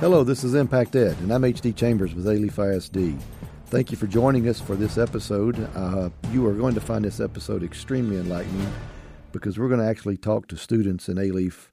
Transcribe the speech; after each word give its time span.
Hello, 0.00 0.22
this 0.22 0.44
is 0.44 0.54
Impact 0.54 0.94
Ed, 0.94 1.16
and 1.18 1.32
I'm 1.32 1.42
HD 1.42 1.74
Chambers 1.74 2.14
with 2.14 2.26
Alief 2.26 2.56
ISD. 2.56 3.20
Thank 3.66 3.90
you 3.90 3.96
for 3.96 4.06
joining 4.06 4.48
us 4.48 4.60
for 4.60 4.76
this 4.76 4.96
episode. 4.96 5.58
Uh, 5.74 6.10
you 6.30 6.46
are 6.46 6.54
going 6.54 6.74
to 6.74 6.80
find 6.80 7.04
this 7.04 7.18
episode 7.18 7.64
extremely 7.64 8.16
enlightening 8.16 8.72
because 9.32 9.58
we're 9.58 9.66
going 9.66 9.80
to 9.80 9.86
actually 9.88 10.16
talk 10.16 10.46
to 10.48 10.56
students 10.56 11.08
in 11.08 11.16
Alief 11.16 11.70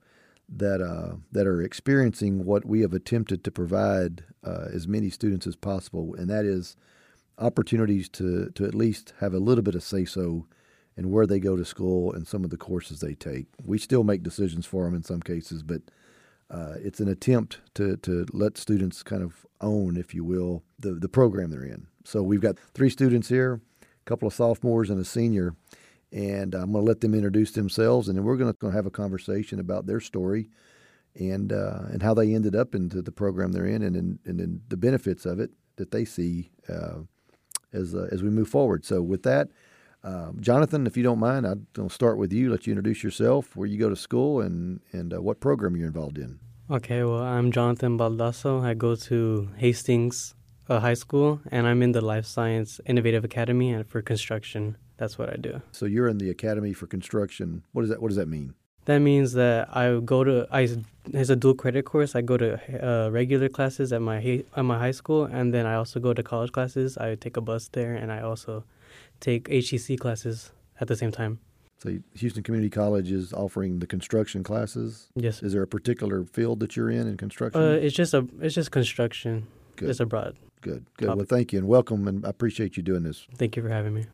that 0.50 0.82
uh, 0.82 1.18
that 1.34 1.46
are 1.46 1.62
experiencing 1.62 2.46
what 2.46 2.66
we 2.66 2.82
have 2.82 2.94
attempted 2.94 3.44
to 3.44 3.52
provide 3.52 4.24
uh, 4.44 4.70
as 4.74 4.88
many 4.88 5.12
students 5.12 5.46
as 5.46 5.56
possible, 5.56 6.16
and 6.16 6.28
that 6.28 6.46
is 6.46 6.76
opportunities 7.38 8.10
to 8.10 8.50
to 8.56 8.66
at 8.66 8.74
least 8.74 9.14
have 9.20 9.36
a 9.36 9.40
little 9.40 9.64
bit 9.64 9.76
of 9.76 9.84
say 9.84 10.04
so 10.04 10.48
in 10.98 11.12
where 11.12 11.28
they 11.28 11.40
go 11.40 11.56
to 11.56 11.64
school 11.64 12.12
and 12.12 12.28
some 12.28 12.44
of 12.44 12.50
the 12.50 12.58
courses 12.58 13.02
they 13.02 13.14
take. 13.14 13.46
We 13.64 13.78
still 13.78 14.04
make 14.04 14.24
decisions 14.24 14.66
for 14.66 14.86
them 14.86 14.96
in 14.96 15.04
some 15.04 15.22
cases, 15.22 15.62
but 15.62 15.84
uh, 16.50 16.76
it's 16.78 17.00
an 17.00 17.08
attempt 17.08 17.60
to, 17.74 17.98
to 17.98 18.26
let 18.32 18.58
students 18.58 19.04
kind 19.04 19.24
of 19.24 19.46
own, 19.62 19.98
if 19.98 20.14
you 20.14 20.24
will, 20.24 20.64
the, 20.80 20.94
the 20.94 21.10
program 21.10 21.50
they're 21.50 21.64
in. 21.64 21.88
So 22.04 22.22
we've 22.22 22.42
got 22.42 22.58
three 22.74 22.90
students 22.90 23.30
here, 23.30 23.62
a 23.82 24.06
couple 24.06 24.28
of 24.28 24.34
sophomores 24.34 24.90
and 24.90 25.00
a 25.00 25.06
senior, 25.06 25.56
and 26.12 26.54
I'm 26.54 26.72
going 26.72 26.86
to 26.86 26.88
let 26.88 27.02
them 27.02 27.16
introduce 27.16 27.52
themselves, 27.52 28.08
and 28.08 28.18
then 28.18 28.24
we're 28.24 28.38
going 28.38 28.54
to 28.54 28.70
have 28.70 28.86
a 28.86 28.92
conversation 28.92 29.60
about 29.60 29.88
their 29.88 30.00
story 30.00 30.50
and 31.16 31.52
uh, 31.52 31.84
and 31.92 32.04
how 32.04 32.14
they 32.14 32.34
ended 32.34 32.56
up 32.56 32.76
into 32.76 33.02
the 33.02 33.12
program 33.12 33.52
they're 33.52 33.66
in, 33.66 33.82
and 33.82 33.96
and, 33.96 34.20
and 34.26 34.62
the 34.68 34.78
benefits 34.78 35.26
of 35.26 35.40
it 35.40 35.52
that 35.78 35.92
they 35.92 36.06
see 36.06 36.52
uh, 36.70 37.00
as 37.74 37.96
uh, 37.96 38.08
as 38.12 38.22
we 38.22 38.30
move 38.30 38.50
forward. 38.50 38.86
So 38.86 39.02
with 39.02 39.24
that. 39.24 39.50
Uh, 40.06 40.32
Jonathan, 40.40 40.86
if 40.86 40.96
you 40.96 41.02
don't 41.02 41.18
mind, 41.18 41.48
I'll 41.78 41.90
start 41.90 42.20
with 42.20 42.32
you. 42.32 42.52
Let 42.52 42.68
you 42.68 42.72
introduce 42.74 43.04
yourself, 43.04 43.56
where 43.56 43.68
you 43.68 43.80
go 43.80 43.90
to 43.90 43.96
school, 43.96 44.40
and 44.40 44.80
and 44.92 45.14
uh, 45.14 45.22
what 45.22 45.40
program 45.40 45.76
you're 45.76 45.88
involved 45.88 46.20
in. 46.20 46.40
Okay, 46.70 47.04
well, 47.04 47.24
I'm 47.24 47.52
Jonathan 47.52 47.98
Baldasso. 47.98 48.64
I 48.64 48.76
go 48.76 48.96
to 48.96 49.50
Hastings 49.58 50.36
uh, 50.70 50.80
High 50.80 50.94
School, 50.94 51.42
and 51.52 51.66
I'm 51.68 51.82
in 51.82 51.92
the 51.92 52.02
Life 52.02 52.26
Science 52.26 52.80
Innovative 52.86 53.24
Academy 53.26 53.72
and 53.72 53.88
for 53.88 54.02
construction. 54.04 54.78
That's 54.98 55.18
what 55.18 55.34
I 55.34 55.38
do. 55.38 55.62
So 55.72 55.86
you're 55.88 56.08
in 56.08 56.20
the 56.20 56.30
Academy 56.30 56.74
for 56.74 56.86
Construction. 56.86 57.64
What 57.74 57.82
does 57.82 57.90
that 57.90 58.00
What 58.00 58.10
does 58.10 58.18
that 58.18 58.28
mean? 58.28 58.54
That 58.86 59.00
means 59.00 59.34
that 59.34 59.76
I 59.76 60.00
go 60.00 60.24
to 60.24 60.48
I 60.52 60.70
it's 61.14 61.32
a 61.32 61.36
dual 61.36 61.56
credit 61.56 61.86
course. 61.86 62.14
I 62.14 62.22
go 62.22 62.38
to 62.38 62.50
uh, 62.88 63.10
regular 63.10 63.50
classes 63.50 63.92
at 63.92 64.02
my 64.02 64.44
at 64.56 64.66
my 64.66 64.78
high 64.78 64.92
school, 65.02 65.26
and 65.26 65.52
then 65.52 65.66
I 65.66 65.74
also 65.76 66.00
go 66.00 66.14
to 66.14 66.22
college 66.22 66.52
classes. 66.52 66.96
I 66.96 67.16
take 67.16 67.38
a 67.38 67.42
bus 67.42 67.70
there, 67.70 67.96
and 67.96 68.12
I 68.12 68.22
also 68.22 68.64
take 69.20 69.46
HCC 69.50 70.00
classes 70.00 70.52
at 70.80 70.88
the 70.88 70.96
same 70.96 71.12
time. 71.12 71.40
So 71.78 71.98
Houston 72.16 72.42
Community 72.44 72.70
College 72.70 73.12
is 73.12 73.34
offering 73.34 73.80
the 73.80 73.88
construction 73.88 74.44
classes. 74.44 75.10
Yes. 75.16 75.44
Is 75.44 75.54
there 75.54 75.62
a 75.62 75.68
particular 75.68 76.26
field 76.26 76.60
that 76.62 76.76
you're 76.76 76.90
in 76.90 77.08
in 77.08 77.18
construction? 77.18 77.62
Uh, 77.62 77.72
it's 77.72 77.96
just 77.96 78.14
a 78.14 78.28
it's 78.42 78.56
just 78.56 78.72
construction. 78.72 79.48
Good. 79.76 79.90
It's 79.90 80.00
a 80.00 80.06
broad. 80.06 80.38
Good. 80.62 80.86
Good. 80.98 81.08
Topic. 81.08 81.18
Well, 81.18 81.26
thank 81.26 81.54
you 81.54 81.60
and 81.60 81.68
welcome, 81.68 82.08
and 82.08 82.26
I 82.26 82.30
appreciate 82.30 82.78
you 82.78 82.84
doing 82.84 83.04
this. 83.04 83.28
Thank 83.36 83.56
you 83.56 83.62
for 83.62 83.70
having 83.70 83.94
me, 83.94 84.06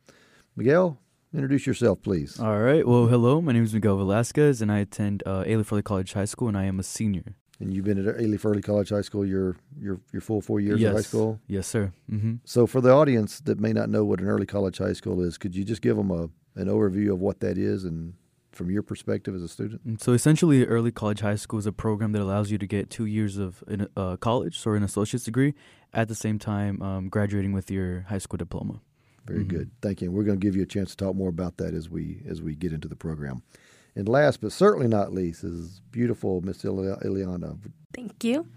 Miguel. 0.55 0.97
Introduce 1.33 1.65
yourself, 1.65 2.01
please. 2.01 2.39
All 2.39 2.59
right. 2.59 2.85
Well, 2.85 3.05
hello. 3.05 3.39
My 3.41 3.53
name 3.53 3.63
is 3.63 3.73
Miguel 3.73 3.95
Velasquez, 3.95 4.61
and 4.61 4.69
I 4.69 4.79
attend 4.79 5.23
uh, 5.25 5.43
Alief 5.43 5.71
Early 5.71 5.81
College 5.81 6.11
High 6.11 6.25
School, 6.25 6.49
and 6.49 6.57
I 6.57 6.65
am 6.65 6.77
a 6.77 6.83
senior. 6.83 7.35
And 7.61 7.73
you've 7.73 7.85
been 7.85 8.05
at 8.05 8.17
Alief 8.17 8.43
Early 8.43 8.61
College 8.61 8.89
High 8.89 9.01
School 9.01 9.25
your 9.25 9.55
your 9.79 9.99
your 10.11 10.21
full 10.21 10.41
four 10.41 10.59
years 10.59 10.79
yes. 10.79 10.89
of 10.89 10.95
high 10.95 11.01
school. 11.01 11.39
Yes, 11.47 11.67
sir. 11.67 11.93
Mm-hmm. 12.11 12.35
So, 12.43 12.65
for 12.65 12.81
the 12.81 12.91
audience 12.91 13.39
that 13.41 13.59
may 13.59 13.71
not 13.71 13.89
know 13.89 14.03
what 14.03 14.19
an 14.19 14.27
early 14.27 14.45
college 14.45 14.79
high 14.79 14.93
school 14.93 15.21
is, 15.21 15.37
could 15.37 15.55
you 15.55 15.63
just 15.63 15.81
give 15.81 15.95
them 15.95 16.11
a 16.11 16.29
an 16.59 16.67
overview 16.67 17.13
of 17.13 17.19
what 17.19 17.39
that 17.41 17.57
is 17.57 17.85
and 17.85 18.15
from 18.51 18.69
your 18.69 18.81
perspective 18.81 19.33
as 19.35 19.43
a 19.43 19.47
student? 19.47 19.87
Mm, 19.87 20.01
so, 20.01 20.13
essentially, 20.13 20.65
early 20.65 20.91
college 20.91 21.21
high 21.21 21.35
school 21.35 21.59
is 21.59 21.67
a 21.67 21.71
program 21.71 22.11
that 22.13 22.21
allows 22.21 22.51
you 22.51 22.57
to 22.57 22.67
get 22.67 22.89
two 22.89 23.05
years 23.05 23.37
of 23.37 23.63
uh, 23.95 24.17
college 24.17 24.59
or 24.65 24.75
an 24.75 24.83
associate's 24.83 25.25
degree 25.25 25.53
at 25.93 26.07
the 26.07 26.15
same 26.15 26.39
time 26.39 26.81
um, 26.81 27.09
graduating 27.09 27.53
with 27.53 27.69
your 27.69 28.01
high 28.09 28.17
school 28.17 28.37
diploma. 28.37 28.81
Very 29.25 29.41
mm-hmm. 29.41 29.57
good. 29.57 29.71
Thank 29.81 30.01
you. 30.01 30.11
we're 30.11 30.23
going 30.23 30.39
to 30.39 30.43
give 30.45 30.55
you 30.55 30.63
a 30.63 30.67
chance 30.67 30.91
to 30.91 30.97
talk 30.97 31.15
more 31.15 31.29
about 31.29 31.57
that 31.57 31.73
as 31.73 31.89
we 31.89 32.23
as 32.27 32.41
we 32.41 32.55
get 32.55 32.73
into 32.73 32.87
the 32.87 32.95
program. 32.95 33.43
And 33.95 34.07
last 34.07 34.41
but 34.41 34.51
certainly 34.51 34.87
not 34.87 35.13
least 35.13 35.43
is 35.43 35.81
beautiful 35.91 36.41
Miss 36.41 36.63
Ileana. 36.63 37.59
Thank 37.93 38.23
you. 38.23 38.47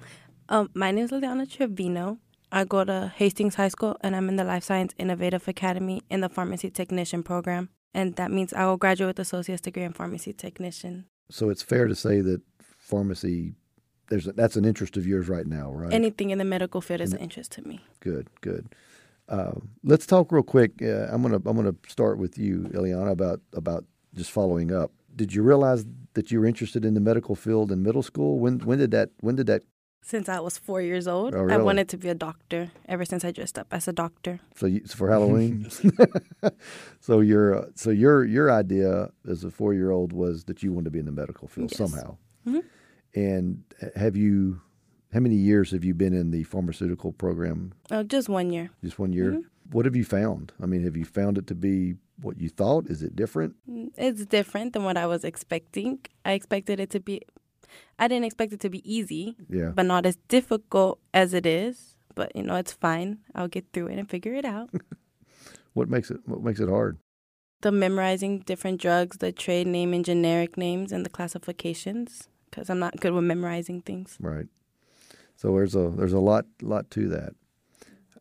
Um, 0.49 0.71
my 0.75 0.91
name 0.91 1.05
is 1.05 1.11
Ileana 1.11 1.50
Trevino. 1.50 2.19
I 2.53 2.65
go 2.65 2.84
to 2.84 3.12
Hastings 3.17 3.56
High 3.56 3.69
School 3.69 3.97
and 4.00 4.15
I'm 4.15 4.28
in 4.28 4.37
the 4.37 4.45
Life 4.45 4.62
Science 4.62 4.95
Innovative 4.97 5.49
Academy 5.49 6.03
in 6.09 6.21
the 6.21 6.28
Pharmacy 6.28 6.71
Technician 6.71 7.25
program. 7.25 7.71
And 7.93 8.15
that 8.17 8.31
means 8.31 8.53
I 8.53 8.67
will 8.67 8.77
graduate 8.77 9.09
with 9.09 9.19
associate's 9.19 9.61
degree 9.61 9.83
in 9.83 9.93
pharmacy 9.93 10.33
technician. 10.33 11.06
So 11.31 11.49
it's 11.49 11.62
fair 11.62 11.89
to 11.89 11.95
say 11.95 12.21
that 12.21 12.43
pharmacy 12.61 13.55
there's 14.09 14.27
a, 14.27 14.33
that's 14.33 14.56
an 14.56 14.65
interest 14.65 14.97
of 14.97 15.06
yours 15.06 15.28
right 15.28 15.47
now, 15.47 15.71
right? 15.72 15.93
Anything 15.93 16.31
in 16.31 16.39
the 16.39 16.45
medical 16.45 16.81
field 16.81 17.01
is 17.01 17.12
an 17.12 17.19
interest 17.19 17.53
to 17.53 17.62
me. 17.66 17.81
Good, 18.01 18.28
good. 18.41 18.69
Uh, 19.28 19.53
let's 19.83 20.06
talk 20.06 20.31
real 20.31 20.43
quick. 20.43 20.83
Uh, 20.83 21.06
I'm 21.11 21.22
gonna 21.22 21.41
I'm 21.47 21.56
gonna 21.56 21.75
start 21.89 22.19
with 22.19 22.37
you, 22.37 22.69
Ileana, 22.75 23.11
about 23.11 23.41
about 23.55 23.84
just 24.15 24.31
following 24.31 24.72
up 24.72 24.93
did 25.16 25.34
you 25.34 25.42
realize 25.42 25.84
that 26.14 26.30
you 26.30 26.41
were 26.41 26.47
interested 26.47 26.84
in 26.84 26.94
the 26.94 27.00
medical 27.00 27.34
field 27.34 27.70
in 27.72 27.82
middle 27.82 28.02
school? 28.02 28.38
When 28.38 28.58
when 28.60 28.78
did 28.78 28.91
that 28.92 29.10
when 29.20 29.36
did 29.36 29.47
that 29.47 29.62
since 30.04 30.28
I 30.28 30.38
was 30.38 30.58
four 30.58 30.82
years 30.82 31.08
old. 31.08 31.34
Oh, 31.34 31.41
really? 31.41 31.54
I 31.54 31.56
wanted 31.56 31.88
to 31.88 31.97
be 31.97 32.10
a 32.10 32.14
doctor 32.14 32.70
ever 32.86 33.06
since 33.06 33.24
I 33.24 33.30
dressed 33.30 33.58
up 33.58 33.69
as 33.70 33.88
a 33.88 33.92
doctor. 33.92 34.38
So, 34.54 34.66
you, 34.66 34.82
so 34.84 34.97
for 34.97 35.08
Halloween. 35.08 35.66
so 37.00 37.20
your 37.20 37.54
uh, 37.56 37.66
so 37.74 37.91
your 37.91 38.24
your 38.24 38.53
idea 38.53 39.10
as 39.26 39.44
a 39.44 39.50
four 39.50 39.72
year 39.72 39.91
old 39.91 40.12
was 40.12 40.44
that 40.44 40.62
you 40.62 40.72
wanted 40.72 40.84
to 40.84 40.91
be 40.91 40.98
in 40.98 41.06
the 41.06 41.12
medical 41.12 41.48
field 41.48 41.70
yes. 41.70 41.78
somehow. 41.78 42.19
Mm-hmm. 42.47 42.60
And 43.14 43.64
have 43.97 44.16
you? 44.16 44.60
How 45.14 45.20
many 45.20 45.36
years 45.36 45.70
have 45.70 45.84
you 45.84 45.94
been 45.94 46.12
in 46.12 46.32
the 46.32 46.42
pharmaceutical 46.42 47.12
program? 47.12 47.72
Oh, 47.91 48.03
just 48.03 48.28
one 48.28 48.50
year. 48.50 48.70
Just 48.82 48.98
one 48.98 49.12
year. 49.12 49.30
Mm-hmm. 49.30 49.70
What 49.70 49.86
have 49.86 49.97
you 49.97 50.04
found? 50.04 50.53
I 50.60 50.66
mean, 50.66 50.82
have 50.82 50.97
you 50.97 51.04
found 51.04 51.38
it 51.38 51.47
to 51.47 51.54
be 51.54 51.94
what 52.20 52.41
you 52.41 52.48
thought? 52.48 52.86
Is 52.86 53.02
it 53.02 53.16
different? 53.16 53.56
Mm, 53.69 53.91
it's 53.97 54.25
different 54.26 54.72
than 54.72 54.84
what 54.84 54.97
I 54.97 55.06
was 55.06 55.25
expecting. 55.25 56.00
I 56.25 56.32
expected 56.32 56.80
it 56.80 56.91
to 56.91 57.00
be, 57.00 57.22
I 57.98 58.08
didn't 58.08 58.25
expect 58.25 58.52
it 58.52 58.60
to 58.60 58.70
be 58.70 58.82
easy, 58.91 59.36
yeah. 59.48 59.70
but 59.75 59.86
not 59.86 60.06
as 60.06 60.16
difficult 60.28 61.00
as 61.12 61.34
it 61.34 61.47
is. 61.47 61.97
But 62.14 62.34
you 62.36 62.42
know, 62.42 62.56
it's 62.56 62.72
fine. 62.72 63.19
I'll 63.34 63.48
get 63.48 63.66
through 63.72 63.88
it 63.88 63.98
and 63.98 64.08
figure 64.08 64.34
it 64.34 64.44
out. 64.44 64.70
what 65.74 65.88
makes 65.88 66.10
it 66.10 66.20
What 66.26 66.42
makes 66.42 66.60
it 66.60 66.69
hard? 66.69 66.98
The 67.62 67.72
memorizing 67.72 68.41
different 68.41 68.80
drugs, 68.80 69.16
the 69.19 69.32
trade 69.32 69.66
name 69.66 69.92
and 69.94 70.04
generic 70.04 70.56
names, 70.56 70.92
and 70.92 71.04
the 71.04 71.10
classifications. 71.10 72.28
Because 72.50 72.70
I'm 72.70 72.78
not 72.78 73.00
good 73.00 73.12
with 73.12 73.24
memorizing 73.24 73.82
things. 73.82 74.16
Right. 74.20 74.47
So 75.36 75.53
there's 75.56 75.74
a 75.74 75.91
there's 75.91 76.12
a 76.12 76.20
lot 76.20 76.47
lot 76.62 76.91
to 76.92 77.08
that. 77.08 77.34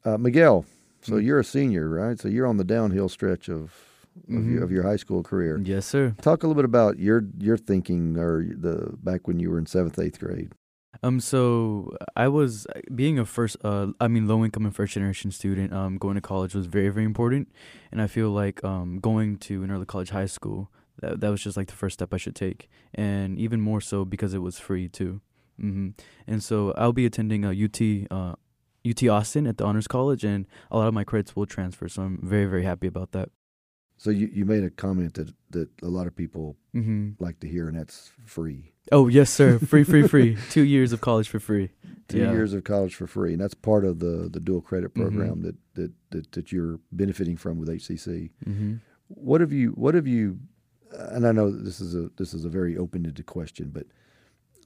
Uh, 0.04 0.18
Miguel, 0.18 0.66
so 1.04 1.14
mm-hmm. 1.14 1.26
you're 1.26 1.40
a 1.40 1.44
senior, 1.44 1.90
right? 1.90 2.20
So 2.20 2.28
you're 2.28 2.48
on 2.48 2.58
the 2.58 2.64
downhill 2.64 3.10
stretch 3.10 3.50
of 3.50 3.74
of, 4.16 4.30
mm-hmm. 4.30 4.54
your, 4.54 4.64
of, 4.64 4.72
your, 4.72 4.84
high 4.84 4.96
school 4.96 5.24
career. 5.24 5.60
Yes, 5.64 5.88
sir. 5.88 6.16
Talk 6.22 6.44
a 6.44 6.48
little 6.48 6.62
bit 6.62 6.66
about 6.66 7.00
your 7.00 7.24
your 7.40 7.58
thinking, 7.58 8.18
or 8.18 8.46
the 8.46 8.96
back 9.02 9.28
when 9.28 9.40
you 9.40 9.50
were 9.50 9.58
in 9.58 9.66
seventh, 9.66 9.98
eighth 9.98 10.20
grade. 10.20 10.52
Um, 11.02 11.20
so 11.20 11.98
I 12.16 12.28
was 12.28 12.68
being 12.94 13.18
a 13.18 13.26
first, 13.26 13.58
uh, 13.64 13.88
I 14.00 14.08
mean, 14.08 14.28
low 14.28 14.46
income 14.46 14.66
and 14.66 14.76
first 14.76 14.94
generation 14.94 15.32
student. 15.32 15.74
Um, 15.74 15.98
going 15.98 16.16
to 16.16 16.22
college 16.22 16.54
was 16.54 16.68
very, 16.68 16.90
very 16.90 17.06
important, 17.06 17.52
and 17.92 18.02
I 18.02 18.08
feel 18.08 18.30
like 18.30 18.64
um, 18.64 19.00
going 19.00 19.38
to 19.40 19.64
an 19.64 19.72
early 19.72 19.86
college 19.86 20.12
high 20.12 20.28
school 20.28 20.72
that 21.02 21.20
that 21.20 21.30
was 21.30 21.42
just 21.42 21.58
like 21.58 21.68
the 21.68 21.74
first 21.74 21.96
step 21.96 22.14
I 22.14 22.18
should 22.18 22.36
take, 22.36 22.70
and 22.94 23.40
even 23.40 23.62
more 23.62 23.82
so 23.82 24.06
because 24.06 24.34
it 24.34 24.44
was 24.44 24.60
free 24.60 24.88
too. 24.88 25.22
Mm-hmm. 25.60 25.90
And 26.28 26.44
so 26.44 26.74
I'll 26.78 26.94
be 26.94 27.06
attending 27.06 27.46
a 27.46 27.50
UT 27.50 28.12
uh, 28.12 28.36
UT 28.88 29.04
Austin 29.08 29.48
at 29.48 29.58
the 29.58 29.66
Honors 29.66 29.88
College, 29.88 30.24
and 30.24 30.46
a 30.72 30.78
lot 30.78 30.88
of 30.88 30.94
my 30.94 31.04
credits 31.04 31.36
will 31.36 31.46
transfer. 31.46 31.88
So 31.88 32.04
I'm 32.04 32.20
very, 32.22 32.46
very 32.46 32.64
happy 32.64 32.88
about 32.88 33.12
that. 33.12 33.30
So 33.98 34.10
you, 34.10 34.30
you 34.34 34.44
made 34.44 34.64
a 34.64 34.70
comment 34.70 35.14
that, 35.14 35.34
that 35.52 35.70
a 35.82 35.88
lot 35.88 36.08
of 36.08 36.16
people 36.16 36.58
mm-hmm. 36.76 37.12
like 37.20 37.40
to 37.40 37.48
hear, 37.48 37.68
and 37.68 37.78
that's 37.78 38.12
free. 38.26 38.74
Oh 38.92 39.08
yes, 39.08 39.30
sir. 39.30 39.60
Free, 39.60 39.84
free, 39.84 40.08
free. 40.08 40.38
Two 40.50 40.64
years 40.64 40.92
of 40.92 41.00
college 41.00 41.30
for 41.30 41.40
free. 41.40 41.70
Two 42.10 42.18
yeah. 42.18 42.32
years 42.32 42.54
of 42.54 42.66
college 42.66 42.96
for 42.96 43.08
free, 43.08 43.32
and 43.32 43.42
that's 43.42 43.54
part 43.54 43.86
of 43.86 44.00
the, 44.00 44.30
the 44.30 44.42
dual 44.42 44.62
credit 44.62 44.94
mm-hmm. 44.94 45.04
program 45.04 45.36
mm-hmm. 45.36 45.44
that, 45.44 45.56
that, 45.76 45.92
that 46.10 46.32
that 46.34 46.52
you're 46.52 46.80
benefiting 46.92 47.38
from 47.38 47.60
with 47.60 47.70
HCC. 47.70 48.32
Mm-hmm. 48.46 48.76
What 49.08 49.40
have 49.40 49.54
you 49.54 49.70
What 49.70 49.96
have 49.96 50.08
you? 50.08 50.40
And 50.92 51.26
I 51.26 51.32
know 51.32 51.50
this 51.50 51.80
is 51.80 51.96
a 51.96 52.10
this 52.18 52.34
is 52.34 52.44
a 52.44 52.50
very 52.50 52.78
open 52.78 53.06
ended 53.06 53.26
question, 53.26 53.70
but 53.74 53.86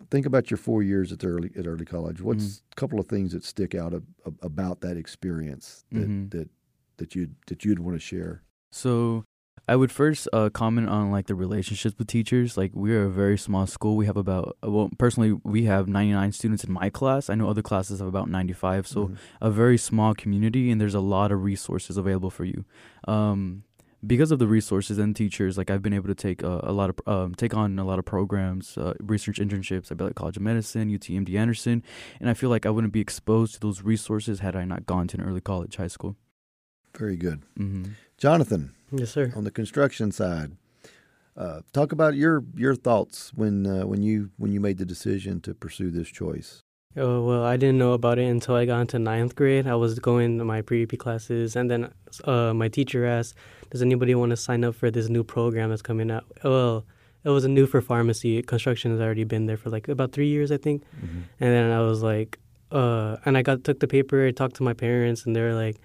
think 0.10 0.26
about 0.26 0.50
your 0.50 0.58
four 0.58 0.84
years 0.84 1.12
at 1.12 1.24
early 1.24 1.52
at 1.58 1.68
early 1.68 1.86
college. 1.86 2.22
What's 2.22 2.44
mm-hmm. 2.44 2.72
a 2.72 2.76
couple 2.76 3.00
of 3.00 3.08
things 3.08 3.34
that 3.34 3.44
stick 3.44 3.76
out 3.76 3.94
about 4.42 4.82
that 4.82 4.98
experience 4.98 5.86
that 5.92 6.08
mm-hmm. 6.08 6.30
that 6.38 6.50
that 6.98 7.16
you 7.16 7.30
that 7.48 7.66
you'd 7.66 7.80
want 7.80 7.96
to 7.96 8.00
share? 8.00 8.44
So 8.72 9.24
I 9.68 9.76
would 9.76 9.92
first 9.92 10.30
uh, 10.32 10.50
comment 10.50 10.88
on 10.88 11.12
like 11.12 11.28
the 11.28 11.36
relationships 11.36 11.96
with 11.98 12.08
teachers. 12.08 12.56
Like 12.56 12.72
we 12.74 12.96
are 12.96 13.04
a 13.04 13.10
very 13.10 13.38
small 13.38 13.68
school. 13.68 13.98
We 13.98 14.06
have 14.06 14.16
about 14.16 14.58
uh, 14.64 14.72
well, 14.72 14.90
personally, 14.98 15.38
we 15.44 15.66
have 15.66 15.88
99 15.88 16.32
students 16.32 16.64
in 16.64 16.72
my 16.72 16.90
class. 16.90 17.30
I 17.30 17.36
know 17.36 17.50
other 17.50 17.62
classes 17.62 18.00
have 18.00 18.08
about 18.08 18.30
95. 18.30 18.88
So 18.88 19.06
mm-hmm. 19.06 19.16
a 19.42 19.52
very 19.52 19.78
small 19.78 20.14
community, 20.14 20.72
and 20.72 20.80
there's 20.80 20.96
a 20.96 21.02
lot 21.02 21.32
of 21.32 21.44
resources 21.44 21.98
available 21.98 22.30
for 22.30 22.46
you. 22.46 22.64
Um, 23.08 23.64
because 24.06 24.32
of 24.32 24.40
the 24.40 24.48
resources 24.48 24.98
and 24.98 25.16
teachers, 25.16 25.58
like 25.58 25.70
I've 25.70 25.82
been 25.82 25.94
able 25.94 26.08
to 26.08 26.16
take 26.16 26.44
uh, 26.44 26.60
a 26.64 26.72
lot 26.72 26.90
of 26.90 27.00
um, 27.08 27.36
take 27.36 27.54
on 27.56 27.80
a 27.80 27.84
lot 27.84 28.00
of 28.00 28.06
programs, 28.06 28.78
uh, 28.78 28.94
research 29.00 29.40
internships. 29.40 29.92
I've 29.92 29.98
been 29.98 30.08
at 30.08 30.16
College 30.16 30.38
of 30.38 30.44
Medicine, 30.44 30.90
UTMD 30.90 31.36
Anderson, 31.36 31.84
and 32.20 32.30
I 32.30 32.34
feel 32.34 32.50
like 32.50 32.66
I 32.66 32.70
wouldn't 32.70 32.94
be 32.94 33.02
exposed 33.02 33.56
to 33.56 33.60
those 33.60 33.82
resources 33.82 34.40
had 34.40 34.56
I 34.56 34.66
not 34.66 34.86
gone 34.86 35.08
to 35.10 35.18
an 35.18 35.24
early 35.24 35.42
college, 35.42 35.76
high 35.78 35.88
school. 35.88 36.16
Very 36.98 37.18
good, 37.18 37.44
Mm-hmm. 37.60 37.92
Jonathan. 38.18 38.74
Yes, 38.92 39.12
sir. 39.12 39.32
On 39.36 39.44
the 39.44 39.52
construction 39.52 40.12
side, 40.12 40.54
uh, 41.36 41.62
talk 41.74 41.92
about 41.92 42.16
your 42.16 42.44
your 42.56 42.74
thoughts 42.76 43.32
when 43.36 43.68
uh, 43.68 43.86
when 43.86 44.02
you 44.02 44.32
when 44.38 44.52
you 44.52 44.60
made 44.60 44.78
the 44.78 44.86
decision 44.86 45.42
to 45.42 45.54
pursue 45.54 45.92
this 45.92 46.08
choice. 46.08 46.64
Oh, 46.95 47.22
well, 47.24 47.44
I 47.44 47.57
didn't 47.57 47.78
know 47.78 47.94
about 47.94 48.18
it 48.18 48.24
until 48.25 48.56
I 48.56 48.66
got 48.66 48.81
into 48.81 48.98
ninth 48.98 49.36
grade. 49.36 49.68
I 49.68 49.75
was 49.75 50.00
going 50.00 50.38
to 50.39 50.45
my 50.45 50.62
pre-AP 50.62 50.98
classes, 50.98 51.56
and 51.56 51.69
then 51.69 51.92
uh, 52.24 52.54
my 52.54 52.69
teacher 52.69 53.06
asked, 53.06 53.36
"Does 53.69 53.81
anybody 53.81 54.16
want 54.16 54.31
to 54.31 54.38
sign 54.38 54.63
up 54.63 54.74
for 54.74 54.89
this 54.89 55.10
new 55.10 55.24
program 55.24 55.69
that's 55.69 55.84
coming 55.84 56.10
out?" 56.10 56.25
Well, 56.44 56.86
it 57.24 57.30
was 57.30 57.45
a 57.45 57.50
new 57.50 57.68
for 57.68 57.81
pharmacy. 57.81 58.42
Construction 58.42 58.92
has 58.92 59.00
already 59.01 59.25
been 59.25 59.45
there 59.45 59.57
for 59.57 59.69
like 59.69 59.88
about 59.89 60.12
three 60.12 60.28
years, 60.28 60.51
I 60.51 60.57
think. 60.57 60.84
Mm-hmm. 60.95 61.19
And 61.39 61.50
then 61.54 61.72
I 61.72 61.81
was 61.81 62.01
like, 62.01 62.39
uh, 62.72 63.18
and 63.25 63.38
I 63.38 63.42
got 63.44 63.63
took 63.63 63.80
the 63.80 63.88
paper, 63.88 64.25
I 64.25 64.31
talked 64.31 64.56
to 64.56 64.63
my 64.63 64.74
parents, 64.74 65.25
and 65.25 65.36
they 65.36 65.42
were 65.42 65.54
like, 65.54 65.78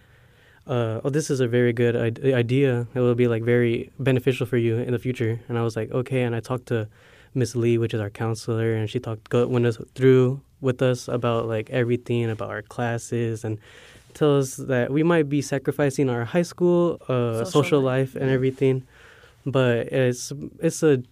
uh, 0.67 1.01
"Oh, 1.05 1.11
this 1.11 1.31
is 1.31 1.41
a 1.41 1.49
very 1.49 1.75
good 1.75 1.95
I- 1.95 2.33
idea. 2.33 2.87
It 2.95 3.01
will 3.01 3.15
be 3.17 3.29
like 3.29 3.43
very 3.43 3.91
beneficial 3.99 4.47
for 4.47 4.57
you 4.57 4.77
in 4.79 4.93
the 4.93 4.99
future." 4.99 5.41
And 5.49 5.59
I 5.59 5.63
was 5.63 5.77
like, 5.77 5.91
"Okay." 5.91 6.23
And 6.23 6.35
I 6.35 6.41
talked 6.41 6.67
to 6.69 6.89
Miss 7.35 7.55
Lee, 7.55 7.77
which 7.77 7.93
is 7.93 8.01
our 8.01 8.11
counselor, 8.11 8.73
and 8.73 8.89
she 8.89 8.99
talked 8.99 9.31
went 9.35 9.67
us 9.67 9.79
through 9.95 10.41
with 10.63 10.81
us 10.81 11.09
about 11.09 11.47
like 11.47 11.69
everything 11.71 12.31
about 12.31 12.49
our 12.49 12.63
classes 12.63 13.45
and 13.45 13.59
tell 14.15 14.39
us 14.39 14.57
that 14.57 14.91
we 14.91 15.03
might 15.03 15.29
be 15.29 15.43
sacrificing 15.43 16.09
our 16.09 16.25
high 16.25 16.43
school 16.43 16.99
uh, 17.09 17.45
Social 17.45 17.47
social, 17.51 17.81
life. 17.81 18.15
life 18.15 18.23
and 18.23 18.31
everything, 18.31 18.87
but 19.45 19.89
it's 19.93 20.33
it's 20.61 20.83
a 20.83 21.03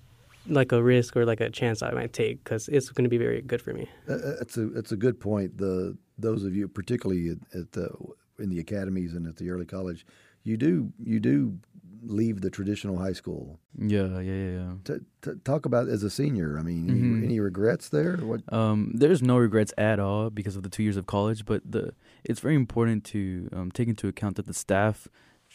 like 0.46 0.72
a 0.72 0.82
risk 0.82 1.16
or 1.16 1.26
like 1.26 1.40
a 1.40 1.50
chance 1.50 1.82
I 1.82 1.90
might 1.90 2.12
take 2.12 2.42
because 2.42 2.68
it's 2.68 2.88
going 2.90 3.04
to 3.04 3.10
be 3.10 3.18
very 3.18 3.42
good 3.42 3.60
for 3.60 3.74
me. 3.74 3.88
Uh, 4.08 4.16
That's 4.38 4.56
a 4.56 4.66
that's 4.66 4.92
a 4.92 4.96
good 4.96 5.20
point. 5.20 5.58
The 5.58 5.96
those 6.18 6.44
of 6.44 6.54
you, 6.54 6.68
particularly 6.68 7.30
at, 7.30 7.38
at 7.60 7.72
the 7.72 7.90
in 8.38 8.48
the 8.48 8.60
academies 8.60 9.14
and 9.14 9.26
at 9.26 9.36
the 9.36 9.50
early 9.50 9.66
college, 9.66 10.06
you 10.44 10.56
do 10.56 10.92
you 11.02 11.20
do 11.20 11.58
leave 12.02 12.40
the 12.40 12.50
traditional 12.50 12.98
high 12.98 13.12
school. 13.12 13.58
Yeah, 13.78 14.18
yeah, 14.20 14.20
yeah. 14.20 14.50
yeah. 14.52 14.72
T- 14.84 15.04
t- 15.22 15.38
talk 15.44 15.66
about 15.66 15.88
as 15.88 16.02
a 16.02 16.10
senior. 16.10 16.58
I 16.58 16.62
mean, 16.62 16.88
Mhm. 16.88 17.16
any, 17.18 17.24
any 17.26 17.40
regrets 17.40 17.88
there? 17.88 18.16
What? 18.16 18.40
Um, 18.52 18.92
there's 18.94 19.22
no 19.22 19.36
regrets 19.38 19.72
at 19.78 19.98
all 20.00 20.30
because 20.30 20.56
of 20.56 20.62
the 20.62 20.68
two 20.70 20.82
years 20.82 20.96
of 20.96 21.06
college, 21.06 21.44
but 21.44 21.62
the 21.70 21.92
it's 22.24 22.40
very 22.40 22.54
important 22.54 23.04
to 23.04 23.48
um, 23.52 23.70
take 23.70 23.88
into 23.88 24.08
account 24.08 24.36
that 24.36 24.46
the 24.46 24.54
staff 24.54 25.08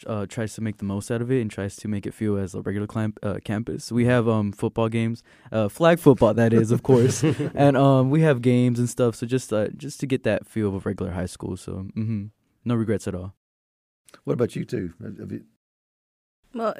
uh, 0.05 0.25
tries 0.25 0.53
to 0.55 0.61
make 0.61 0.77
the 0.77 0.83
most 0.83 1.09
out 1.09 1.21
of 1.21 1.31
it 1.31 1.39
and 1.41 1.49
tries 1.49 1.77
to 1.77 1.87
make 1.87 2.05
it 2.05 2.13
feel 2.13 2.35
as 2.37 2.53
a 2.53 2.61
regular 2.61 2.85
clamp, 2.85 3.17
uh, 3.23 3.37
campus. 3.45 3.91
We 3.93 4.03
have 4.05 4.27
um, 4.27 4.51
football 4.51 4.89
games, 4.89 5.23
uh, 5.53 5.69
flag 5.69 5.99
football 5.99 6.33
that 6.33 6.51
is, 6.53 6.69
of 6.71 6.83
course, 6.83 7.23
and 7.55 7.77
um, 7.77 8.09
we 8.09 8.21
have 8.21 8.41
games 8.41 8.77
and 8.77 8.89
stuff. 8.89 9.15
So 9.15 9.25
just 9.25 9.53
uh, 9.53 9.69
just 9.77 9.99
to 10.01 10.05
get 10.05 10.23
that 10.23 10.45
feel 10.45 10.67
of 10.69 10.75
a 10.75 10.79
regular 10.79 11.11
high 11.13 11.27
school. 11.27 11.55
So 11.57 11.87
hmm 11.95 12.25
no 12.65 12.75
regrets 12.75 13.07
at 13.07 13.15
all. 13.15 13.33
What 14.25 14.33
about 14.33 14.55
you 14.55 14.65
two? 14.65 14.93
Have 15.01 15.31
you- 15.31 15.45
Well, 16.55 16.73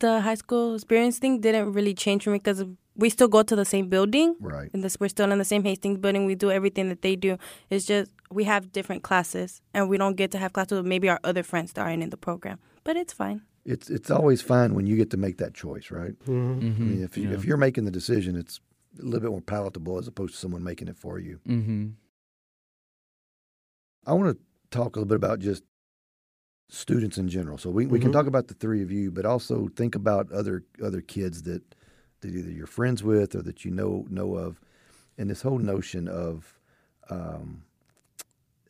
the 0.00 0.20
high 0.22 0.34
school 0.34 0.74
experience 0.74 1.18
thing 1.18 1.40
didn't 1.40 1.72
really 1.72 1.94
change 1.94 2.24
for 2.24 2.30
me 2.30 2.38
because 2.38 2.64
we 2.96 3.08
still 3.10 3.28
go 3.28 3.42
to 3.42 3.54
the 3.56 3.64
same 3.64 3.88
building. 3.88 4.34
right. 4.40 4.70
And 4.72 4.82
this, 4.84 4.98
we're 5.00 5.08
still 5.08 5.30
in 5.32 5.38
the 5.38 5.44
same 5.44 5.62
Hastings 5.64 5.98
building. 5.98 6.24
We 6.26 6.34
do 6.34 6.50
everything 6.50 6.88
that 6.88 7.02
they 7.02 7.14
do. 7.16 7.38
It's 7.70 7.84
just 7.86 8.10
we 8.30 8.44
have 8.44 8.72
different 8.72 9.02
classes, 9.02 9.60
and 9.74 9.88
we 9.88 9.96
don't 9.98 10.16
get 10.16 10.30
to 10.32 10.38
have 10.38 10.52
classes 10.52 10.78
with 10.78 10.86
maybe 10.86 11.08
our 11.08 11.20
other 11.22 11.42
friends 11.42 11.72
that 11.74 11.82
aren't 11.82 12.02
in 12.02 12.10
the 12.10 12.16
program. 12.16 12.58
But 12.84 12.96
it's 12.96 13.12
fine. 13.12 13.42
It's 13.64 13.88
it's 13.90 14.10
always 14.10 14.42
fine 14.42 14.74
when 14.74 14.86
you 14.86 14.96
get 14.96 15.10
to 15.10 15.16
make 15.16 15.36
that 15.38 15.54
choice, 15.54 15.90
right? 15.90 16.14
hmm 16.24 16.60
Mm-hmm. 16.60 16.82
I 16.82 16.86
mean, 16.86 17.02
if 17.04 17.16
you, 17.16 17.30
if 17.30 17.44
you're 17.44 17.56
making 17.56 17.84
the 17.84 17.90
decision, 18.00 18.36
it's 18.36 18.60
a 19.00 19.04
little 19.04 19.20
bit 19.20 19.30
more 19.30 19.40
palatable 19.40 19.98
as 19.98 20.06
opposed 20.08 20.34
to 20.34 20.38
someone 20.40 20.62
making 20.64 20.88
it 20.88 20.96
for 20.96 21.18
you. 21.18 21.40
hmm 21.46 21.88
I 24.06 24.12
want 24.14 24.36
to 24.36 24.42
talk 24.76 24.96
a 24.96 24.98
little 24.98 25.08
bit 25.08 25.16
about 25.16 25.38
just 25.38 25.62
students 26.72 27.18
in 27.18 27.28
general. 27.28 27.58
So 27.58 27.68
we, 27.70 27.86
we 27.86 27.98
can 28.00 28.08
Mhm. 28.08 28.14
talk 28.14 28.26
about 28.26 28.48
the 28.48 28.54
three 28.54 28.82
of 28.82 28.90
you, 28.90 29.10
but 29.10 29.26
also 29.26 29.68
think 29.76 29.94
about 29.94 30.32
other 30.32 30.64
other 30.82 31.00
kids 31.02 31.42
that 31.42 31.62
that 32.20 32.34
either 32.34 32.50
you're 32.50 32.66
friends 32.66 33.02
with 33.02 33.34
or 33.34 33.42
that 33.42 33.64
you 33.64 33.70
know 33.70 34.06
know 34.08 34.34
of, 34.36 34.60
and 35.18 35.28
this 35.28 35.42
whole 35.42 35.58
notion 35.58 36.08
of 36.08 36.58
um, 37.10 37.62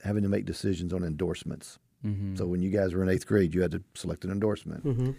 having 0.02 0.22
to 0.22 0.28
make 0.28 0.44
decisions 0.46 0.92
on 0.92 1.04
endorsements. 1.04 1.78
hmm 2.02 2.34
So 2.34 2.46
when 2.46 2.60
you 2.62 2.70
guys 2.70 2.92
were 2.92 3.02
in 3.04 3.08
eighth 3.08 3.26
grade, 3.26 3.54
you 3.54 3.62
had 3.62 3.70
to 3.72 3.82
select 3.94 4.24
an 4.24 4.30
endorsement, 4.32 4.82
hmm 4.82 5.10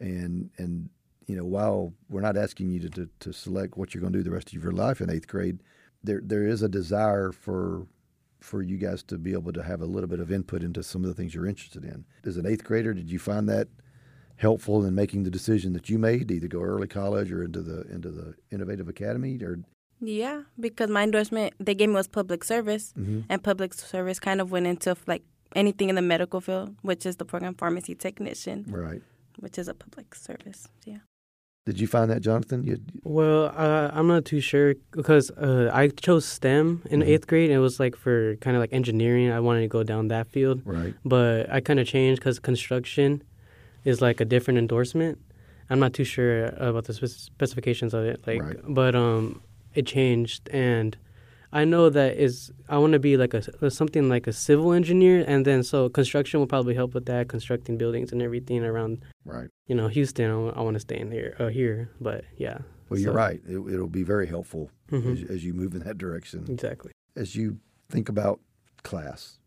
and 0.00 0.50
and 0.58 0.88
you 1.28 1.36
know 1.36 1.44
while 1.44 1.92
we're 2.10 2.20
not 2.22 2.36
asking 2.36 2.70
you 2.70 2.80
to, 2.80 2.90
to, 2.90 3.08
to 3.20 3.32
select 3.32 3.76
what 3.76 3.94
you're 3.94 4.00
going 4.00 4.12
to 4.12 4.18
do 4.18 4.24
the 4.24 4.34
rest 4.34 4.52
of 4.52 4.62
your 4.62 4.72
life 4.72 5.00
in 5.00 5.10
eighth 5.10 5.28
grade, 5.28 5.62
there 6.02 6.20
there 6.24 6.44
is 6.44 6.62
a 6.62 6.68
desire 6.68 7.30
for 7.30 7.86
for 8.42 8.62
you 8.62 8.76
guys 8.76 9.02
to 9.04 9.18
be 9.18 9.32
able 9.32 9.52
to 9.52 9.62
have 9.62 9.80
a 9.80 9.86
little 9.86 10.08
bit 10.08 10.20
of 10.20 10.30
input 10.32 10.62
into 10.62 10.82
some 10.82 11.02
of 11.02 11.08
the 11.08 11.14
things 11.14 11.34
you're 11.34 11.46
interested 11.46 11.84
in. 11.84 12.04
As 12.24 12.36
an 12.36 12.46
eighth 12.46 12.64
grader, 12.64 12.92
did 12.94 13.10
you 13.10 13.18
find 13.18 13.48
that 13.48 13.68
helpful 14.36 14.84
in 14.84 14.94
making 14.94 15.22
the 15.22 15.30
decision 15.30 15.72
that 15.74 15.88
you 15.88 15.98
made, 15.98 16.28
to 16.28 16.34
either 16.34 16.48
go 16.48 16.60
early 16.62 16.88
college 16.88 17.30
or 17.30 17.42
into 17.44 17.62
the 17.62 17.82
into 17.92 18.10
the 18.10 18.34
innovative 18.50 18.88
academy? 18.88 19.38
Or 19.42 19.58
Yeah, 20.00 20.42
because 20.58 20.90
my 20.90 21.04
endorsement 21.04 21.54
they 21.60 21.74
gave 21.74 21.88
me 21.88 21.94
was 21.94 22.08
public 22.08 22.42
service, 22.44 22.92
Mhm. 22.98 23.24
and 23.28 23.42
public 23.42 23.72
service 23.74 24.18
kind 24.18 24.40
of 24.40 24.50
went 24.50 24.66
into 24.66 24.96
like 25.06 25.22
anything 25.54 25.88
in 25.90 25.94
the 25.94 26.02
medical 26.02 26.40
field, 26.40 26.74
which 26.82 27.06
is 27.06 27.16
the 27.16 27.24
program 27.24 27.54
pharmacy 27.54 27.94
technician, 27.94 28.64
right? 28.68 29.02
which 29.38 29.58
is 29.58 29.68
a 29.68 29.74
public 29.74 30.14
service. 30.14 30.66
Yeah. 30.84 30.98
Did 31.64 31.78
you 31.78 31.86
find 31.86 32.10
that, 32.10 32.22
Jonathan? 32.22 32.64
You, 32.64 32.78
Well, 33.04 33.44
uh, 33.56 33.90
I'm 33.94 34.08
not 34.08 34.24
too 34.24 34.40
sure 34.40 34.74
because 34.90 35.30
uh, 35.30 35.70
I 35.72 35.88
chose 35.88 36.24
STEM 36.24 36.82
in 36.90 37.00
Mhm. 37.00 37.06
eighth 37.06 37.26
grade. 37.28 37.50
And 37.50 37.58
it 37.58 37.60
was 37.60 37.78
like 37.78 37.94
for 37.94 38.34
kind 38.36 38.56
of 38.56 38.60
like 38.60 38.72
engineering. 38.72 39.30
I 39.30 39.38
wanted 39.38 39.60
to 39.60 39.68
go 39.68 39.84
down 39.84 40.08
that 40.08 40.26
field, 40.26 40.62
right? 40.64 40.94
but 41.04 41.48
I 41.52 41.60
kind 41.60 41.78
of 41.78 41.86
changed 41.86 42.20
because 42.20 42.40
construction 42.40 43.22
is 43.84 44.00
like 44.00 44.20
a 44.20 44.24
different 44.24 44.58
endorsement. 44.58 45.18
I'm 45.70 45.78
not 45.78 45.92
too 45.94 46.04
sure 46.04 46.46
about 46.58 46.84
the 46.86 46.94
specifications 46.94 47.94
of 47.94 48.04
it, 48.04 48.20
like, 48.26 48.42
Right. 48.42 48.56
but 48.68 48.94
um, 48.96 49.40
it 49.74 49.86
changed, 49.86 50.48
and 50.52 50.96
I 51.52 51.64
know 51.64 51.90
that 51.90 52.16
is 52.16 52.50
I 52.68 52.78
want 52.78 52.94
to 52.94 52.98
be 52.98 53.16
like 53.16 53.34
a 53.34 53.70
something 53.70 54.08
like 54.08 54.26
a 54.26 54.32
civil 54.32 54.72
engineer, 54.72 55.24
and 55.26 55.44
then 55.44 55.62
so 55.62 55.88
construction 55.88 56.40
will 56.40 56.46
probably 56.46 56.74
help 56.74 56.94
with 56.94 57.06
that, 57.06 57.28
constructing 57.28 57.76
buildings 57.78 58.12
and 58.12 58.22
everything 58.22 58.64
around 58.64 59.04
Right. 59.24 59.48
you 59.66 59.74
know 59.74 59.88
Houston. 59.88 60.30
I 60.30 60.60
want 60.62 60.74
to 60.74 60.80
stay 60.80 60.98
in 60.98 61.10
here, 61.12 61.36
uh, 61.38 61.48
here, 61.48 61.90
but 62.00 62.24
yeah. 62.36 62.58
Well, 62.88 62.98
you're 63.00 63.12
right. 63.12 63.40
It, 63.46 63.56
it'll 63.72 63.88
be 63.88 64.02
very 64.02 64.26
helpful 64.26 64.70
Mhm. 64.90 65.12
as, 65.24 65.30
as 65.30 65.44
you 65.44 65.54
move 65.54 65.74
in 65.74 65.82
that 65.84 65.98
direction. 65.98 66.44
Exactly. 66.48 66.92
as 67.16 67.36
you 67.36 67.58
think 67.90 68.08
about 68.08 68.40
class, 68.82 69.38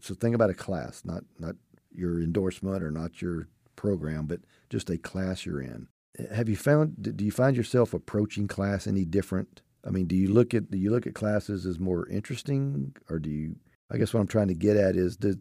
so 0.00 0.14
think 0.14 0.34
about 0.34 0.50
a 0.50 0.54
class, 0.54 1.04
not 1.04 1.24
not 1.38 1.56
your 1.92 2.20
endorsement 2.20 2.82
or 2.82 2.90
not 2.92 3.20
your 3.20 3.48
program, 3.74 4.26
but 4.26 4.40
just 4.70 4.90
a 4.90 4.98
class 4.98 5.44
you're 5.46 5.60
in. 5.60 5.88
Have 6.32 6.48
you 6.48 6.56
found? 6.56 7.16
Do 7.16 7.24
you 7.24 7.30
find 7.32 7.56
yourself 7.56 7.92
approaching 7.94 8.46
class 8.48 8.86
any 8.86 9.04
different? 9.04 9.62
I 9.86 9.90
mean, 9.90 10.06
do 10.06 10.16
you 10.16 10.32
look 10.32 10.54
at 10.54 10.70
do 10.70 10.78
you 10.78 10.90
look 10.90 11.06
at 11.06 11.14
classes 11.14 11.66
as 11.66 11.78
more 11.78 12.08
interesting, 12.08 12.94
or 13.08 13.18
do 13.18 13.30
you? 13.30 13.56
I 13.90 13.96
guess 13.96 14.12
what 14.12 14.20
I'm 14.20 14.26
trying 14.26 14.48
to 14.48 14.54
get 14.54 14.76
at 14.76 14.96
is 14.96 15.16
does 15.16 15.36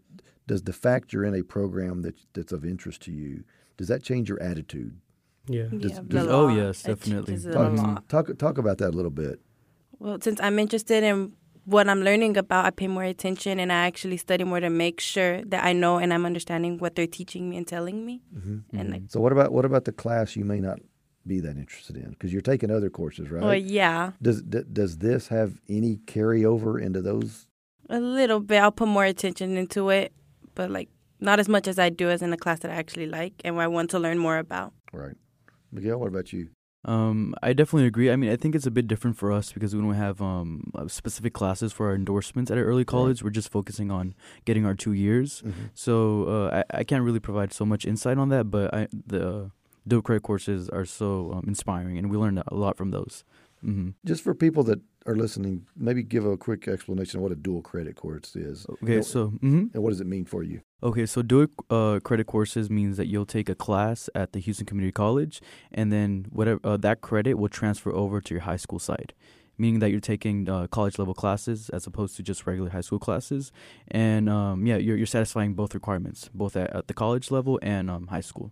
does 0.47 0.63
the 0.63 0.73
fact 0.73 1.11
you're 1.11 1.25
in 1.25 1.35
a 1.35 1.43
program 1.43 2.01
that 2.03 2.15
that's 2.33 2.51
of 2.51 2.63
interest 2.63 3.01
to 3.03 3.11
you 3.11 3.43
does 3.77 3.87
that 3.87 4.03
change 4.03 4.27
your 4.27 4.41
attitude? 4.41 4.99
Yeah. 5.47 5.63
Does- 5.65 5.93
yeah, 5.93 6.01
does- 6.07 6.27
oh, 6.27 6.49
yes, 6.49 6.83
definitely. 6.83 7.39
Talk, 7.39 8.07
talk 8.07 8.37
talk 8.37 8.57
about 8.57 8.79
that 8.79 8.89
a 8.89 8.95
little 8.95 9.11
bit. 9.11 9.39
Well, 9.99 10.19
since 10.21 10.39
I'm 10.41 10.59
interested 10.59 11.03
in 11.03 11.33
what 11.65 11.89
I'm 11.89 12.01
learning 12.01 12.37
about, 12.37 12.65
I 12.65 12.69
pay 12.71 12.87
more 12.87 13.03
attention 13.03 13.59
and 13.59 13.71
I 13.71 13.87
actually 13.87 14.17
study 14.17 14.43
more 14.43 14.59
to 14.59 14.69
make 14.69 14.99
sure 14.99 15.43
that 15.45 15.63
I 15.63 15.73
know 15.73 15.97
and 15.97 16.13
I'm 16.13 16.25
understanding 16.25 16.77
what 16.77 16.95
they're 16.95 17.07
teaching 17.07 17.49
me 17.49 17.57
and 17.57 17.67
telling 17.67 18.05
me. 18.05 18.21
Mm-hmm. 18.35 18.77
And 18.77 18.89
like, 18.91 19.01
So 19.09 19.19
what 19.19 19.31
about 19.31 19.51
what 19.51 19.65
about 19.65 19.85
the 19.85 19.91
class 19.91 20.35
you 20.35 20.45
may 20.45 20.59
not 20.59 20.79
be 21.27 21.39
that 21.41 21.57
interested 21.57 21.95
in 21.97 22.09
because 22.11 22.31
you're 22.31 22.41
taking 22.41 22.71
other 22.71 22.89
courses, 22.89 23.29
right? 23.29 23.43
well, 23.43 23.55
yeah, 23.55 24.11
Does 24.21 24.41
d- 24.41 24.63
does 24.71 24.97
this 24.99 25.27
have 25.27 25.59
any 25.69 25.97
carryover 26.05 26.81
into 26.81 27.01
those? 27.01 27.45
a 27.89 27.99
little 27.99 28.39
bit. 28.41 28.59
I'll 28.59 28.71
put 28.71 28.87
more 28.89 29.05
attention 29.05 29.55
into 29.57 29.89
it, 29.89 30.11
but 30.55 30.69
like 30.69 30.89
not 31.19 31.39
as 31.39 31.47
much 31.47 31.67
as 31.67 31.79
I 31.79 31.89
do 31.89 32.09
as 32.09 32.21
in 32.21 32.33
a 32.33 32.37
class 32.37 32.59
that 32.59 32.71
I 32.71 32.75
actually 32.75 33.07
like 33.07 33.33
and 33.45 33.59
I 33.59 33.67
want 33.67 33.89
to 33.91 33.99
learn 33.99 34.17
more 34.17 34.37
about. 34.37 34.73
Right, 34.91 35.15
Miguel. 35.71 35.97
What 35.99 36.07
about 36.09 36.33
you? 36.33 36.49
Um, 36.85 37.33
I 37.43 37.51
definitely 37.53 37.87
agree. 37.87 38.09
I 38.11 38.15
mean, 38.15 38.29
I 38.29 38.37
think 38.37 38.55
it's 38.55 38.65
a 38.65 38.71
bit 38.71 38.87
different 38.87 39.17
for 39.17 39.31
us 39.31 39.51
because 39.51 39.75
when 39.75 39.87
we 39.87 39.93
don't 39.93 40.01
have 40.01 40.21
um 40.21 40.71
uh, 40.75 40.87
specific 40.87 41.33
classes 41.33 41.73
for 41.73 41.87
our 41.87 41.95
endorsements 41.95 42.49
at 42.51 42.57
our 42.57 42.63
early 42.63 42.85
college. 42.85 43.23
We're 43.23 43.29
just 43.29 43.51
focusing 43.51 43.89
on 43.91 44.15
getting 44.45 44.65
our 44.65 44.75
two 44.75 44.93
years. 44.93 45.43
So 45.73 46.23
uh, 46.27 46.63
I 46.71 46.79
I 46.79 46.83
can't 46.83 47.03
really 47.03 47.19
provide 47.19 47.51
so 47.53 47.65
much 47.65 47.85
insight 47.85 48.17
on 48.17 48.29
that, 48.29 48.45
but 48.51 48.73
I 48.73 48.87
the 48.91 49.51
dual 49.87 50.01
credit 50.01 50.23
courses 50.23 50.69
are 50.69 50.85
so 50.85 51.31
um, 51.33 51.45
inspiring, 51.47 51.97
and 51.97 52.09
we 52.11 52.17
learned 52.17 52.41
a 52.47 52.55
lot 52.55 52.77
from 52.77 52.91
those. 52.91 53.23
hmm 53.61 53.89
Just 54.05 54.23
for 54.23 54.33
people 54.35 54.63
that 54.65 54.79
are 55.05 55.15
listening, 55.15 55.65
maybe 55.75 56.03
give 56.03 56.25
a 56.25 56.37
quick 56.37 56.67
explanation 56.67 57.17
of 57.19 57.23
what 57.23 57.31
a 57.31 57.35
dual 57.35 57.61
credit 57.61 57.95
course 57.95 58.35
is. 58.35 58.65
Okay, 58.83 58.97
And- 58.97 59.05
so 59.05 59.27
hmm 59.41 59.65
and 59.73 59.81
what 59.83 59.89
does 59.91 60.01
it 60.01 60.07
mean 60.07 60.25
for 60.25 60.43
you? 60.43 60.59
Okay, 60.83 61.05
so 61.07 61.21
dual 61.23 61.47
uh, 61.71 61.99
credit 62.03 62.27
courses 62.27 62.69
means 62.69 62.97
that 62.97 63.07
you'll 63.07 63.25
take 63.37 63.49
a 63.49 63.55
class 63.55 64.09
at 64.13 64.31
the 64.33 64.39
Houston 64.39 64.65
Community 64.69 64.91
College, 64.91 65.41
and 65.71 65.91
then 65.91 66.25
whatever 66.29 66.59
uh, 66.63 66.77
that 66.77 67.01
credit 67.01 67.33
will 67.39 67.49
transfer 67.49 67.91
over 68.03 68.21
to 68.21 68.33
your 68.35 68.43
high 68.51 68.57
school 68.65 68.77
side, 68.79 69.13
meaning 69.57 69.79
that 69.81 69.89
you're 69.91 70.09
taking 70.13 70.47
uh, 70.49 70.67
college 70.77 70.99
level 70.99 71.15
classes 71.15 71.69
as 71.77 71.87
opposed 71.87 72.15
to 72.17 72.21
just 72.21 72.45
regular 72.45 72.69
high 72.69 72.81
school 72.87 72.99
classes. 73.07 73.51
And 73.89 74.29
um, 74.29 74.67
yeah, 74.69 74.77
you're 74.85 74.97
you're 74.97 75.07
satisfying 75.17 75.55
both 75.55 75.73
requirements, 75.73 76.29
both 76.33 76.55
at, 76.55 76.69
at 76.75 76.85
the 76.89 76.93
college 76.93 77.31
level 77.31 77.57
and 77.63 77.89
um, 77.89 78.07
high 78.15 78.25
school. 78.31 78.51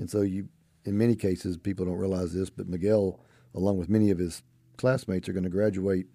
And 0.00 0.08
so 0.10 0.22
you, 0.22 0.48
in 0.84 0.96
many 0.96 1.14
cases, 1.14 1.56
people 1.58 1.84
don't 1.86 1.98
realize 1.98 2.32
this, 2.32 2.48
but 2.50 2.66
Miguel, 2.68 3.20
along 3.54 3.76
with 3.78 3.88
many 3.88 4.10
of 4.10 4.18
his 4.18 4.42
classmates, 4.78 5.28
are 5.28 5.32
going 5.34 5.44
to 5.44 5.50
graduate 5.50 6.06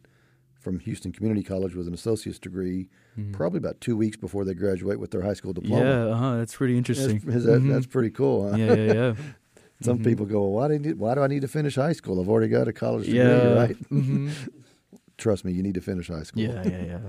from 0.59 0.79
Houston 0.79 1.11
Community 1.11 1.43
College 1.43 1.75
with 1.75 1.87
an 1.87 1.93
associate's 1.93 2.39
degree, 2.39 2.89
Mhm. 3.17 3.31
probably 3.33 3.59
about 3.59 3.79
two 3.79 3.95
weeks 3.95 4.17
before 4.17 4.43
they 4.43 4.55
graduate 4.55 4.99
with 4.99 5.11
their 5.11 5.21
high 5.21 5.35
school 5.35 5.53
diploma. 5.53 5.85
Yeah, 5.85 6.05
uh-huh, 6.13 6.37
that's 6.37 6.55
pretty 6.55 6.75
interesting. 6.77 7.19
That's, 7.23 7.35
is 7.37 7.43
that, 7.45 7.61
Mhm. 7.61 7.69
that's 7.69 7.85
pretty 7.85 8.09
cool. 8.09 8.49
Huh? 8.49 8.57
yeah, 8.57 8.73
yeah, 8.75 8.93
yeah. 8.93 9.15
Some 9.81 9.99
Mhm. 9.99 10.03
people 10.03 10.25
go, 10.25 10.41
well, 10.41 10.51
why, 10.51 10.67
do 10.69 10.79
need, 10.79 10.97
why 10.97 11.13
do 11.15 11.21
I 11.21 11.27
need 11.27 11.41
to 11.41 11.47
finish 11.47 11.75
high 11.75 11.93
school? 11.93 12.19
I've 12.19 12.27
already 12.29 12.47
got 12.49 12.67
a 12.67 12.73
college 12.73 13.05
degree, 13.05 13.19
Yeah, 13.19 13.53
right? 13.53 13.77
mhm. 13.91 14.31
Trust 15.17 15.45
me, 15.45 15.51
you 15.53 15.61
need 15.61 15.75
to 15.75 15.81
finish 15.81 16.07
high 16.07 16.23
school. 16.23 16.41
yeah, 16.43 16.63
yeah, 16.67 16.83
yeah. 16.85 16.99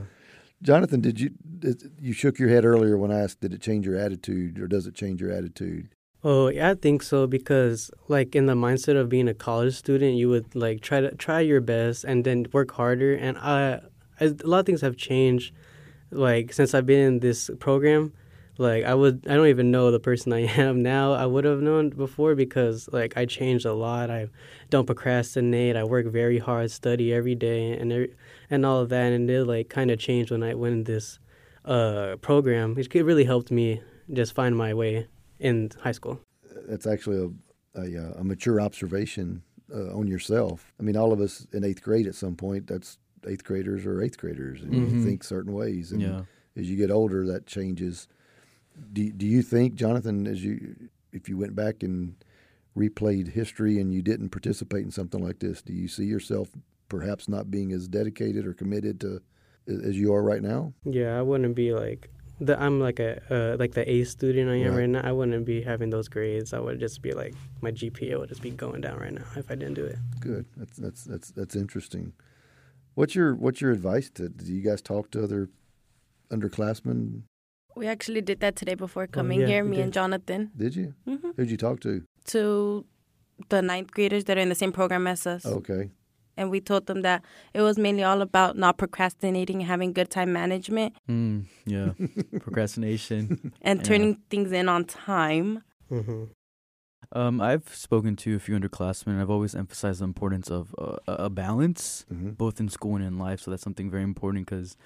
Jonathan, 0.62 1.00
did 1.00 1.18
you 1.21 1.30
did, 1.59 1.83
you 2.00 2.12
shook 2.12 2.38
your 2.38 2.49
head 2.50 2.64
earlier 2.64 2.97
when 2.99 3.11
I 3.11 3.21
asked, 3.21 3.40
did 3.40 3.52
it 3.54 3.61
change 3.62 3.87
your 3.87 3.97
attitude 3.97 4.59
or 4.59 4.68
does 4.68 4.87
it 4.87 4.95
change 4.95 5.21
your 5.21 5.30
attitude? 5.33 5.88
Oh, 6.28 6.49
yeah, 6.49 6.71
I 6.71 6.75
think 6.75 7.04
so 7.04 7.28
because 7.28 7.88
like 8.09 8.35
in 8.35 8.47
the 8.47 8.54
mindset 8.54 8.97
of 8.97 9.09
being 9.09 9.28
a 9.28 9.35
college 9.35 9.76
student, 9.76 10.16
you 10.16 10.28
would 10.28 10.56
like 10.56 10.80
try 10.80 11.00
to 11.00 11.14
try 11.14 11.38
your 11.38 11.61
best 11.61 12.02
and 12.02 12.25
then 12.25 12.47
work 12.52 12.73
harder. 12.73 13.14
And 13.14 13.38
I, 13.38 13.80
I 14.21 14.25
a 14.25 14.35
lot 14.42 14.59
of 14.59 14.66
things 14.66 14.80
have 14.80 14.97
changed, 14.97 15.54
like 16.11 16.52
since 16.52 16.75
I've 16.75 16.85
been 16.85 16.99
in 16.99 17.21
this 17.21 17.49
program. 17.61 18.12
Like 18.59 18.83
I 18.83 18.92
would, 18.92 19.25
I 19.28 19.37
don't 19.37 19.47
even 19.47 19.71
know 19.71 19.92
the 19.92 20.00
person 20.00 20.33
I 20.33 20.40
am 20.61 20.83
now. 20.83 21.12
I 21.12 21.26
would 21.26 21.45
have 21.45 21.61
known 21.61 21.90
before 21.90 22.35
because 22.35 22.88
like 22.92 23.16
I 23.16 23.25
changed 23.25 23.64
a 23.64 23.73
lot. 23.73 24.11
I 24.11 24.26
don't 24.68 24.87
procrastinate. 24.87 25.76
I 25.76 25.85
work 25.85 26.06
very 26.06 26.38
hard, 26.40 26.73
study 26.73 27.14
every 27.14 27.37
day, 27.37 27.71
and 27.71 27.92
every, 27.92 28.14
and 28.50 28.66
all 28.66 28.80
of 28.80 28.88
that. 28.88 29.12
And 29.12 29.30
it 29.30 29.45
like 29.45 29.68
kind 29.68 29.92
of 29.92 30.00
changed 30.00 30.33
when 30.33 30.42
I 30.42 30.54
went 30.54 30.73
in 30.73 30.85
this 30.85 31.21
uh, 31.64 32.16
program. 32.21 32.76
It 32.76 32.92
really 32.92 33.26
helped 33.26 33.52
me 33.52 33.80
just 34.12 34.35
find 34.35 34.56
my 34.56 34.75
way 34.75 35.06
in 35.38 35.70
high 35.80 35.92
school. 35.92 36.20
That's 36.68 36.86
actually 36.86 37.32
a, 37.74 37.80
a, 37.80 38.06
uh, 38.08 38.20
a 38.20 38.24
mature 38.24 38.60
observation 38.60 39.42
uh, 39.74 39.96
on 39.96 40.06
yourself. 40.06 40.72
I 40.80 40.82
mean, 40.82 40.96
all 40.96 41.12
of 41.12 41.20
us 41.20 41.46
in 41.52 41.64
eighth 41.64 41.82
grade 41.82 42.06
at 42.06 42.14
some 42.14 42.36
point, 42.36 42.66
that's 42.66 42.98
eighth 43.26 43.44
graders 43.44 43.84
or 43.84 44.02
eighth 44.02 44.18
graders, 44.18 44.62
and 44.62 44.72
you 44.72 44.94
Mhm. 44.94 45.02
think 45.02 45.24
certain 45.24 45.52
ways. 45.52 45.92
And 45.92 46.00
Yeah. 46.02 46.22
as 46.56 46.70
you 46.70 46.76
get 46.76 46.90
older, 46.90 47.26
that 47.26 47.46
changes. 47.46 48.08
Do, 48.92 49.10
do 49.10 49.26
you 49.26 49.42
think, 49.42 49.74
Jonathan, 49.74 50.26
as 50.26 50.44
you 50.44 50.76
if 51.12 51.28
you 51.28 51.38
went 51.38 51.54
back 51.54 51.82
and 51.82 52.14
replayed 52.76 53.28
history 53.28 53.78
and 53.80 53.92
you 53.92 54.02
didn't 54.02 54.28
participate 54.28 54.84
in 54.84 54.90
something 54.90 55.22
like 55.24 55.38
this, 55.38 55.62
do 55.62 55.72
you 55.72 55.88
see 55.88 56.04
yourself 56.04 56.50
perhaps 56.88 57.26
not 57.26 57.50
being 57.50 57.72
as 57.72 57.88
dedicated 57.88 58.46
or 58.46 58.52
committed 58.52 59.00
to 59.00 59.22
as 59.66 59.98
you 59.98 60.12
are 60.12 60.22
right 60.22 60.42
now? 60.42 60.72
Yeah, 60.84 61.18
I 61.18 61.22
wouldn't 61.22 61.54
be 61.56 61.72
like 61.72 62.10
the 62.40 62.60
I'm 62.60 62.80
like 62.80 62.98
a 63.00 63.20
uh, 63.30 63.56
like 63.58 63.72
the 63.72 63.88
A 63.90 64.04
student 64.04 64.50
I 64.50 64.56
am 64.56 64.72
Right. 64.72 64.80
right. 64.80 64.88
now. 64.90 65.00
I 65.04 65.12
wouldn't 65.12 65.44
be 65.46 65.62
having 65.62 65.90
those 65.90 66.08
grades. 66.08 66.52
I 66.52 66.58
would 66.60 66.78
just 66.80 67.00
be 67.02 67.12
like 67.12 67.34
my 67.62 67.70
GPA 67.72 68.18
would 68.18 68.28
just 68.28 68.42
be 68.42 68.50
going 68.50 68.80
down 68.82 68.98
right 68.98 69.12
now 69.12 69.24
if 69.36 69.50
I 69.50 69.54
didn't 69.54 69.74
do 69.74 69.84
it. 69.84 69.96
Good. 70.20 70.44
That's 70.56 70.76
that's 70.76 71.04
that's 71.04 71.30
that's 71.30 71.56
interesting. 71.56 72.12
What's 72.94 73.14
your 73.14 73.34
what's 73.34 73.60
your 73.60 73.72
advice 73.72 74.10
to? 74.16 74.28
Do 74.28 74.52
you 74.52 74.62
guys 74.62 74.82
talk 74.82 75.10
to 75.12 75.22
other 75.24 75.48
underclassmen? 76.30 77.22
We 77.74 77.86
actually 77.86 78.22
did 78.22 78.40
that 78.40 78.56
today 78.56 78.74
before 78.74 79.06
coming 79.06 79.40
yeah, 79.40 79.46
here, 79.48 79.64
me 79.64 79.76
did. 79.76 79.82
and 79.84 79.92
Jonathan, 79.92 80.50
Did 80.56 80.74
you? 80.76 80.94
hmm 81.04 81.30
Who'd 81.36 81.50
you 81.50 81.58
talk 81.58 81.80
to? 81.80 82.02
to 82.28 82.84
the 83.50 83.60
ninth 83.60 83.90
graders 83.92 84.24
that 84.24 84.38
are 84.38 84.40
in 84.40 84.48
the 84.48 84.54
same 84.54 84.72
program 84.72 85.06
as 85.06 85.26
us. 85.26 85.44
Okay. 85.44 85.90
And 86.36 86.50
we 86.50 86.60
told 86.60 86.86
them 86.86 87.02
that 87.02 87.24
it 87.54 87.62
was 87.62 87.78
mainly 87.78 88.02
all 88.02 88.20
about 88.22 88.56
not 88.56 88.76
procrastinating 88.76 89.60
and 89.60 89.66
having 89.66 89.92
good 89.92 90.10
time 90.10 90.32
management 90.32 90.94
Mm, 91.08 91.44
yeah. 91.64 91.92
Procrastination. 92.40 93.52
and 93.62 93.80
Yeah. 93.80 93.84
turning 93.84 94.14
things 94.30 94.52
in 94.52 94.68
on 94.68 94.84
time. 94.84 95.62
hmm 95.88 96.24
Um, 97.12 97.40
I've 97.40 97.68
spoken 97.72 98.16
to 98.16 98.34
a 98.34 98.38
few 98.40 98.58
underclassmen. 98.58 99.12
and 99.12 99.20
I've 99.22 99.30
always 99.30 99.54
emphasized 99.54 100.00
the 100.00 100.04
importance 100.04 100.50
of 100.50 100.74
uh, 100.76 100.96
a 101.06 101.12
a 101.26 101.30
balance, 101.30 102.04
hmm 102.08 102.30
both 102.30 102.58
in 102.60 102.68
school 102.68 102.96
and 102.96 103.04
in 103.04 103.16
life. 103.26 103.40
So 103.40 103.50
that's 103.50 103.62
something 103.62 103.88
very 103.90 104.02
important 104.02 104.44
because 104.46 104.76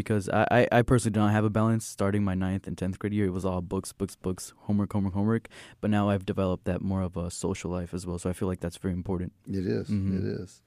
because 0.00 0.28
I, 0.28 0.42
I, 0.58 0.60
I 0.78 0.82
personally 0.82 1.14
did 1.14 1.20
not 1.24 1.32
have 1.32 1.44
a 1.46 1.50
balance 1.60 1.84
starting 1.86 2.22
my 2.22 2.34
ninth 2.46 2.66
and 2.68 2.76
tenth 2.76 2.98
grade 3.00 3.14
year. 3.14 3.26
It 3.26 3.32
was 3.38 3.46
all 3.46 3.62
books, 3.62 3.92
books, 3.94 4.14
books, 4.26 4.52
homework, 4.66 4.92
homework, 4.92 5.14
homework. 5.14 5.48
But 5.80 5.90
now 5.90 6.10
I've 6.10 6.26
developed 6.26 6.64
that 6.70 6.80
more 6.82 7.02
of 7.02 7.16
a 7.16 7.30
social 7.30 7.70
life 7.78 7.94
as 7.94 8.02
well. 8.06 8.18
So 8.18 8.28
I 8.30 8.34
feel 8.34 8.48
like 8.52 8.60
that's 8.60 8.76
very 8.86 8.94
important. 8.94 9.32
It 9.48 9.66
is. 9.66 9.88
Mhm. 9.88 10.18
It 10.18 10.24
is. 10.40 10.62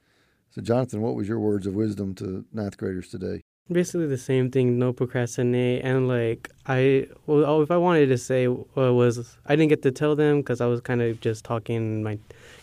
So, 0.54 0.62
Jonathan, 0.62 1.02
what 1.02 1.16
was 1.16 1.26
your 1.26 1.40
words 1.40 1.66
of 1.66 1.74
wisdom 1.74 2.14
to 2.14 2.44
ninth 2.52 2.76
graders 2.76 3.08
today? 3.08 3.40
Basically 3.72 4.06
the 4.06 4.16
same 4.16 4.52
thing. 4.52 4.78
No 4.78 4.92
procrastinate 4.92 5.82
and 5.84 6.06
like 6.06 6.48
I 6.66 7.08
well 7.26 7.44
oh, 7.44 7.62
if 7.62 7.72
I 7.72 7.76
wanted 7.76 8.06
to 8.06 8.18
say 8.18 8.46
uh, 8.46 8.54
was 8.74 9.36
I 9.46 9.56
didn't 9.56 9.70
get 9.70 9.82
to 9.82 9.90
tell 9.90 10.14
them 10.14 10.42
because 10.42 10.60
I 10.60 10.66
was 10.66 10.80
kind 10.80 11.02
of 11.02 11.20
just 11.20 11.44
talking. 11.44 12.04
My 12.04 12.18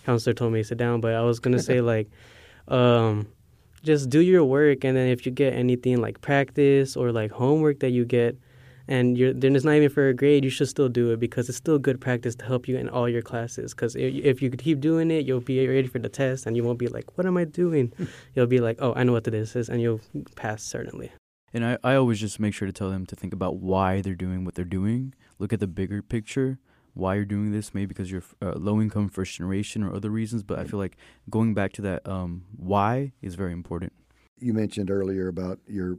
counselor 0.06 0.34
told 0.34 0.54
me 0.54 0.62
to 0.62 0.64
sit 0.64 0.78
down, 0.78 1.02
but 1.02 1.16
I 1.16 1.22
was 1.24 1.40
gonna 1.40 1.60
say 1.60 1.82
like, 1.94 2.08
um, 2.70 3.28
just 3.84 4.10
do 4.10 4.22
your 4.22 4.46
work 4.46 4.86
and 4.86 4.96
then 4.96 5.10
if 5.10 5.26
you 5.26 5.32
get 5.34 5.54
anything 5.54 6.00
like 6.00 6.22
practice 6.22 6.96
or 6.96 7.12
like 7.12 7.32
homework 7.32 7.80
that 7.80 7.90
you 7.90 8.06
get 8.06 8.38
and 8.92 9.18
you're 9.18 9.34
then 9.34 9.56
it's 9.56 9.64
not 9.64 9.76
even 9.76 9.90
for 9.90 10.10
a 10.10 10.14
grade 10.14 10.44
you 10.44 10.50
should 10.50 10.68
still 10.68 10.90
do 10.90 11.12
it 11.12 11.20
because 11.20 11.48
it's 11.48 11.58
still 11.58 11.80
good 11.80 12.00
practice 12.02 12.36
to 12.36 12.46
help 12.46 12.68
you 12.68 12.78
in 12.78 12.90
all 12.90 13.08
your 13.08 13.22
classes 13.22 13.74
because 13.74 13.96
if 13.96 14.42
you 14.42 14.50
keep 14.50 14.82
doing 14.82 15.10
it 15.10 15.26
you'll 15.26 15.40
be 15.40 15.66
ready 15.66 15.88
for 15.88 16.00
the 16.00 16.10
test 16.10 16.46
and 16.46 16.58
you 16.58 16.64
won't 16.64 16.78
be 16.78 16.88
like 16.88 17.06
what 17.18 17.26
am 17.26 17.38
i 17.38 17.46
doing 17.46 17.92
you'll 18.36 18.54
be 18.58 18.60
like 18.60 18.78
oh 18.80 18.94
i 18.96 19.04
know 19.04 19.14
what 19.14 19.24
this 19.24 19.56
is 19.56 19.70
and 19.70 19.82
you'll 19.82 20.02
pass 20.36 20.62
certainly 20.62 21.10
And 21.54 21.66
I, 21.66 21.78
I 21.84 21.96
always 21.96 22.20
just 22.20 22.40
make 22.40 22.54
sure 22.54 22.66
to 22.66 22.74
tell 22.74 22.90
them 22.90 23.06
to 23.08 23.16
think 23.16 23.34
about 23.34 23.58
why 23.58 24.02
they're 24.02 24.16
doing 24.16 24.46
what 24.46 24.56
they're 24.56 24.64
doing. 24.80 25.14
Look 25.38 25.52
at 25.52 25.60
the 25.60 25.68
bigger 25.68 26.02
picture, 26.02 26.60
why 26.94 27.16
you're 27.16 27.26
doing 27.26 27.52
this. 27.52 27.74
Maybe 27.74 27.88
because 27.88 28.10
you're 28.10 28.24
uh, 28.42 28.54
low 28.56 28.80
income, 28.80 29.10
first 29.10 29.36
generation, 29.36 29.84
or 29.84 29.94
other 29.94 30.10
reasons. 30.10 30.44
But 30.44 30.60
I 30.60 30.64
feel 30.64 30.80
like 30.80 30.96
going 31.30 31.54
back 31.54 31.74
to 31.74 31.82
that 31.82 32.08
um, 32.08 32.46
why 32.56 33.12
is 33.22 33.36
very 33.36 33.52
important. 33.52 33.92
You 34.40 34.54
mentioned 34.54 34.90
earlier 34.90 35.28
about 35.28 35.60
your 35.68 35.98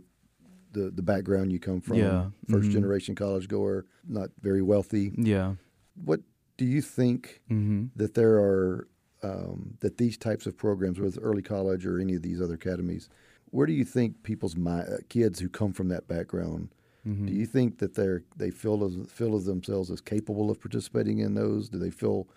the 0.72 0.90
the 0.90 1.02
background 1.02 1.52
you 1.52 1.58
come 1.60 1.80
from. 1.80 1.96
Yeah. 1.98 2.30
1st 2.48 2.68
Mhm. 2.68 2.72
generation 2.72 3.14
college 3.14 3.48
goer, 3.48 3.86
not 4.08 4.30
very 4.40 4.62
wealthy. 4.62 5.12
Yeah. 5.16 5.54
What 5.94 6.20
do 6.56 6.64
you 6.64 6.80
think 6.82 7.40
Mm-hmm. 7.50 7.86
that 7.96 8.14
there 8.14 8.36
are 8.38 8.88
um, 9.24 9.76
that 9.80 9.98
these 9.98 10.16
types 10.16 10.46
of 10.46 10.56
programs, 10.56 10.98
whether 10.98 11.08
it's 11.08 11.18
early 11.18 11.42
college 11.42 11.86
or 11.86 12.00
any 12.00 12.14
of 12.16 12.22
these 12.22 12.40
other 12.42 12.54
academies, 12.54 13.08
where 13.50 13.66
do 13.68 13.72
you 13.72 13.84
think 13.84 14.22
people's 14.24 14.56
mi- 14.56 14.70
uh, 14.72 14.96
kids 15.08 15.38
who 15.38 15.48
come 15.48 15.72
from 15.72 15.88
that 15.88 16.06
background 16.08 16.74
Mm-hmm. 17.06 17.26
Do 17.26 17.32
you 17.32 17.46
think 17.46 17.78
that 17.78 17.94
they're 17.94 18.22
they 18.36 18.50
feel 18.52 18.84
as 18.84 18.94
feel 19.10 19.34
as 19.34 19.44
themselves 19.44 19.90
as 19.90 20.00
capable 20.00 20.52
of 20.52 20.60
participating 20.60 21.18
in 21.18 21.34
those? 21.34 21.68
Do 21.68 21.76
they 21.78 21.90
feel? 21.90 22.28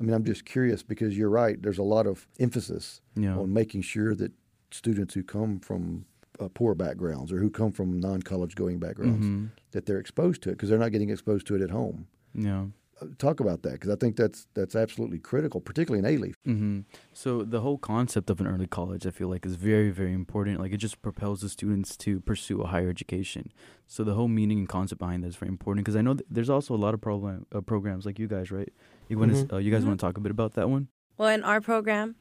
I 0.00 0.04
mean, 0.04 0.14
I'm 0.14 0.22
just 0.22 0.44
curious 0.44 0.84
because 0.84 1.18
you're 1.18 1.28
right. 1.28 1.60
There's 1.60 1.78
a 1.78 1.82
lot 1.96 2.06
of 2.06 2.28
emphasis 2.38 3.00
yeah. 3.16 3.36
on 3.36 3.52
making 3.52 3.82
sure 3.82 4.14
that 4.14 4.30
students 4.70 5.14
who 5.14 5.24
come 5.24 5.58
from 5.58 6.04
uh, 6.40 6.48
poor 6.52 6.74
backgrounds 6.74 7.32
or 7.32 7.38
who 7.38 7.50
come 7.50 7.72
from 7.72 7.98
non-college 8.00 8.54
going 8.54 8.78
backgrounds 8.78 9.26
Mhm. 9.26 9.50
that 9.72 9.86
they're 9.86 9.98
exposed 9.98 10.42
to 10.42 10.50
it 10.50 10.52
because 10.52 10.68
they're 10.68 10.78
not 10.78 10.92
getting 10.92 11.10
exposed 11.10 11.46
to 11.48 11.54
it 11.54 11.62
at 11.62 11.70
home. 11.70 12.06
Yeah. 12.34 12.66
Uh, 13.00 13.06
Talk 13.18 13.40
about 13.40 13.62
that 13.62 13.72
because 13.72 13.90
I 13.90 13.96
think 13.96 14.16
that's 14.16 14.46
that's 14.54 14.74
absolutely 14.74 15.18
critical, 15.18 15.60
particularly 15.60 16.00
in 16.06 16.20
Alief. 16.20 16.34
hmm 16.46 16.80
So 17.12 17.42
the 17.42 17.60
whole 17.60 17.76
concept 17.76 18.30
of 18.30 18.40
an 18.40 18.46
early 18.46 18.66
college, 18.66 19.06
I 19.06 19.10
feel 19.10 19.28
like, 19.28 19.44
is 19.44 19.56
very, 19.56 19.90
very 19.90 20.14
important. 20.14 20.60
Like 20.60 20.72
it 20.72 20.78
just 20.78 21.02
propels 21.02 21.40
the 21.42 21.48
students 21.50 21.96
to 21.98 22.20
pursue 22.20 22.62
a 22.62 22.66
higher 22.68 22.88
education. 22.88 23.52
So 23.86 24.02
the 24.02 24.14
whole 24.14 24.28
meaning 24.28 24.58
and 24.60 24.68
concept 24.68 24.98
behind 24.98 25.22
that 25.24 25.28
is 25.28 25.36
very 25.36 25.50
important 25.50 25.84
because 25.84 25.96
I 25.96 26.00
know 26.02 26.14
th- 26.14 26.26
there's 26.30 26.48
also 26.50 26.74
a 26.74 26.80
lot 26.86 26.94
of 26.94 27.00
program 27.02 27.44
uh, 27.54 27.60
programs 27.60 28.06
like 28.06 28.18
you 28.18 28.28
guys, 28.28 28.50
right? 28.50 28.72
You 29.10 29.18
want 29.18 29.32
to, 29.32 29.38
Mhm. 29.44 29.52
uh, 29.52 29.56
you 29.58 29.70
guys 29.70 29.82
Mhm. 29.82 29.88
want 29.88 30.00
to 30.00 30.06
talk 30.06 30.16
a 30.16 30.20
bit 30.20 30.32
about 30.32 30.54
that 30.54 30.70
one? 30.70 30.88
Well, 31.18 31.28
in 31.28 31.42
our 31.44 31.60
program, 31.60 32.16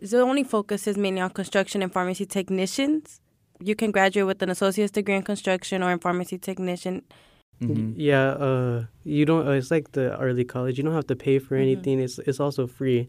the 0.00 0.20
only 0.20 0.44
focus 0.44 0.86
is 0.86 0.96
mainly 0.96 1.20
on 1.20 1.30
construction 1.30 1.82
and 1.82 1.92
pharmacy 1.92 2.24
technicians. 2.26 3.20
You 3.60 3.74
can 3.74 3.90
graduate 3.90 4.26
with 4.26 4.42
an 4.42 4.50
associate's 4.50 4.92
degree 4.92 5.14
in 5.16 5.22
construction 5.22 5.82
or 5.82 5.90
in 5.92 5.98
pharmacy 5.98 6.38
technician. 6.38 7.02
Mhm. 7.62 7.94
Yeah, 7.96 8.28
uh, 8.32 8.84
you 9.04 9.24
don't. 9.24 9.46
Uh, 9.48 9.52
it's 9.52 9.70
like 9.70 9.92
the 9.92 10.18
early 10.20 10.44
college. 10.44 10.76
You 10.76 10.84
don't 10.84 10.92
have 10.92 11.06
to 11.06 11.16
pay 11.16 11.38
for 11.38 11.56
Mhm. 11.56 11.62
anything. 11.62 12.00
It's 12.00 12.18
it's 12.18 12.38
also 12.38 12.66
free. 12.66 13.08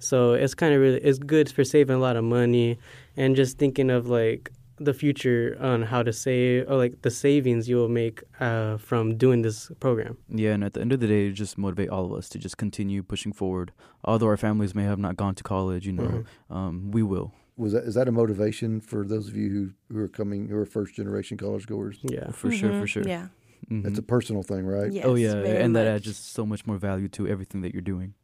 So 0.00 0.32
it's 0.34 0.54
kind 0.54 0.74
of 0.74 0.80
really 0.80 0.98
it's 0.98 1.18
good 1.20 1.48
for 1.48 1.62
saving 1.62 1.94
a 1.96 2.00
lot 2.00 2.16
of 2.16 2.24
money 2.24 2.78
and 3.16 3.36
just 3.36 3.56
thinking 3.56 3.90
of 3.90 4.08
like 4.08 4.50
the 4.80 4.92
future 4.92 5.56
on 5.60 5.82
how 5.82 6.02
to 6.02 6.12
save 6.12 6.68
or 6.68 6.74
like 6.74 7.02
the 7.02 7.10
savings 7.10 7.68
you 7.68 7.76
will 7.76 7.88
make 7.88 8.24
uh, 8.40 8.76
from 8.78 9.16
doing 9.16 9.42
this 9.42 9.70
program. 9.78 10.16
Yeah, 10.28 10.54
and 10.54 10.64
at 10.64 10.72
the 10.72 10.80
end 10.80 10.92
of 10.92 10.98
the 10.98 11.06
day, 11.06 11.28
it 11.28 11.34
just 11.34 11.56
motivate 11.56 11.88
all 11.90 12.04
of 12.04 12.12
us 12.18 12.28
to 12.30 12.38
just 12.40 12.56
continue 12.58 13.04
pushing 13.04 13.32
forward. 13.32 13.70
Although 14.02 14.26
our 14.26 14.36
families 14.36 14.74
may 14.74 14.82
have 14.82 14.98
not 14.98 15.16
gone 15.16 15.36
to 15.36 15.44
college, 15.44 15.86
you 15.86 15.92
know, 15.92 16.24
Mhm. 16.50 16.54
um, 16.56 16.90
we 16.90 17.04
will. 17.04 17.30
Was 17.56 17.72
that 17.72 17.84
is 17.84 17.94
that 17.94 18.08
a 18.08 18.12
motivation 18.12 18.80
for 18.80 19.06
those 19.06 19.28
of 19.28 19.36
you 19.36 19.48
who, 19.88 19.94
who 19.94 20.00
are 20.04 20.08
coming 20.08 20.48
who 20.48 20.56
are 20.56 20.66
first 20.66 20.94
generation 20.94 21.36
college 21.36 21.66
goers? 21.66 21.98
Yeah. 22.02 22.30
For 22.32 22.50
sure, 22.50 22.80
for 22.80 22.86
sure. 22.86 23.04
Yeah. 23.06 23.28
It's 23.70 23.98
a 23.98 24.02
personal 24.02 24.42
thing, 24.42 24.66
right? 24.66 24.92
Yes, 24.92 25.04
oh 25.06 25.14
yeah, 25.14 25.32
very 25.34 25.58
and 25.62 25.74
that 25.76 25.86
adds 25.86 26.04
just 26.04 26.32
so 26.34 26.44
much 26.44 26.66
more 26.66 26.76
value 26.76 27.08
to 27.08 27.26
everything 27.28 27.62
that 27.62 27.72
you're 27.72 27.80
doing. 27.94 28.14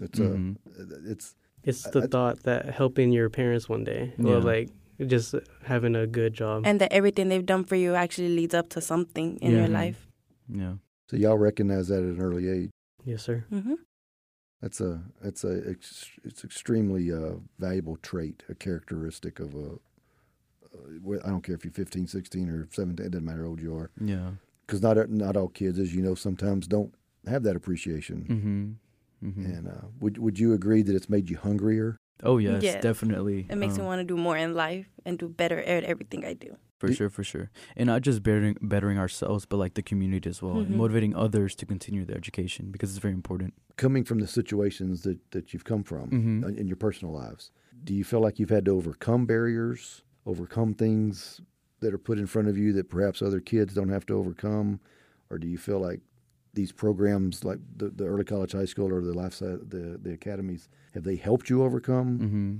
It's 0.00 0.18
Mhm. 0.18 0.56
a, 0.78 1.10
it's 1.10 1.34
It's 1.64 1.82
the 1.90 2.02
I- 2.02 2.06
thought 2.06 2.42
that 2.42 2.66
helping 2.70 3.10
your 3.12 3.30
parents 3.30 3.68
one 3.68 3.84
day, 3.84 4.12
Yeah. 4.18 4.32
or 4.34 4.40
like 4.40 4.68
just 5.06 5.34
having 5.64 5.94
a 5.96 6.06
good 6.06 6.34
job. 6.34 6.66
and 6.66 6.80
that 6.80 6.92
everything 6.92 7.28
they've 7.30 7.46
done 7.46 7.64
for 7.64 7.76
you 7.76 7.94
actually 7.94 8.28
leads 8.36 8.54
up 8.54 8.68
to 8.70 8.80
something 8.80 9.38
in 9.38 9.52
Yeah. 9.52 9.58
your 9.60 9.68
life. 9.68 10.06
Yeah. 10.48 10.74
so 11.08 11.16
y'all 11.16 11.38
recognize 11.38 11.88
that 11.88 11.98
at 12.02 12.04
an 12.16 12.20
early 12.20 12.48
age. 12.48 12.70
yes, 13.04 13.22
sir. 13.22 13.44
hmm 13.50 13.74
That's 14.62 14.80
a 14.80 15.00
that's 15.22 15.42
a 15.44 15.52
it's 15.70 16.44
extremely 16.44 17.10
uh, 17.12 17.36
valuable 17.58 17.96
trait, 17.96 18.42
a 18.48 18.54
characteristic 18.54 19.40
of 19.40 19.54
a. 19.54 19.78
Uh, 20.72 21.18
I 21.24 21.28
don't 21.28 21.42
care 21.42 21.54
if 21.54 21.64
you're 21.64 21.72
15, 21.72 22.06
16, 22.06 22.48
or 22.48 22.68
17. 22.70 23.04
It 23.04 23.10
doesn't 23.10 23.24
matter 23.24 23.42
how 23.42 23.48
old 23.48 23.60
you 23.60 23.74
are, 23.74 23.90
Yeah. 24.00 24.32
because 24.66 24.82
not 24.82 25.08
not 25.10 25.36
all 25.36 25.48
kids, 25.48 25.78
as 25.78 25.94
you 25.94 26.02
know, 26.02 26.14
sometimes 26.14 26.66
don't 26.66 26.94
have 27.26 27.42
that 27.42 27.56
appreciation. 27.56 28.78
Mm-hmm. 29.22 29.28
Mm-hmm. 29.28 29.44
And 29.52 29.68
uh, 29.68 29.86
would 30.00 30.18
would 30.18 30.38
you 30.38 30.52
agree 30.52 30.82
that 30.82 30.94
it's 30.94 31.08
made 31.10 31.28
you 31.30 31.36
hungrier? 31.38 31.96
Oh 32.22 32.38
yes, 32.38 32.62
Yes. 32.62 32.82
definitely. 32.82 33.46
It 33.48 33.56
makes 33.56 33.74
me 33.76 33.80
Um, 33.82 33.86
want 33.86 34.00
to 34.00 34.04
do 34.04 34.16
more 34.16 34.36
in 34.36 34.54
life 34.54 34.86
and 35.04 35.18
do 35.18 35.28
better 35.28 35.58
at 35.58 35.84
everything 35.84 36.24
I 36.24 36.34
do. 36.34 36.56
For 36.78 36.86
Do- 36.88 36.94
sure, 36.94 37.10
for 37.10 37.22
sure. 37.24 37.50
And 37.76 37.86
not 37.88 38.00
just 38.02 38.22
bettering 38.22 38.56
bettering 38.62 38.98
ourselves, 38.98 39.44
but 39.46 39.58
like 39.58 39.74
the 39.74 39.82
community 39.82 40.28
as 40.30 40.40
well, 40.42 40.60
and 40.60 40.70
Mhm. 40.72 40.76
motivating 40.76 41.14
others 41.14 41.54
to 41.56 41.66
continue 41.66 42.04
their 42.06 42.16
education 42.16 42.70
because 42.70 42.90
it's 42.90 42.98
very 42.98 43.12
important. 43.14 43.52
Coming 43.76 44.02
from 44.04 44.18
the 44.20 44.26
situations 44.26 45.02
that, 45.02 45.18
that 45.32 45.52
you've 45.52 45.64
come 45.64 45.82
from 45.82 46.10
Mhm. 46.10 46.44
uh, 46.44 46.48
in 46.60 46.66
your 46.66 46.76
personal 46.76 47.12
lives, 47.14 47.50
do 47.84 47.92
you 47.94 48.04
feel 48.04 48.20
like 48.20 48.38
you've 48.38 48.50
had 48.50 48.64
to 48.64 48.70
overcome 48.70 49.26
barriers, 49.26 50.02
overcome 50.24 50.74
things 50.74 51.40
that 51.80 51.92
are 51.94 51.98
put 51.98 52.18
in 52.18 52.26
front 52.26 52.48
of 52.48 52.56
you 52.58 52.72
that 52.74 52.88
perhaps 52.88 53.20
other 53.22 53.40
kids 53.40 53.74
don't 53.74 53.88
have 53.90 54.04
to 54.06 54.14
overcome, 54.14 54.80
or 55.30 55.38
do 55.38 55.46
you 55.48 55.58
feel 55.58 55.78
like 55.80 56.00
these 56.54 56.72
programs, 56.72 57.44
like 57.44 57.58
the, 57.76 57.90
the 57.90 58.04
early 58.06 58.24
college, 58.24 58.52
high 58.52 58.64
school, 58.64 58.92
or 58.92 59.00
the 59.00 59.12
life 59.14 59.34
side, 59.34 59.70
the 59.70 59.98
the 60.02 60.12
academies, 60.12 60.68
have 60.94 61.04
they 61.04 61.16
helped 61.16 61.48
you 61.50 61.62
overcome? 61.62 62.18
Mm-hmm. 62.18 62.56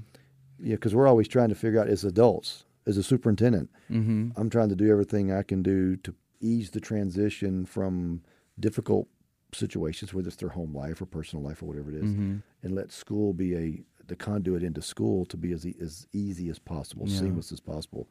Yeah, 0.69 0.75
because 0.77 0.95
we're 0.95 1.09
always 1.09 1.27
trying 1.29 1.49
to 1.49 1.55
figure 1.55 1.81
out 1.81 1.89
as 1.89 2.05
adults, 2.05 2.65
as 2.87 2.97
a 2.97 3.03
superintendent, 3.03 3.71
Mm-hmm. 3.91 4.31
I'm 4.37 4.51
trying 4.51 4.69
to 4.69 4.77
do 4.77 4.91
everything 4.91 5.33
I 5.33 5.43
can 5.43 5.63
do 5.63 5.97
to 5.97 6.15
ease 6.41 6.71
the 6.71 6.81
transition 6.81 7.67
from 7.67 8.23
difficult 8.59 9.09
situations, 9.53 10.15
whether 10.15 10.29
it's 10.29 10.37
their 10.37 10.51
home 10.51 10.75
life 10.75 11.03
or 11.03 11.07
personal 11.07 11.45
life 11.45 11.63
or 11.63 11.67
whatever 11.67 11.91
it 11.91 11.97
is, 11.97 12.11
Mm-hmm. 12.11 12.37
and 12.63 12.75
let 12.75 12.93
school 12.93 13.33
be 13.33 13.57
a 13.57 13.83
the 14.07 14.17
conduit 14.17 14.63
into 14.65 14.83
school 14.83 15.25
to 15.27 15.37
be 15.37 15.53
as 15.53 15.65
e- 15.67 15.77
as 15.81 16.07
easy 16.13 16.49
as 16.49 16.59
possible, 16.59 17.07
Yeah. 17.09 17.19
seamless 17.21 17.53
as 17.53 17.61
possible. 17.61 18.09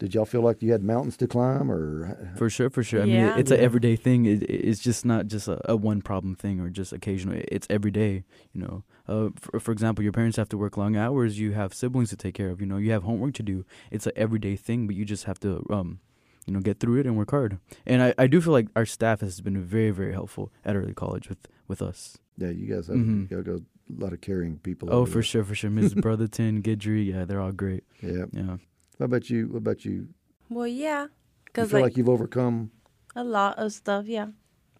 Did 0.00 0.14
y'all 0.14 0.24
feel 0.24 0.40
like 0.40 0.62
you 0.62 0.72
had 0.72 0.82
mountains 0.82 1.16
to 1.18 1.28
climb, 1.28 1.70
or 1.70 2.34
For 2.36 2.50
sure, 2.50 2.70
for 2.70 2.82
sure. 2.82 3.02
I 3.02 3.04
mean, 3.04 3.14
Yeah. 3.14 3.34
it- 3.36 3.40
it's 3.40 3.50
an 3.52 3.60
everyday 3.60 3.94
thing. 3.96 4.24
It, 4.26 4.42
it- 4.42 4.64
it's 4.68 4.80
just 4.80 5.04
not 5.04 5.28
just 5.28 5.46
a, 5.46 5.60
a 5.70 5.76
one 5.76 6.00
problem 6.02 6.34
thing 6.34 6.58
or 6.58 6.68
just 6.70 6.92
occasional. 6.92 7.40
It's 7.56 7.66
every 7.70 7.92
day. 7.92 8.24
You 8.52 8.60
know, 8.62 8.84
uh, 9.06 9.28
for, 9.38 9.60
for 9.60 9.72
example, 9.72 10.02
your 10.02 10.12
parents 10.12 10.36
have 10.38 10.48
to 10.48 10.58
work 10.58 10.76
long 10.76 10.96
hours. 10.96 11.38
You 11.38 11.52
have 11.52 11.72
siblings 11.74 12.10
to 12.10 12.16
take 12.16 12.34
care 12.34 12.50
of. 12.50 12.60
You 12.60 12.66
know, 12.66 12.78
you 12.78 12.90
have 12.92 13.02
homework 13.04 13.34
to 13.34 13.42
do. 13.42 13.64
It's 13.90 14.06
an 14.06 14.12
everyday 14.16 14.56
thing, 14.56 14.86
but 14.88 14.96
you 14.96 15.04
just 15.04 15.24
have 15.24 15.38
to, 15.40 15.64
um, 15.70 16.00
you 16.46 16.54
know, 16.54 16.60
get 16.60 16.80
through 16.80 16.98
it 17.00 17.06
and 17.06 17.14
work 17.16 17.30
hard. 17.30 17.58
And 17.86 18.02
I, 18.02 18.14
I 18.18 18.26
do 18.26 18.40
feel 18.40 18.54
like 18.54 18.68
our 18.74 18.86
staff 18.86 19.20
has 19.20 19.40
been 19.42 19.60
very, 19.62 19.90
very 19.90 20.12
helpful 20.14 20.50
at 20.64 20.74
early 20.76 20.94
college 20.94 21.28
with 21.28 21.46
with 21.68 21.82
us. 21.82 22.18
yeah, 22.38 22.48
you 22.48 22.66
guys 22.74 22.86
have 22.88 22.96
Mhm. 22.96 23.30
you 23.30 23.42
got 23.42 23.52
a 23.54 23.62
lot 24.02 24.12
of 24.14 24.20
caring 24.22 24.56
people. 24.58 24.88
Oh, 24.90 25.00
over 25.02 25.06
for 25.06 25.14
there. 25.18 25.22
sure, 25.22 25.44
for 25.44 25.54
sure. 25.54 25.70
Ms. 25.70 25.94
Brotherton, 26.06 26.62
Guidry, 26.62 27.06
yeah, 27.06 27.24
they're 27.26 27.40
all 27.40 27.52
great. 27.52 27.84
Yeah. 28.02 28.24
Yeah. 28.32 28.56
What 29.00 29.06
about 29.06 29.30
you? 29.30 29.48
What 29.48 29.58
about 29.58 29.84
you? 29.86 30.08
Well, 30.50 30.66
yeah, 30.66 31.04
You 31.04 31.08
because 31.46 31.70
feel 31.70 31.80
like, 31.80 31.92
like 31.92 31.96
you've 31.96 32.10
overcome. 32.10 32.70
a 33.16 33.24
lot 33.24 33.58
of 33.58 33.72
stuff, 33.72 34.04
yeah. 34.06 34.26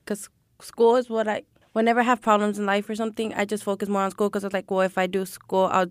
Because 0.05 0.29
school 0.61 0.97
is 0.97 1.09
what 1.09 1.27
I. 1.27 1.45
Whenever 1.73 2.01
I 2.01 2.03
have 2.03 2.21
problems 2.21 2.59
in 2.59 2.67
life 2.67 2.91
or 2.91 2.95
something, 2.95 3.33
I 3.33 3.47
just 3.47 3.65
focus 3.65 3.89
more 3.89 4.03
on 4.03 4.11
school 4.11 4.29
because 4.29 4.45
it's 4.45 4.53
like, 4.53 4.71
well, 4.71 4.83
if 4.83 4.99
I 4.99 5.07
do 5.07 5.25
school, 5.25 5.71
I'll, 5.73 5.87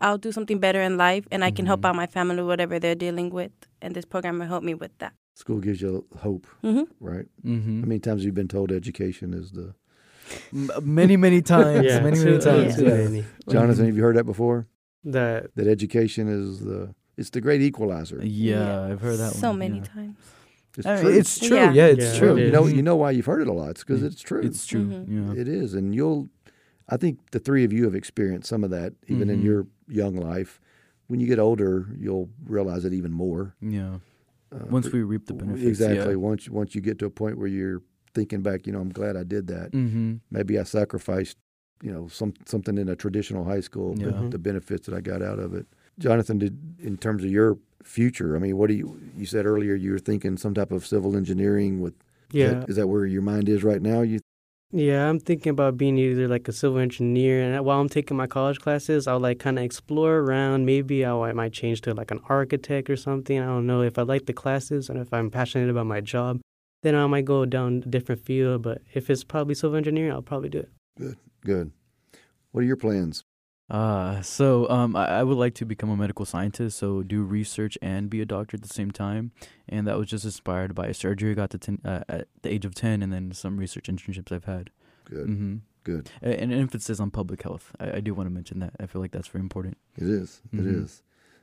I'll 0.00 0.18
do 0.18 0.32
something 0.32 0.58
better 0.58 0.80
in 0.82 0.96
life, 0.96 1.28
and 1.30 1.44
I 1.44 1.52
can 1.52 1.66
help 1.66 1.82
Mhm. 1.82 1.90
out 1.90 1.94
my 1.96 2.06
family 2.08 2.36
with 2.38 2.46
whatever 2.48 2.80
they're 2.80 2.96
dealing 2.96 3.30
with, 3.30 3.52
and 3.80 3.94
this 3.94 4.04
program 4.04 4.40
will 4.40 4.46
help 4.46 4.64
me 4.64 4.74
with 4.74 4.90
that. 4.98 5.12
School 5.36 5.60
gives 5.60 5.80
you 5.80 6.04
hope, 6.22 6.48
hmm 6.62 6.82
right? 6.98 7.26
Mm-hmm. 7.44 7.82
How 7.82 7.86
many 7.86 8.00
times 8.00 8.22
have 8.22 8.26
you 8.26 8.32
been 8.32 8.48
told 8.48 8.72
education 8.72 9.32
is 9.32 9.52
the 9.52 9.74
many, 10.82 11.16
many 11.16 11.40
times. 11.56 11.84
yeah, 11.84 12.00
many, 12.02 12.18
many 12.18 12.38
times. 12.38 12.74
too 12.74 12.84
Yeah. 12.86 13.22
Jonathan? 13.48 13.86
Have 13.86 13.96
you 13.96 14.02
heard 14.02 14.16
that 14.16 14.24
before? 14.26 14.66
That 15.04 15.54
That 15.54 15.68
education 15.68 16.26
is 16.28 16.60
the 16.60 16.94
it's 17.16 17.30
the 17.30 17.40
great 17.40 17.60
equalizer. 17.62 18.20
Yeah, 18.24 18.82
I've 18.82 19.00
heard 19.00 19.18
that 19.18 19.32
so 19.32 19.50
one. 19.50 19.58
many 19.60 19.78
yeah. 19.78 19.84
times. 19.84 20.16
It's 20.76 20.86
I 20.86 20.94
mean, 20.96 21.04
true. 21.04 21.18
it's 21.18 21.38
true. 21.38 21.56
Yeah. 21.56 21.72
Yeah, 21.72 21.86
it's 21.86 22.04
Yeah, 22.14 22.18
true. 22.18 22.36
it 22.36 22.46
you 22.46 22.50
know 22.52 22.66
you 22.66 22.82
know 22.82 22.96
why 22.96 23.12
you've 23.12 23.26
heard 23.26 23.42
it 23.42 23.48
a 23.48 23.52
lot. 23.52 23.70
It's 23.70 23.84
because 23.84 24.02
it's 24.02 24.20
true. 24.20 24.40
It's 24.42 24.66
true. 24.66 24.84
Mhm. 24.84 25.34
Yeah. 25.34 25.40
It 25.40 25.48
is, 25.48 25.74
and 25.74 25.94
you'll. 25.94 26.28
I 26.88 26.96
think 26.98 27.18
the 27.30 27.38
three 27.38 27.64
of 27.64 27.72
you 27.72 27.84
have 27.84 27.94
experienced 27.94 28.48
some 28.48 28.62
of 28.64 28.70
that, 28.70 28.92
even 29.08 29.30
in 29.30 29.40
Mhm. 29.40 29.44
your 29.44 29.66
young 29.88 30.16
life. 30.16 30.60
When 31.06 31.20
you 31.20 31.26
get 31.26 31.38
older, 31.38 31.86
you'll 31.98 32.28
realize 32.46 32.84
it 32.84 32.92
even 32.92 33.12
more. 33.12 33.54
yeah. 33.60 33.98
Uh, 34.52 34.66
Once 34.70 34.90
we 34.92 35.02
reap 35.02 35.26
the 35.26 35.34
benefits. 35.34 35.64
exactly. 35.66 36.14
Once 36.16 36.48
once 36.48 36.74
you 36.74 36.80
get 36.80 36.98
to 37.00 37.06
a 37.06 37.10
point 37.10 37.38
where 37.38 37.48
you're 37.48 37.82
thinking 38.14 38.42
back, 38.42 38.66
you 38.66 38.72
know, 38.72 38.80
I'm 38.80 38.90
glad 38.90 39.16
I 39.16 39.24
did 39.24 39.46
that. 39.48 39.72
Mm-hmm. 39.72 40.14
Maybe 40.30 40.58
I 40.58 40.62
sacrificed, 40.62 41.36
you 41.82 41.90
know, 41.92 42.06
some 42.08 42.34
something 42.46 42.78
in 42.78 42.88
a 42.88 42.94
traditional 42.96 43.44
high 43.44 43.60
school, 43.60 43.94
but 43.94 44.14
Yeah. 44.14 44.28
the 44.30 44.38
benefits 44.38 44.86
that 44.86 44.94
I 44.94 45.00
got 45.00 45.22
out 45.22 45.38
of 45.40 45.54
it. 45.54 45.66
Jonathan, 45.98 46.38
did 46.38 46.58
in 46.80 46.96
terms 46.96 47.24
of 47.24 47.30
your 47.30 47.58
future? 47.82 48.34
I 48.36 48.38
mean, 48.38 48.56
what 48.56 48.68
do 48.68 48.74
you? 48.74 49.00
You 49.16 49.26
said 49.26 49.46
earlier 49.46 49.74
you 49.74 49.92
were 49.92 49.98
thinking 49.98 50.36
some 50.36 50.54
type 50.54 50.72
of 50.72 50.86
civil 50.86 51.16
engineering. 51.16 51.80
With 51.80 51.94
is 51.94 52.00
yeah, 52.32 52.48
that, 52.48 52.68
is 52.68 52.76
that 52.76 52.88
where 52.88 53.06
your 53.06 53.22
mind 53.22 53.48
is 53.48 53.62
right 53.62 53.80
now? 53.80 54.02
You 54.02 54.20
Yeah, 54.72 55.08
I'm 55.08 55.20
thinking 55.20 55.50
about 55.50 55.76
being 55.76 55.96
either 55.98 56.26
like 56.26 56.48
a 56.48 56.52
civil 56.52 56.78
engineer, 56.78 57.42
and 57.42 57.64
while 57.64 57.80
I'm 57.80 57.88
taking 57.88 58.16
my 58.16 58.26
college 58.26 58.58
classes, 58.60 59.06
I'll 59.06 59.20
like 59.20 59.38
kind 59.38 59.58
of 59.58 59.64
explore 59.64 60.18
around. 60.18 60.66
Maybe 60.66 61.04
I'll, 61.04 61.22
I 61.22 61.32
might 61.32 61.52
change 61.52 61.80
to 61.82 61.94
like 61.94 62.10
an 62.10 62.20
architect 62.28 62.90
or 62.90 62.96
something. 62.96 63.38
I 63.38 63.46
don't 63.46 63.66
know 63.66 63.82
if 63.82 63.98
I 63.98 64.02
like 64.02 64.26
the 64.26 64.32
classes 64.32 64.88
and 64.88 64.98
if 64.98 65.12
I'm 65.12 65.30
passionate 65.30 65.70
about 65.70 65.86
my 65.86 66.00
job, 66.00 66.40
then 66.82 66.94
I 66.94 67.06
might 67.06 67.24
go 67.24 67.44
down 67.44 67.82
a 67.86 67.88
different 67.88 68.24
field. 68.24 68.62
But 68.62 68.82
if 68.94 69.10
it's 69.10 69.24
probably 69.24 69.54
civil 69.54 69.76
engineering, 69.76 70.12
I'll 70.12 70.22
probably 70.22 70.48
do 70.48 70.58
it. 70.58 70.70
Good, 70.98 71.18
good? 71.44 71.72
What 72.52 72.62
are 72.62 72.66
your 72.66 72.76
plans? 72.76 73.23
Uh, 73.70 74.20
so 74.20 74.68
um, 74.68 74.94
I, 74.94 75.06
I 75.06 75.22
would 75.24 75.38
like 75.38 75.54
to 75.54 75.64
become 75.64 75.88
a 75.90 75.96
medical 75.96 76.24
scientist, 76.26 76.76
so 76.78 77.02
do 77.02 77.22
research 77.22 77.78
and 77.80 78.10
be 78.10 78.20
a 78.20 78.26
doctor 78.26 78.56
at 78.56 78.62
the 78.62 78.68
same 78.68 78.90
time. 78.90 79.32
And 79.68 79.86
that 79.86 79.96
was 79.98 80.08
just 80.08 80.24
inspired 80.24 80.74
by 80.74 80.86
a 80.88 80.94
surgery 80.94 81.30
I 81.30 81.34
got 81.34 81.50
to 81.50 81.58
ten, 81.58 81.78
uh, 81.84 82.00
at 82.08 82.28
the 82.42 82.52
age 82.52 82.64
of 82.66 82.74
10 82.74 83.02
and 83.02 83.12
then 83.12 83.32
some 83.32 83.56
research 83.56 83.86
internships 83.86 84.30
I've 84.30 84.44
had. 84.44 84.70
Good, 85.06 85.26
Mm-hmm. 85.28 85.56
good. 85.82 86.10
And 86.20 86.52
an 86.52 86.60
emphasis 86.60 87.00
on 87.00 87.10
public 87.10 87.42
health. 87.42 87.72
I, 87.80 87.96
I 87.96 88.00
do 88.00 88.12
want 88.14 88.26
to 88.26 88.30
mention 88.34 88.58
that. 88.60 88.74
I 88.78 88.86
feel 88.86 89.00
like 89.00 89.12
that's 89.12 89.28
very 89.28 89.42
important. 89.42 89.78
It 89.96 90.08
is. 90.08 90.42
It 90.52 90.56
Mhm. 90.60 90.84
is. 90.84 91.02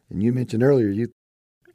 And 0.10 0.22
you 0.22 0.32
mentioned 0.32 0.62
earlier 0.62 0.90
you, 0.90 1.10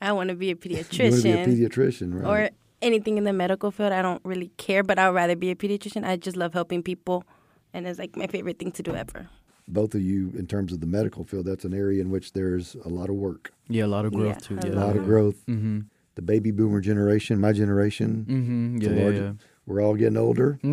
I 0.00 0.12
want 0.12 0.28
to 0.30 0.36
be 0.36 0.50
a 0.52 0.54
you 0.62 0.76
want 0.76 0.92
to 0.92 1.22
be 1.22 1.32
a 1.32 1.38
pediatrician 1.38 1.68
pediatrician, 1.70 2.14
right? 2.14 2.24
or 2.24 2.50
anything 2.82 3.18
in 3.18 3.24
the 3.24 3.32
medical 3.32 3.70
field. 3.72 3.92
I 3.92 4.02
don't 4.02 4.20
really 4.24 4.50
care, 4.58 4.82
but 4.84 4.98
I'd 4.98 5.08
rather 5.08 5.34
be 5.34 5.50
a 5.50 5.56
pediatrician. 5.56 6.04
I 6.04 6.16
just 6.16 6.36
love 6.36 6.52
helping 6.54 6.82
people, 6.84 7.24
and 7.72 7.86
it's 7.86 7.98
like 7.98 8.14
my 8.16 8.26
favorite 8.28 8.58
thing 8.60 8.70
to 8.72 8.82
do 8.82 8.94
ever. 8.94 9.28
Both 9.68 9.94
of 9.96 10.00
you, 10.02 10.32
in 10.38 10.46
terms 10.46 10.72
of 10.72 10.80
the 10.80 10.86
medical 10.86 11.24
field, 11.24 11.46
that's 11.46 11.64
an 11.64 11.74
area 11.74 12.00
in 12.00 12.10
which 12.10 12.32
there's 12.32 12.76
a 12.84 12.88
lot 12.88 13.08
of 13.08 13.16
work, 13.16 13.52
Yeah, 13.68 13.84
a 13.84 13.88
lot 13.88 14.04
of 14.04 14.12
growth 14.12 14.36
Yeah, 14.50 14.58
too. 14.58 14.58
a 14.62 14.66
Yeah. 14.70 14.74
a 14.74 14.80
lot 14.86 14.96
of 14.96 15.02
Mhm. 15.02 15.06
growth. 15.06 15.46
Mm-hmm. 15.46 15.78
The 16.14 16.22
baby 16.22 16.50
boomer 16.52 16.80
generation, 16.80 17.40
my 17.40 17.52
generation, 17.52 18.24
Mm-hmm. 18.28 18.76
Yeah, 18.78 18.88
a 18.88 18.94
yeah, 18.94 19.02
large- 19.02 19.14
yeah. 19.16 19.32
we're 19.66 19.82
all 19.82 19.94
getting 19.96 20.16
older. 20.16 20.58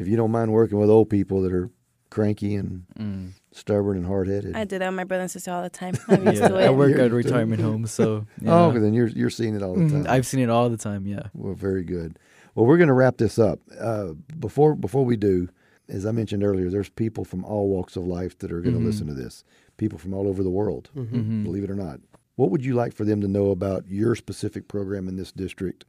If 0.00 0.06
you 0.06 0.16
don't 0.16 0.30
mind 0.30 0.52
working 0.52 0.78
with 0.78 0.90
old 0.90 1.10
people 1.10 1.42
that 1.42 1.52
are 1.52 1.70
cranky 2.10 2.54
and 2.54 2.84
mm. 2.96 3.30
stubborn 3.50 3.96
and 3.96 4.06
hard 4.06 4.28
headed, 4.28 4.54
I 4.54 4.64
do 4.64 4.78
that 4.78 4.86
with 4.88 4.94
my 4.96 5.02
brother 5.02 5.22
and 5.22 5.30
sister 5.30 5.50
all 5.50 5.62
the 5.64 5.70
time. 5.70 5.94
I'm 6.08 6.24
Yeah, 6.32 6.46
I 6.52 6.70
work 6.70 6.92
at 6.92 6.98
used 6.98 6.98
to 6.98 7.04
it. 7.06 7.12
retirement 7.12 7.60
homes, 7.60 7.90
so 7.90 8.24
yeah. 8.40 8.54
oh, 8.66 8.78
then 8.78 8.94
you're 8.94 9.08
you're 9.08 9.28
seeing 9.30 9.56
it 9.56 9.62
all 9.62 9.74
the 9.74 9.80
Mhm. 9.80 10.04
time. 10.04 10.06
I've 10.08 10.24
seen 10.26 10.38
it 10.40 10.50
all 10.50 10.68
the 10.70 10.76
time. 10.76 11.04
Yeah. 11.06 11.24
Well, 11.34 11.54
very 11.54 11.82
good. 11.82 12.16
Well, 12.54 12.64
we're 12.66 12.76
going 12.76 12.88
to 12.88 12.94
wrap 12.94 13.16
this 13.16 13.38
up. 13.40 13.58
Uh, 13.78 14.12
before 14.38 14.76
before 14.76 15.04
we 15.04 15.16
do, 15.16 15.48
as 15.88 16.04
I 16.06 16.12
mentioned 16.12 16.42
earlier, 16.44 16.68
there's 16.70 16.88
people 16.90 17.24
from 17.24 17.44
all 17.44 17.68
walks 17.68 17.96
of 17.96 18.06
life 18.06 18.36
that 18.38 18.52
are 18.52 18.60
going 18.60 18.74
to 18.74 18.80
Mhm. 18.80 18.84
listen 18.84 19.06
to 19.06 19.14
this. 19.14 19.44
People 19.76 19.98
from 19.98 20.12
all 20.14 20.26
over 20.28 20.42
the 20.42 20.50
world, 20.50 20.90
hmm 20.94 21.00
Mm-hmm. 21.02 21.44
believe 21.44 21.64
it 21.64 21.70
or 21.70 21.74
not. 21.74 22.00
What 22.36 22.50
would 22.50 22.64
you 22.64 22.74
like 22.74 22.92
for 22.92 23.04
them 23.04 23.20
to 23.20 23.28
know 23.28 23.50
about 23.50 23.88
your 23.88 24.14
specific 24.14 24.68
program 24.68 25.08
in 25.08 25.16
this 25.16 25.32
district 25.32 25.84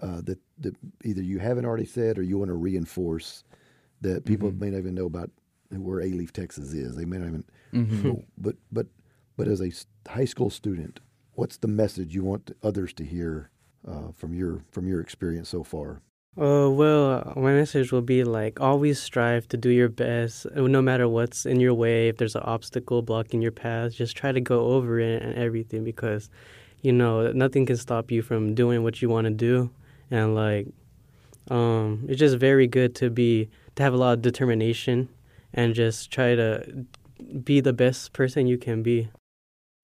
uh, 0.00 0.20
that 0.22 0.38
that 0.58 0.74
either 1.04 1.22
you 1.22 1.38
haven't 1.38 1.64
already 1.64 1.86
said 1.86 2.18
or 2.18 2.22
you 2.22 2.36
want 2.38 2.48
to 2.50 2.54
reinforce 2.54 3.44
that 4.02 4.24
people 4.26 4.50
Mhm. 4.52 4.60
may 4.60 4.70
not 4.70 4.78
even 4.78 4.94
know 4.94 5.06
about 5.06 5.30
where 5.70 6.00
Alief, 6.02 6.32
Texas 6.32 6.72
is. 6.74 6.96
They 6.96 7.04
may 7.06 7.16
not 7.18 7.28
even. 7.28 7.44
Mm-hmm. 7.72 8.10
But 8.36 8.56
but 8.70 8.86
but 9.36 9.48
as 9.48 9.60
a 9.62 9.70
high 10.10 10.24
school 10.26 10.50
student, 10.50 11.00
what's 11.34 11.56
the 11.58 11.68
message 11.68 12.14
you 12.14 12.24
want 12.24 12.52
others 12.62 12.92
to 12.94 13.04
hear 13.04 13.50
uh, 13.86 14.10
from 14.12 14.34
your 14.34 14.64
from 14.70 14.86
your 14.86 15.00
experience 15.00 15.48
so 15.48 15.62
far? 15.62 16.02
Uh, 16.38 16.68
well, 16.70 17.32
my 17.34 17.52
message 17.52 17.92
will 17.92 18.02
be 18.02 18.22
like 18.22 18.60
always 18.60 19.00
strive 19.00 19.48
to 19.48 19.56
do 19.56 19.70
your 19.70 19.88
best, 19.88 20.46
uh, 20.54 20.60
no 20.60 20.82
matter 20.82 21.08
what's 21.08 21.46
in 21.46 21.60
your 21.60 21.72
way. 21.72 22.08
If 22.08 22.18
there's 22.18 22.36
an 22.36 22.42
obstacle 22.42 23.00
blocking 23.00 23.40
your 23.40 23.52
path, 23.52 23.94
just 23.94 24.16
try 24.16 24.32
to 24.32 24.40
go 24.40 24.66
over 24.72 25.00
it 25.00 25.22
and 25.22 25.34
everything 25.34 25.82
because, 25.82 26.28
you 26.82 26.92
know, 26.92 27.32
nothing 27.32 27.64
can 27.64 27.78
stop 27.78 28.10
you 28.10 28.20
from 28.20 28.54
doing 28.54 28.82
what 28.82 29.00
you 29.00 29.08
want 29.08 29.24
to 29.24 29.30
do. 29.30 29.70
and 30.10 30.34
like 30.34 30.66
um, 31.50 32.04
it's 32.08 32.18
just 32.18 32.36
very 32.36 32.66
good 32.66 32.94
to 32.96 33.08
be 33.08 33.48
to 33.76 33.82
have 33.82 33.94
a 33.94 33.96
lot 33.96 34.14
of 34.14 34.22
determination 34.22 35.08
and 35.54 35.74
just 35.74 36.10
try 36.10 36.34
to 36.34 36.84
be 37.44 37.60
the 37.60 37.72
best 37.72 38.12
person 38.12 38.46
you 38.46 38.58
can 38.58 38.82
be. 38.82 39.08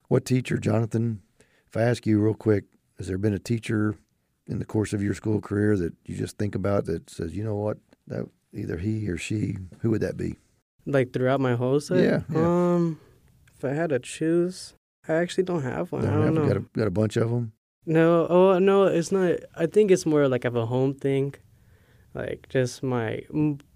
What 0.08 0.26
teacher, 0.26 0.58
Jonathan? 0.58 1.22
If 1.68 1.76
I 1.76 1.82
ask 1.82 2.06
you 2.06 2.20
real 2.20 2.34
quick, 2.34 2.64
has 2.98 3.06
there 3.06 3.16
been 3.16 3.32
a 3.32 3.38
teacher 3.38 3.96
in 4.46 4.58
the 4.58 4.64
course 4.64 4.92
of 4.92 5.02
your 5.02 5.14
school 5.14 5.40
career 5.40 5.76
that 5.76 5.92
you 6.04 6.16
just 6.16 6.36
think 6.38 6.54
about 6.54 6.84
that 6.86 7.08
says, 7.10 7.36
you 7.36 7.44
know 7.44 7.54
what, 7.56 7.78
that 8.08 8.26
either 8.52 8.76
he 8.78 9.08
or 9.08 9.16
she, 9.16 9.56
who 9.80 9.90
would 9.90 10.00
that 10.02 10.16
be? 10.16 10.36
Like 10.86 11.12
throughout 11.12 11.40
my 11.40 11.54
whole 11.54 11.78
set. 11.80 11.98
Yeah, 12.02 12.20
yeah. 12.32 12.40
Um, 12.74 13.00
if 13.56 13.64
I 13.64 13.70
had 13.72 13.90
to 13.90 13.98
choose, 14.00 14.74
I 15.08 15.14
actually 15.14 15.44
don't 15.44 15.62
have 15.62 15.92
one. 15.92 16.04
I 16.06 16.10
don't 16.10 16.24
have- 16.24 16.34
know. 16.34 16.46
Got 16.46 16.56
a, 16.56 16.64
got 16.76 16.86
a 16.88 16.90
bunch 16.90 17.16
of 17.16 17.30
them. 17.30 17.52
No, 17.86 18.26
oh 18.28 18.58
no, 18.60 18.84
it's 18.84 19.10
not. 19.10 19.36
I 19.56 19.66
think 19.66 19.90
it's 19.90 20.06
more 20.06 20.28
like 20.28 20.44
of 20.44 20.54
a 20.54 20.66
home 20.66 20.94
thing, 20.94 21.34
like 22.14 22.46
just 22.48 22.80
my 22.82 23.22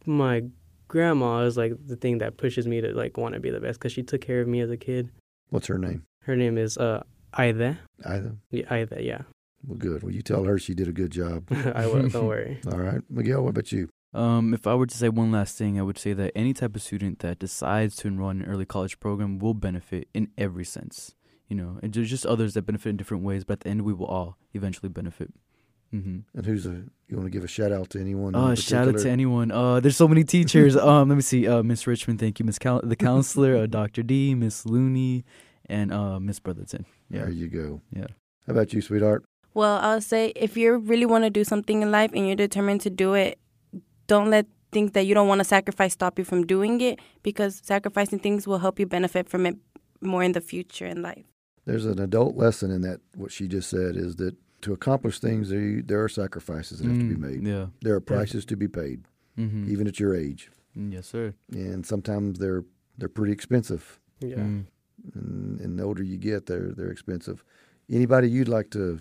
my 0.05 0.45
grandma 0.89 1.41
is 1.41 1.57
like 1.57 1.73
the 1.87 1.97
thing 1.97 2.19
that 2.19 2.37
pushes 2.37 2.69
me 2.69 2.81
to 2.81 2.93
like 2.93 3.17
want 3.17 3.35
to 3.35 3.41
be 3.41 3.51
the 3.51 3.59
best 3.61 3.81
because 3.81 3.91
she 3.93 4.05
took 4.05 4.21
care 4.21 4.41
of 4.41 4.47
me 4.47 4.61
as 4.61 4.71
a 4.71 4.77
kid. 4.77 5.11
What's 5.51 5.67
her 5.67 5.79
name? 5.79 6.05
Her 6.23 6.37
name 6.37 6.57
is 6.57 6.79
uh 6.79 7.03
Aida. 7.35 7.79
Either. 8.05 8.37
Yeah, 8.53 8.73
Aida. 8.73 9.03
Yeah, 9.03 9.23
Well, 9.67 9.79
good. 9.79 10.03
Well, 10.03 10.13
you 10.13 10.23
tell 10.23 10.45
her 10.45 10.59
she 10.59 10.75
did 10.75 10.89
a 10.89 10.93
good 10.93 11.11
job. 11.11 11.45
I 11.51 11.87
will. 11.87 12.09
Don't 12.09 12.27
worry. 12.35 12.61
All 12.71 12.79
right, 12.79 13.01
Miguel. 13.11 13.43
What 13.43 13.51
about 13.51 13.73
you? 13.73 13.89
Um, 14.15 14.55
if 14.55 14.67
I 14.67 14.75
were 14.75 14.87
to 14.87 14.97
say 14.97 15.09
one 15.09 15.31
last 15.33 15.59
thing, 15.59 15.79
I 15.79 15.83
would 15.83 15.99
say 15.99 16.13
that 16.15 16.33
any 16.35 16.55
type 16.55 16.75
of 16.77 16.83
student 16.83 17.19
that 17.19 17.39
decides 17.39 17.97
to 17.97 18.09
enroll 18.09 18.31
in 18.31 18.43
an 18.43 18.49
early 18.49 18.65
college 18.65 18.99
program 19.01 19.39
will 19.39 19.55
benefit 19.55 20.09
in 20.15 20.31
every 20.39 20.65
sense. 20.65 21.15
You 21.49 21.57
know, 21.57 21.79
and 21.83 21.93
there's 21.93 22.11
just 22.11 22.25
others 22.27 22.55
that 22.55 22.63
benefit 22.63 22.91
in 22.91 22.97
different 22.97 23.23
ways, 23.25 23.45
but 23.45 23.55
at 23.55 23.61
the 23.61 23.69
end, 23.71 23.83
we 23.83 23.93
will 23.93 24.07
all 24.07 24.37
eventually 24.55 24.89
benefit. 24.89 25.33
hmm 25.93 26.21
And 26.35 26.47
who's 26.47 26.67
a? 26.67 26.85
You 27.09 27.17
want 27.17 27.27
to 27.27 27.31
give 27.31 27.45
a 27.45 27.49
shout 27.49 27.71
out 27.73 27.91
to 27.91 28.01
anyone? 28.01 28.35
in 28.35 28.41
Oh, 28.41 28.55
shout 28.57 28.89
out 28.89 28.99
to 28.99 29.11
anyone. 29.11 29.53
Uh, 29.53 29.79
there's 29.81 29.97
so 29.97 30.09
many 30.09 30.25
teachers. 30.25 30.77
um, 30.89 31.09
let 31.09 31.15
me 31.15 31.23
see. 31.23 31.47
Uh, 31.47 31.63
Miss 31.63 31.87
Richmond, 31.87 32.19
thank 32.19 32.39
you. 32.41 32.45
Miss 32.45 32.59
Coun 32.59 32.81
the 32.89 32.97
counselor, 32.97 33.57
uh, 33.57 33.67
Dr. 33.67 34.03
D, 34.03 34.35
Miss 34.35 34.67
Looney, 34.67 35.25
and 35.67 35.93
uh, 35.93 36.19
Miss 36.19 36.41
Brotherton. 36.41 36.85
Yeah. 37.11 37.21
There 37.21 37.31
you 37.31 37.49
go. 37.49 37.81
Yeah. 37.93 38.07
How 38.47 38.53
about 38.53 38.73
you, 38.73 38.81
sweetheart? 38.81 39.25
Well, 39.57 39.77
I'll 39.87 40.03
say 40.03 40.23
if 40.37 40.57
you 40.61 40.77
really 40.92 41.07
want 41.07 41.25
to 41.25 41.31
do 41.31 41.42
something 41.53 41.81
in 41.85 41.90
life 41.90 42.11
and 42.14 42.27
you're 42.27 42.37
determined 42.49 42.83
to 42.83 42.90
do 42.90 43.14
it, 43.14 43.38
don't 44.07 44.29
let 44.31 44.47
things 44.71 44.90
that 44.92 45.05
you 45.07 45.14
don't 45.14 45.29
want 45.29 45.40
to 45.40 45.45
sacrifice 45.45 45.92
stop 45.95 46.19
you 46.19 46.25
from 46.27 46.47
doing 46.47 46.81
it 46.88 46.99
because 47.23 47.53
sacrificing 47.64 48.19
things 48.19 48.47
will 48.47 48.59
help 48.59 48.79
you 48.79 48.87
benefit 48.87 49.29
from 49.33 49.47
it 49.47 49.57
more 50.03 50.23
in 50.23 50.33
the 50.33 50.42
future 50.42 50.85
in 50.95 51.01
life. 51.01 51.25
There's 51.64 51.87
an 51.87 51.99
adult 51.99 52.37
lesson 52.37 52.71
in 52.71 52.83
that. 52.83 53.01
What 53.14 53.33
she 53.33 53.49
just 53.49 53.71
said 53.71 53.97
is 53.97 54.16
that 54.16 54.35
to 54.61 54.73
accomplish 54.75 55.21
things, 55.21 55.49
there, 55.49 55.81
there 55.83 56.03
are 56.05 56.09
sacrifices 56.11 56.81
that 56.81 56.88
have 56.88 56.99
to 56.99 57.09
be 57.09 57.14
Mm, 57.14 57.19
made. 57.31 57.47
Yeah. 57.47 57.66
There 57.81 57.95
are 57.95 58.01
prices 58.01 58.45
to 58.47 58.57
be 58.57 58.69
paid, 58.69 58.99
Mm-hmm. 59.38 59.71
even 59.73 59.87
at 59.88 59.99
your 60.01 60.14
age, 60.14 60.51
yes, 60.75 61.07
sir. 61.07 61.35
and 61.53 61.85
sometimes 61.87 62.38
they're 62.38 62.64
they're 62.99 63.14
pretty 63.19 63.33
expensive. 63.33 63.99
Yeah. 64.21 64.37
Mm. 64.37 64.64
And, 65.14 65.61
and 65.61 65.79
the 65.79 65.83
older 65.83 66.03
you 66.03 66.19
get, 66.31 66.47
they're 66.47 66.73
they're 66.77 66.90
expensive. 66.99 67.38
Anybody 67.90 68.29
you'd 68.31 68.49
like 68.59 68.71
to 68.71 69.01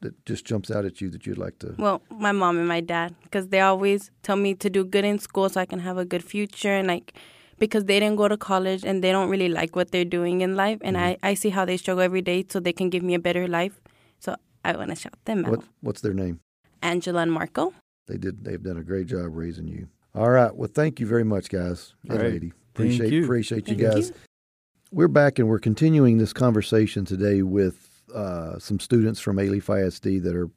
that 0.00 0.24
just 0.26 0.44
jumps 0.44 0.70
out 0.70 0.84
at 0.84 1.00
you 1.00 1.10
that 1.10 1.26
you'd 1.26 1.38
like 1.38 1.58
to? 1.60 1.74
Well, 1.78 2.02
my 2.10 2.32
mom 2.32 2.58
and 2.58 2.68
my 2.68 2.80
dad, 2.80 3.14
because 3.22 3.48
they 3.48 3.60
always 3.60 4.10
tell 4.22 4.36
me 4.36 4.54
to 4.54 4.70
do 4.70 4.84
good 4.84 5.04
in 5.04 5.18
school 5.18 5.48
so 5.48 5.60
I 5.60 5.66
can 5.66 5.80
have 5.80 5.98
a 5.98 6.04
good 6.04 6.24
future, 6.24 6.72
and 6.72 6.88
like 6.88 7.14
because 7.58 7.84
they 7.84 7.98
didn't 7.98 8.16
go 8.16 8.28
to 8.28 8.36
college 8.36 8.84
and 8.84 9.02
they 9.02 9.10
don't 9.10 9.30
really 9.30 9.48
like 9.48 9.74
what 9.74 9.90
they're 9.90 10.04
doing 10.04 10.40
in 10.40 10.56
life, 10.56 10.78
and 10.82 10.96
mm-hmm. 10.96 11.24
I 11.24 11.30
I 11.30 11.34
see 11.34 11.50
how 11.50 11.64
they 11.64 11.76
struggle 11.76 12.02
every 12.02 12.22
day 12.22 12.44
so 12.48 12.60
they 12.60 12.72
can 12.72 12.90
give 12.90 13.02
me 13.02 13.14
a 13.14 13.18
better 13.18 13.48
life. 13.48 13.80
So 14.18 14.36
I 14.64 14.76
want 14.76 14.90
to 14.90 14.96
shout 14.96 15.18
them 15.24 15.44
out, 15.44 15.50
What 15.50 15.64
what's 15.80 16.00
their 16.00 16.14
name? 16.14 16.40
Angela 16.82 17.22
and 17.22 17.32
Marco. 17.32 17.72
They 18.06 18.18
did. 18.18 18.44
They've 18.44 18.62
done 18.62 18.76
a 18.76 18.84
great 18.84 19.06
job 19.06 19.34
raising 19.34 19.66
you. 19.66 19.88
All 20.14 20.30
right. 20.30 20.54
Well, 20.54 20.70
thank 20.72 21.00
you 21.00 21.06
very 21.06 21.24
much, 21.24 21.48
guys 21.50 21.94
and 22.04 22.12
All 22.12 22.18
right. 22.18 22.32
lady. 22.32 22.52
Thank 22.74 22.92
Appreciate 22.92 23.12
you. 23.12 23.24
appreciate 23.24 23.68
you 23.68 23.76
Thank 23.76 23.94
guys. 23.94 24.12
We're 24.92 25.08
back 25.08 25.38
and 25.38 25.48
we're 25.48 25.58
continuing 25.58 26.18
this 26.18 26.32
conversation 26.32 27.04
today 27.04 27.42
with 27.42 27.85
uh, 28.14 28.58
some 28.58 28.80
students 28.80 29.20
from 29.20 29.36
Alief 29.36 29.68
ISD 29.68 30.22
that 30.24 30.36
are 30.36 30.50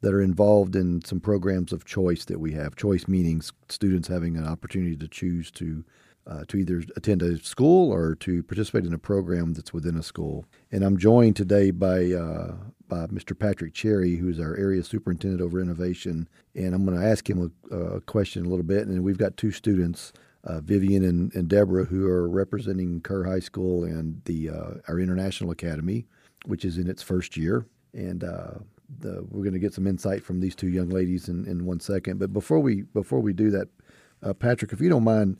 that 0.00 0.12
are 0.12 0.20
involved 0.20 0.76
in 0.76 1.02
some 1.02 1.18
programs 1.18 1.72
of 1.72 1.86
choice 1.86 2.26
that 2.26 2.38
we 2.38 2.52
have. 2.52 2.76
Choice 2.76 3.08
meaning 3.08 3.40
students 3.70 4.06
having 4.06 4.36
an 4.36 4.46
opportunity 4.46 4.96
to 4.96 5.08
choose 5.08 5.50
to 5.52 5.84
uh, 6.26 6.44
to 6.48 6.56
either 6.56 6.82
attend 6.96 7.22
a 7.22 7.38
school 7.42 7.92
or 7.92 8.14
to 8.14 8.42
participate 8.42 8.84
in 8.84 8.94
a 8.94 8.98
program 8.98 9.52
that's 9.52 9.72
within 9.72 9.96
a 9.96 10.02
school. 10.02 10.46
And 10.72 10.82
I'm 10.82 10.96
joined 10.96 11.36
today 11.36 11.70
by 11.70 12.12
uh, 12.12 12.54
by 12.88 13.06
Mr. 13.06 13.38
Patrick 13.38 13.74
Cherry, 13.74 14.16
who's 14.16 14.40
our 14.40 14.56
area 14.56 14.82
superintendent 14.82 15.42
over 15.42 15.60
innovation. 15.60 16.28
And 16.54 16.74
I'm 16.74 16.84
going 16.84 16.98
to 16.98 17.06
ask 17.06 17.28
him 17.28 17.52
a, 17.70 17.76
a 17.76 18.00
question 18.02 18.44
a 18.44 18.48
little 18.48 18.64
bit. 18.64 18.86
And 18.86 19.02
we've 19.02 19.18
got 19.18 19.36
two 19.36 19.50
students 19.50 20.12
uh, 20.44 20.60
Vivian 20.60 21.04
and, 21.04 21.34
and 21.34 21.48
Deborah, 21.48 21.84
who 21.84 22.06
are 22.06 22.28
representing 22.28 23.00
Kerr 23.00 23.24
High 23.24 23.40
School 23.40 23.84
and 23.84 24.20
the 24.24 24.50
uh, 24.50 24.70
our 24.88 25.00
International 25.00 25.50
Academy, 25.50 26.06
which 26.46 26.64
is 26.64 26.78
in 26.78 26.88
its 26.88 27.02
first 27.02 27.36
year. 27.36 27.66
And 27.92 28.24
uh, 28.24 28.54
the, 29.00 29.24
we're 29.30 29.42
going 29.42 29.52
to 29.52 29.58
get 29.58 29.74
some 29.74 29.86
insight 29.86 30.22
from 30.24 30.40
these 30.40 30.54
two 30.54 30.68
young 30.68 30.88
ladies 30.88 31.28
in, 31.28 31.46
in 31.46 31.64
one 31.64 31.80
second. 31.80 32.18
But 32.18 32.32
before 32.32 32.60
we 32.60 32.82
before 32.82 33.20
we 33.20 33.32
do 33.32 33.50
that, 33.50 33.68
uh, 34.22 34.34
Patrick, 34.34 34.72
if 34.72 34.80
you 34.80 34.88
don't 34.88 35.04
mind, 35.04 35.38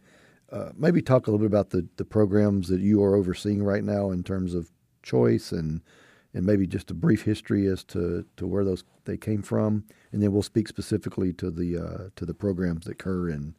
uh, 0.52 0.70
maybe 0.76 1.02
talk 1.02 1.26
a 1.26 1.30
little 1.30 1.46
bit 1.46 1.52
about 1.52 1.70
the, 1.70 1.86
the 1.96 2.04
programs 2.04 2.68
that 2.68 2.80
you 2.80 3.02
are 3.02 3.16
overseeing 3.16 3.62
right 3.62 3.84
now 3.84 4.10
in 4.10 4.22
terms 4.22 4.54
of 4.54 4.70
choice 5.02 5.52
and 5.52 5.82
and 6.32 6.44
maybe 6.44 6.66
just 6.66 6.90
a 6.90 6.94
brief 6.94 7.22
history 7.22 7.66
as 7.66 7.84
to, 7.84 8.24
to 8.36 8.46
where 8.46 8.64
those 8.64 8.82
they 9.04 9.16
came 9.16 9.40
from, 9.42 9.84
and 10.12 10.22
then 10.22 10.32
we'll 10.32 10.42
speak 10.42 10.66
specifically 10.66 11.32
to 11.32 11.50
the 11.50 11.78
uh, 11.78 12.08
to 12.16 12.26
the 12.26 12.34
programs 12.34 12.86
that 12.86 12.92
occur 12.92 13.28
in 13.28 13.54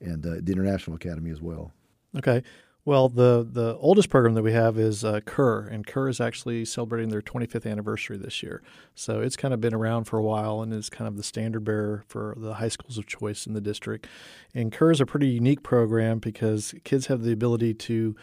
and 0.00 0.26
uh, 0.26 0.36
the 0.42 0.52
International 0.52 0.96
Academy 0.96 1.30
as 1.30 1.40
well. 1.40 1.72
Okay. 2.16 2.42
Well, 2.86 3.08
the 3.08 3.44
the 3.50 3.76
oldest 3.78 4.10
program 4.10 4.34
that 4.34 4.44
we 4.44 4.52
have 4.52 4.78
is 4.78 5.02
uh, 5.02 5.18
Kerr, 5.26 5.66
and 5.66 5.84
Kerr 5.84 6.08
is 6.08 6.20
actually 6.20 6.64
celebrating 6.64 7.08
their 7.08 7.20
25th 7.20 7.68
anniversary 7.68 8.16
this 8.16 8.44
year. 8.44 8.62
So 8.94 9.20
it's 9.20 9.34
kind 9.34 9.52
of 9.52 9.60
been 9.60 9.74
around 9.74 10.04
for 10.04 10.18
a 10.18 10.22
while 10.22 10.62
and 10.62 10.72
is 10.72 10.88
kind 10.88 11.08
of 11.08 11.16
the 11.16 11.24
standard 11.24 11.64
bearer 11.64 12.04
for 12.06 12.36
the 12.38 12.54
high 12.54 12.68
schools 12.68 12.96
of 12.96 13.04
choice 13.04 13.44
in 13.44 13.54
the 13.54 13.60
district. 13.60 14.06
And 14.54 14.70
Kerr 14.70 14.92
is 14.92 15.00
a 15.00 15.06
pretty 15.06 15.26
unique 15.26 15.64
program 15.64 16.20
because 16.20 16.76
kids 16.84 17.06
have 17.08 17.24
the 17.24 17.32
ability 17.32 17.74
to 17.74 18.14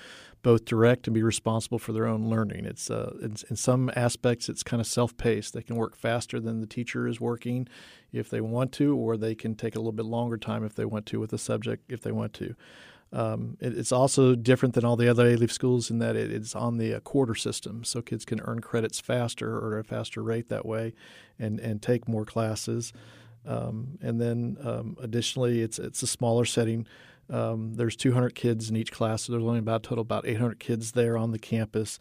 both 0.44 0.64
direct 0.64 1.08
and 1.08 1.14
be 1.14 1.24
responsible 1.24 1.80
for 1.80 1.92
their 1.92 2.08
own 2.08 2.30
learning. 2.30 2.64
It's, 2.66 2.90
uh, 2.90 3.18
in 3.22 3.58
some 3.58 3.92
aspects 3.98 4.48
it's 4.48 4.64
kind 4.64 4.80
of 4.80 4.88
self-paced. 4.88 5.54
They 5.54 5.62
can 5.62 5.76
work 5.76 5.98
faster 5.98 6.40
than 6.40 6.62
the 6.62 6.68
teacher 6.68 7.06
is 7.06 7.20
working 7.20 7.68
if 8.14 8.30
they 8.30 8.40
want 8.40 8.72
to, 8.74 8.96
or 8.96 9.18
they 9.18 9.36
can 9.36 9.56
take 9.56 9.76
a 9.76 9.80
little 9.80 9.92
bit 9.92 10.06
longer 10.06 10.38
time 10.38 10.64
if 10.64 10.74
they 10.74 10.86
want 10.86 11.06
to 11.08 11.20
with 11.20 11.32
the 11.32 11.38
subject 11.38 11.92
if 11.92 12.00
they 12.00 12.14
want 12.14 12.34
to. 12.36 12.56
Um, 13.14 13.58
it, 13.62 13.78
it's 13.78 13.92
also 13.92 14.34
different 14.34 14.74
than 14.74 14.84
all 14.84 14.96
the 14.96 15.08
other 15.08 15.26
Alief 15.26 15.52
schools 15.52 15.92
in 15.92 16.00
that 16.00 16.16
it, 16.16 16.32
it's 16.32 16.56
on 16.56 16.78
the 16.78 16.96
uh, 16.96 17.00
quarter 17.00 17.36
system, 17.36 17.84
so 17.84 18.02
kids 18.02 18.26
can 18.26 18.42
earn 18.42 18.60
credits 18.60 19.00
faster 19.00 19.56
or 19.56 19.78
at 19.78 19.86
a 19.86 19.88
faster 19.88 20.24
rate 20.24 20.50
that 20.50 20.66
way, 20.66 20.94
and 21.38 21.60
and 21.60 21.82
take 21.82 22.08
more 22.08 22.26
classes. 22.26 22.92
Um, 23.46 24.00
and 24.02 24.20
then 24.20 24.58
um, 24.64 24.98
additionally, 25.00 25.62
it's 25.62 25.78
it's 25.78 26.02
a 26.02 26.08
smaller 26.08 26.44
setting. 26.44 26.88
Um, 27.30 27.76
there's 27.76 27.96
200 27.96 28.36
kids 28.36 28.70
in 28.70 28.76
each 28.76 28.92
class, 28.92 29.24
so 29.24 29.32
there's 29.32 29.44
only 29.44 29.60
about 29.60 29.84
total 29.84 30.02
about 30.02 30.28
800 30.28 30.60
kids 30.60 30.92
there 30.92 31.16
on 31.16 31.32
the 31.32 31.40
campus. 31.40 32.00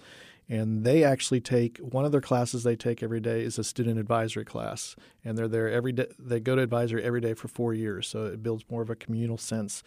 And 0.49 0.85
they 0.85 1.05
actually 1.05 1.41
take 1.41 1.79
one 1.79 2.05
of 2.05 2.11
their 2.11 2.21
classes 2.21 2.65
they 2.65 2.75
take 2.75 3.03
every 3.03 3.21
day 3.21 3.43
is 3.43 3.59
a 3.59 3.65
student 3.65 3.99
advisory 3.99 4.45
class, 4.45 4.97
and 5.25 5.39
they're 5.39 5.47
there 5.47 5.71
every 5.71 5.93
day. 5.93 6.09
They 6.19 6.41
go 6.41 6.57
to 6.57 6.63
advisory 6.63 7.05
every 7.05 7.21
day 7.21 7.35
for 7.35 7.49
four 7.49 7.75
years, 7.75 8.09
so 8.09 8.27
it 8.27 8.43
builds 8.43 8.65
more 8.71 8.83
of 8.83 8.91
a 8.91 8.97
communal 8.97 9.39
sense 9.39 9.83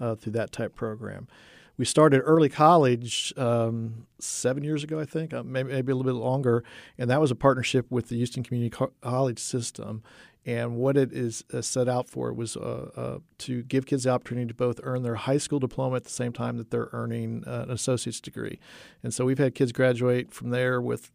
uh, 0.00 0.14
through 0.14 0.32
that 0.32 0.52
type 0.52 0.74
program. 0.74 1.28
We 1.76 1.86
started 1.86 2.20
early 2.20 2.50
college 2.50 3.32
um, 3.38 4.06
seven 4.18 4.62
years 4.64 4.84
ago, 4.84 5.00
I 5.00 5.06
think, 5.06 5.32
uh, 5.32 5.42
maybe, 5.42 5.72
maybe 5.72 5.92
a 5.92 5.94
little 5.94 6.12
bit 6.12 6.18
longer, 6.18 6.62
and 6.98 7.08
that 7.08 7.20
was 7.20 7.30
a 7.30 7.34
partnership 7.34 7.86
with 7.90 8.08
the 8.08 8.16
Houston 8.16 8.42
Community 8.42 8.68
Co- 8.70 8.92
College 9.00 9.38
System. 9.38 10.02
And 10.46 10.76
what 10.76 10.96
it 10.96 11.12
is 11.12 11.44
uh, 11.52 11.60
set 11.60 11.88
out 11.88 12.08
for 12.08 12.32
was 12.32 12.56
uh, 12.56 12.90
uh, 12.96 13.18
to 13.38 13.62
give 13.62 13.84
kids 13.84 14.04
the 14.04 14.10
opportunity 14.10 14.46
to 14.48 14.54
both 14.54 14.80
earn 14.82 15.02
their 15.02 15.16
high 15.16 15.36
school 15.36 15.58
diploma 15.58 15.96
at 15.96 16.04
the 16.04 16.10
same 16.10 16.32
time 16.32 16.56
that 16.56 16.70
they're 16.70 16.88
earning 16.92 17.44
uh, 17.46 17.64
an 17.64 17.70
associate's 17.70 18.20
degree. 18.20 18.58
And 19.02 19.12
so 19.12 19.24
we've 19.26 19.38
had 19.38 19.54
kids 19.54 19.72
graduate 19.72 20.32
from 20.32 20.50
there 20.50 20.80
with 20.80 21.12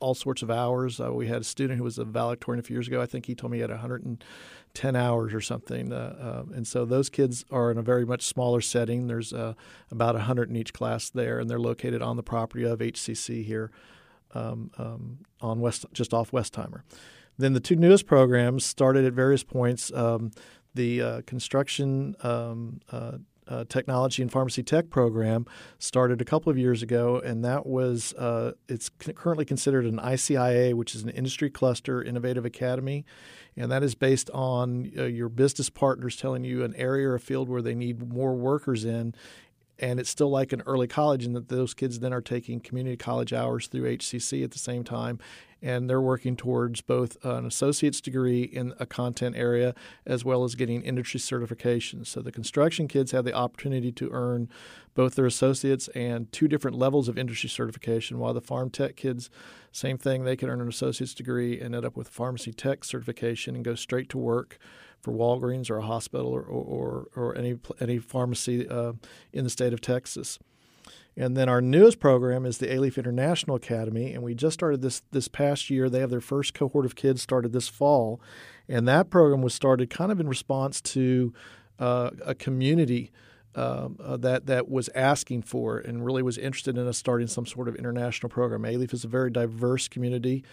all 0.00 0.14
sorts 0.14 0.42
of 0.42 0.50
hours. 0.50 1.00
Uh, 1.00 1.12
we 1.12 1.26
had 1.26 1.40
a 1.40 1.44
student 1.44 1.78
who 1.78 1.84
was 1.84 1.98
a 1.98 2.04
valedictorian 2.04 2.60
a 2.60 2.62
few 2.62 2.76
years 2.76 2.88
ago. 2.88 3.00
I 3.00 3.06
think 3.06 3.26
he 3.26 3.34
told 3.34 3.50
me 3.50 3.58
he 3.58 3.62
had 3.62 3.70
110 3.70 4.96
hours 4.96 5.34
or 5.34 5.40
something. 5.40 5.92
Uh, 5.92 6.44
uh, 6.48 6.54
and 6.54 6.66
so 6.66 6.84
those 6.84 7.08
kids 7.08 7.44
are 7.50 7.70
in 7.70 7.78
a 7.78 7.82
very 7.82 8.04
much 8.04 8.22
smaller 8.22 8.60
setting. 8.60 9.06
There's 9.06 9.32
uh, 9.32 9.54
about 9.90 10.14
100 10.14 10.50
in 10.50 10.56
each 10.56 10.72
class 10.72 11.10
there, 11.10 11.38
and 11.38 11.48
they're 11.48 11.60
located 11.60 12.02
on 12.02 12.16
the 12.16 12.22
property 12.22 12.64
of 12.64 12.78
HCC 12.78 13.44
here 13.44 13.70
um, 14.34 14.70
um, 14.78 15.18
on 15.40 15.60
West, 15.60 15.86
just 15.92 16.14
off 16.14 16.30
Westheimer. 16.30 16.82
Then 17.36 17.52
the 17.52 17.60
two 17.60 17.76
newest 17.76 18.06
programs 18.06 18.64
started 18.64 19.04
at 19.04 19.12
various 19.12 19.44
points. 19.44 19.92
Um, 19.92 20.32
the 20.74 21.02
uh, 21.02 21.20
construction 21.26 22.14
um, 22.22 22.80
uh, 23.48 23.64
Technology 23.68 24.22
and 24.22 24.30
Pharmacy 24.30 24.62
Tech 24.62 24.90
program 24.90 25.46
started 25.78 26.20
a 26.20 26.24
couple 26.24 26.50
of 26.50 26.58
years 26.58 26.82
ago, 26.82 27.20
and 27.24 27.44
that 27.44 27.66
was 27.66 28.12
uh, 28.14 28.52
it's 28.68 28.88
currently 29.14 29.44
considered 29.44 29.84
an 29.86 29.98
ICIA, 29.98 30.74
which 30.74 30.94
is 30.94 31.02
an 31.02 31.10
Industry 31.10 31.50
Cluster 31.50 32.02
Innovative 32.02 32.44
Academy, 32.44 33.04
and 33.56 33.70
that 33.72 33.82
is 33.82 33.94
based 33.94 34.30
on 34.30 34.90
uh, 34.96 35.04
your 35.04 35.28
business 35.28 35.70
partners 35.70 36.16
telling 36.16 36.44
you 36.44 36.62
an 36.62 36.74
area 36.76 37.08
or 37.08 37.14
a 37.14 37.20
field 37.20 37.48
where 37.48 37.62
they 37.62 37.74
need 37.74 38.12
more 38.12 38.34
workers 38.34 38.84
in, 38.84 39.14
and 39.78 39.98
it's 39.98 40.10
still 40.10 40.30
like 40.30 40.52
an 40.52 40.62
early 40.66 40.86
college 40.86 41.24
in 41.24 41.32
that 41.32 41.48
those 41.48 41.74
kids 41.74 42.00
then 42.00 42.12
are 42.12 42.20
taking 42.20 42.60
community 42.60 42.96
college 42.96 43.32
hours 43.32 43.66
through 43.66 43.96
HCC 43.96 44.44
at 44.44 44.50
the 44.50 44.58
same 44.58 44.84
time 44.84 45.18
and 45.60 45.88
they're 45.88 46.00
working 46.00 46.36
towards 46.36 46.80
both 46.80 47.16
an 47.24 47.46
associate's 47.46 48.00
degree 48.00 48.42
in 48.42 48.74
a 48.78 48.86
content 48.86 49.36
area 49.36 49.74
as 50.06 50.24
well 50.24 50.44
as 50.44 50.54
getting 50.54 50.82
industry 50.82 51.20
certifications. 51.20 52.06
So 52.06 52.20
the 52.20 52.32
construction 52.32 52.88
kids 52.88 53.12
have 53.12 53.24
the 53.24 53.34
opportunity 53.34 53.90
to 53.92 54.08
earn 54.12 54.48
both 54.94 55.14
their 55.14 55.26
associates 55.26 55.88
and 55.88 56.30
two 56.32 56.48
different 56.48 56.76
levels 56.76 57.08
of 57.08 57.16
industry 57.16 57.48
certification, 57.48 58.18
while 58.18 58.34
the 58.34 58.42
pharm 58.42 58.72
tech 58.72 58.96
kids, 58.96 59.30
same 59.70 59.98
thing, 59.98 60.24
they 60.24 60.36
can 60.36 60.48
earn 60.48 60.60
an 60.60 60.68
associate's 60.68 61.14
degree 61.14 61.60
and 61.60 61.74
end 61.74 61.84
up 61.84 61.96
with 61.96 62.08
pharmacy 62.08 62.52
tech 62.52 62.84
certification 62.84 63.54
and 63.54 63.64
go 63.64 63.74
straight 63.74 64.08
to 64.08 64.18
work 64.18 64.58
for 65.00 65.12
Walgreens 65.12 65.70
or 65.70 65.78
a 65.78 65.82
hospital 65.82 66.28
or, 66.28 66.42
or, 66.42 67.06
or 67.14 67.36
any, 67.36 67.56
any 67.80 67.98
pharmacy 67.98 68.68
uh, 68.68 68.92
in 69.32 69.44
the 69.44 69.50
state 69.50 69.72
of 69.72 69.80
Texas. 69.80 70.38
And 71.18 71.36
then 71.36 71.48
our 71.48 71.60
newest 71.60 71.98
program 71.98 72.46
is 72.46 72.58
the 72.58 72.68
Alief 72.68 72.96
International 72.96 73.56
Academy, 73.56 74.12
and 74.12 74.22
we 74.22 74.36
just 74.36 74.54
started 74.54 74.82
this 74.82 75.02
this 75.10 75.26
past 75.26 75.68
year. 75.68 75.90
They 75.90 75.98
have 75.98 76.10
their 76.10 76.20
first 76.20 76.54
cohort 76.54 76.86
of 76.86 76.94
kids 76.94 77.20
started 77.20 77.52
this 77.52 77.66
fall, 77.66 78.20
and 78.68 78.86
that 78.86 79.10
program 79.10 79.42
was 79.42 79.52
started 79.52 79.90
kind 79.90 80.12
of 80.12 80.20
in 80.20 80.28
response 80.28 80.80
to 80.82 81.34
uh, 81.80 82.10
a 82.24 82.36
community 82.36 83.10
um, 83.56 83.96
uh, 84.00 84.16
that 84.18 84.46
that 84.46 84.68
was 84.68 84.88
asking 84.94 85.42
for 85.42 85.78
and 85.78 86.04
really 86.04 86.22
was 86.22 86.38
interested 86.38 86.78
in 86.78 86.86
us 86.86 86.96
starting 86.96 87.26
some 87.26 87.46
sort 87.46 87.66
of 87.66 87.74
international 87.74 88.30
program. 88.30 88.62
Alief 88.62 88.94
is 88.94 89.02
a 89.02 89.08
very 89.08 89.32
diverse 89.32 89.88
community, 89.88 90.44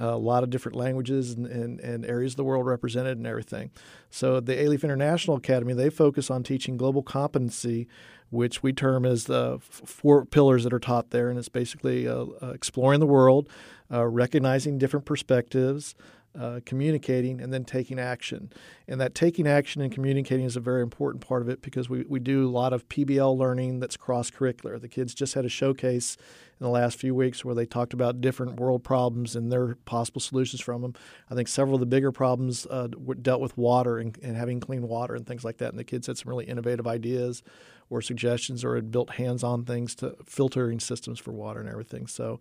uh, 0.00 0.06
a 0.06 0.16
lot 0.16 0.42
of 0.42 0.48
different 0.48 0.74
languages 0.74 1.32
and, 1.32 1.46
and, 1.46 1.80
and, 1.80 2.06
areas 2.06 2.32
of 2.32 2.36
the 2.38 2.44
world 2.44 2.64
represented 2.64 3.18
and 3.18 3.26
everything. 3.26 3.70
So 4.08 4.40
the 4.40 4.54
Alief 4.54 4.82
International 4.84 5.36
Academy 5.36 5.74
they 5.74 5.90
focus 5.90 6.30
on 6.30 6.42
teaching 6.42 6.78
global 6.78 7.02
competency, 7.02 7.86
which 8.34 8.62
we 8.62 8.72
term 8.72 9.06
as 9.06 9.24
the 9.24 9.58
four 9.60 10.26
pillars 10.26 10.64
that 10.64 10.72
are 10.72 10.78
taught 10.78 11.10
there, 11.10 11.30
and 11.30 11.38
it's 11.38 11.48
basically 11.48 12.06
uh, 12.06 12.26
uh 12.42 12.50
exploring 12.52 13.00
the 13.00 13.06
world, 13.06 13.48
uh, 13.90 14.04
recognizing 14.04 14.78
different 14.78 15.06
perspectives 15.06 15.94
uh, 16.38 16.60
communicating 16.66 17.40
and 17.40 17.52
then 17.52 17.64
taking 17.64 17.98
action. 17.98 18.52
And 18.88 19.00
that 19.00 19.14
taking 19.14 19.46
action 19.46 19.80
and 19.82 19.92
communicating 19.92 20.44
is 20.44 20.56
a 20.56 20.60
very 20.60 20.82
important 20.82 21.26
part 21.26 21.42
of 21.42 21.48
it 21.48 21.62
because 21.62 21.88
we, 21.88 22.04
we 22.08 22.18
do 22.18 22.48
a 22.48 22.50
lot 22.50 22.72
of 22.72 22.88
PBL 22.88 23.36
learning 23.36 23.80
that's 23.80 23.96
cross 23.96 24.30
curricular. 24.30 24.80
The 24.80 24.88
kids 24.88 25.14
just 25.14 25.34
had 25.34 25.44
a 25.44 25.48
showcase 25.48 26.16
in 26.60 26.64
the 26.64 26.70
last 26.70 26.98
few 26.98 27.14
weeks 27.14 27.44
where 27.44 27.54
they 27.54 27.66
talked 27.66 27.92
about 27.92 28.20
different 28.20 28.58
world 28.58 28.84
problems 28.84 29.36
and 29.36 29.50
their 29.50 29.74
possible 29.84 30.20
solutions 30.20 30.60
from 30.60 30.82
them. 30.82 30.94
I 31.30 31.34
think 31.34 31.48
several 31.48 31.74
of 31.74 31.80
the 31.80 31.86
bigger 31.86 32.12
problems 32.12 32.66
uh, 32.70 32.88
dealt 33.22 33.40
with 33.40 33.56
water 33.56 33.98
and, 33.98 34.16
and 34.22 34.36
having 34.36 34.60
clean 34.60 34.88
water 34.88 35.14
and 35.14 35.26
things 35.26 35.44
like 35.44 35.58
that. 35.58 35.70
And 35.70 35.78
the 35.78 35.84
kids 35.84 36.06
had 36.06 36.18
some 36.18 36.30
really 36.30 36.46
innovative 36.46 36.86
ideas 36.86 37.42
or 37.90 38.00
suggestions 38.02 38.64
or 38.64 38.76
had 38.76 38.90
built 38.90 39.10
hands 39.10 39.44
on 39.44 39.64
things 39.64 39.94
to 39.96 40.16
filtering 40.24 40.80
systems 40.80 41.18
for 41.18 41.32
water 41.32 41.60
and 41.60 41.68
everything. 41.68 42.06
So 42.06 42.40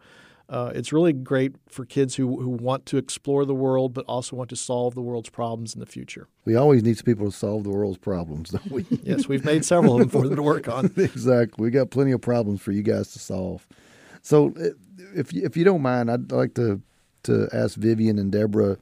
uh, 0.53 0.71
it's 0.75 0.93
really 0.93 1.13
great 1.13 1.55
for 1.67 1.83
kids 1.83 2.13
who, 2.13 2.39
who 2.39 2.49
want 2.49 2.85
to 2.85 2.97
explore 2.97 3.43
the 3.43 3.55
world 3.55 3.91
but 3.91 4.05
also 4.05 4.35
want 4.35 4.51
to 4.51 4.55
solve 4.55 4.93
the 4.93 5.01
world's 5.01 5.29
problems 5.29 5.73
in 5.73 5.79
the 5.79 5.85
future. 5.87 6.27
We 6.45 6.55
always 6.55 6.83
need 6.83 7.03
people 7.03 7.25
to 7.25 7.35
solve 7.35 7.63
the 7.63 7.71
world's 7.71 7.97
problems, 7.97 8.51
don't 8.51 8.71
we? 8.71 8.85
yes, 9.03 9.27
we've 9.27 9.43
made 9.43 9.65
several 9.65 9.95
of 9.95 9.99
them 10.01 10.09
for 10.09 10.27
them 10.27 10.35
to 10.35 10.43
work 10.43 10.67
on. 10.67 10.85
exactly. 10.95 11.63
We 11.63 11.71
got 11.71 11.89
plenty 11.89 12.11
of 12.11 12.21
problems 12.21 12.61
for 12.61 12.71
you 12.71 12.83
guys 12.83 13.11
to 13.13 13.19
solve. 13.19 13.67
So, 14.21 14.53
uh, 14.59 14.69
if 15.15 15.33
if 15.33 15.57
you 15.57 15.63
don't 15.63 15.81
mind, 15.81 16.11
I'd 16.11 16.31
like 16.31 16.53
to 16.53 16.81
to 17.23 17.49
ask 17.51 17.75
Vivian 17.75 18.19
and 18.19 18.31
Deborah 18.31 18.77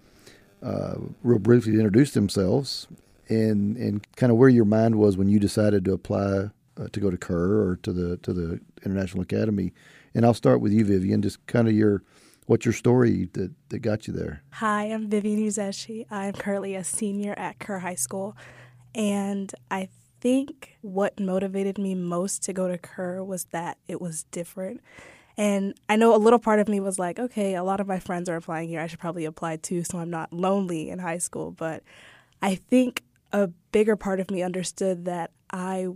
uh, 0.61 0.95
real 1.23 1.39
briefly 1.39 1.71
to 1.71 1.77
introduce 1.77 2.11
themselves 2.11 2.87
and 3.29 3.77
and 3.77 4.05
kind 4.17 4.29
of 4.29 4.37
where 4.37 4.49
your 4.49 4.65
mind 4.65 4.95
was 4.95 5.15
when 5.15 5.29
you 5.29 5.39
decided 5.39 5.85
to 5.85 5.93
apply 5.93 6.49
uh, 6.77 6.87
to 6.91 6.99
go 6.99 7.09
to 7.09 7.17
Kerr 7.17 7.61
or 7.61 7.77
to 7.77 7.93
the 7.93 8.17
to 8.17 8.33
the 8.33 8.59
International 8.83 9.23
Academy 9.23 9.71
and 10.13 10.25
I'll 10.25 10.33
start 10.33 10.61
with 10.61 10.71
you, 10.71 10.85
Vivian. 10.85 11.21
Just 11.21 11.45
kind 11.47 11.67
of 11.67 11.73
your 11.73 12.03
what's 12.45 12.65
your 12.65 12.73
story 12.73 13.29
that, 13.33 13.51
that 13.69 13.79
got 13.79 14.07
you 14.07 14.13
there? 14.13 14.43
Hi, 14.53 14.85
I'm 14.85 15.09
Vivian 15.09 15.39
Uzeshi. 15.39 16.05
I'm 16.11 16.33
currently 16.33 16.75
a 16.75 16.83
senior 16.83 17.33
at 17.37 17.59
Kerr 17.59 17.79
High 17.79 17.95
School, 17.95 18.35
and 18.93 19.53
I 19.69 19.89
think 20.19 20.77
what 20.81 21.19
motivated 21.19 21.77
me 21.77 21.95
most 21.95 22.43
to 22.43 22.53
go 22.53 22.67
to 22.67 22.77
Kerr 22.77 23.23
was 23.23 23.45
that 23.45 23.77
it 23.87 23.99
was 23.99 24.23
different. 24.31 24.81
And 25.37 25.73
I 25.89 25.95
know 25.95 26.15
a 26.15 26.17
little 26.17 26.39
part 26.39 26.59
of 26.59 26.67
me 26.67 26.79
was 26.79 26.99
like, 26.99 27.17
okay, 27.17 27.55
a 27.55 27.63
lot 27.63 27.79
of 27.79 27.87
my 27.87 27.99
friends 27.99 28.29
are 28.29 28.35
applying 28.35 28.69
here. 28.69 28.79
I 28.79 28.87
should 28.87 28.99
probably 28.99 29.25
apply 29.25 29.57
too, 29.57 29.83
so 29.83 29.97
I'm 29.97 30.09
not 30.09 30.31
lonely 30.31 30.89
in 30.89 30.99
high 30.99 31.17
school. 31.17 31.51
But 31.51 31.83
I 32.41 32.55
think 32.55 33.03
a 33.31 33.47
bigger 33.71 33.95
part 33.95 34.19
of 34.19 34.29
me 34.29 34.43
understood 34.43 35.05
that 35.05 35.31
I 35.51 35.87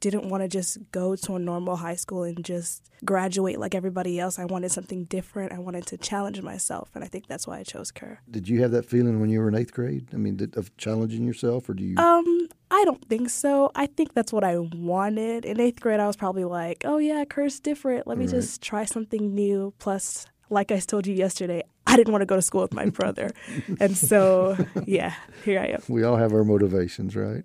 didn't 0.00 0.28
want 0.28 0.42
to 0.42 0.48
just 0.48 0.78
go 0.92 1.16
to 1.16 1.36
a 1.36 1.38
normal 1.38 1.76
high 1.76 1.94
school 1.94 2.22
and 2.22 2.44
just 2.44 2.90
graduate 3.04 3.58
like 3.58 3.74
everybody 3.74 4.18
else. 4.18 4.38
I 4.38 4.44
wanted 4.44 4.72
something 4.72 5.04
different. 5.04 5.52
I 5.52 5.58
wanted 5.58 5.86
to 5.86 5.96
challenge 5.96 6.40
myself, 6.42 6.90
and 6.94 7.04
I 7.04 7.06
think 7.06 7.26
that's 7.26 7.46
why 7.46 7.58
I 7.58 7.62
chose 7.62 7.90
Kerr. 7.90 8.18
Did 8.30 8.48
you 8.48 8.62
have 8.62 8.70
that 8.72 8.84
feeling 8.84 9.20
when 9.20 9.30
you 9.30 9.40
were 9.40 9.48
in 9.48 9.54
eighth 9.54 9.72
grade? 9.72 10.08
I 10.12 10.16
mean, 10.16 10.36
did, 10.36 10.56
of 10.56 10.76
challenging 10.76 11.24
yourself, 11.24 11.68
or 11.68 11.74
do 11.74 11.84
you? 11.84 11.96
Um, 11.98 12.48
I 12.70 12.84
don't 12.84 13.04
think 13.08 13.30
so. 13.30 13.70
I 13.74 13.86
think 13.86 14.14
that's 14.14 14.32
what 14.32 14.44
I 14.44 14.58
wanted. 14.58 15.44
In 15.44 15.60
eighth 15.60 15.80
grade, 15.80 16.00
I 16.00 16.06
was 16.06 16.16
probably 16.16 16.44
like, 16.44 16.82
"Oh 16.84 16.98
yeah, 16.98 17.24
Kerr's 17.24 17.60
different. 17.60 18.06
Let 18.06 18.18
me 18.18 18.24
right. 18.24 18.34
just 18.34 18.62
try 18.62 18.84
something 18.84 19.34
new." 19.34 19.72
Plus, 19.78 20.26
like 20.50 20.72
I 20.72 20.78
told 20.80 21.06
you 21.06 21.14
yesterday, 21.14 21.62
I 21.86 21.96
didn't 21.96 22.12
want 22.12 22.22
to 22.22 22.26
go 22.26 22.36
to 22.36 22.42
school 22.42 22.62
with 22.62 22.74
my 22.74 22.86
brother, 22.86 23.30
and 23.80 23.96
so 23.96 24.56
yeah, 24.84 25.14
here 25.44 25.60
I 25.60 25.66
am. 25.66 25.82
We 25.88 26.02
all 26.04 26.16
have 26.16 26.32
our 26.32 26.44
motivations, 26.44 27.14
right? 27.16 27.44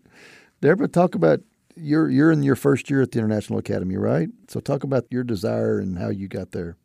Deborah, 0.62 0.88
talk 0.88 1.16
about 1.16 1.42
you're 1.82 2.10
you're 2.10 2.32
in 2.32 2.44
your 2.44 2.56
first 2.56 2.90
year 2.90 3.02
at 3.02 3.12
the 3.12 3.20
International 3.20 3.60
Academy, 3.60 3.98
right? 3.98 4.30
So 4.48 4.60
talk 4.60 4.84
about 4.84 5.06
your 5.10 5.24
desire 5.24 5.80
and 5.80 5.98
how 5.98 6.10
you 6.10 6.28
got 6.28 6.52
there. 6.52 6.78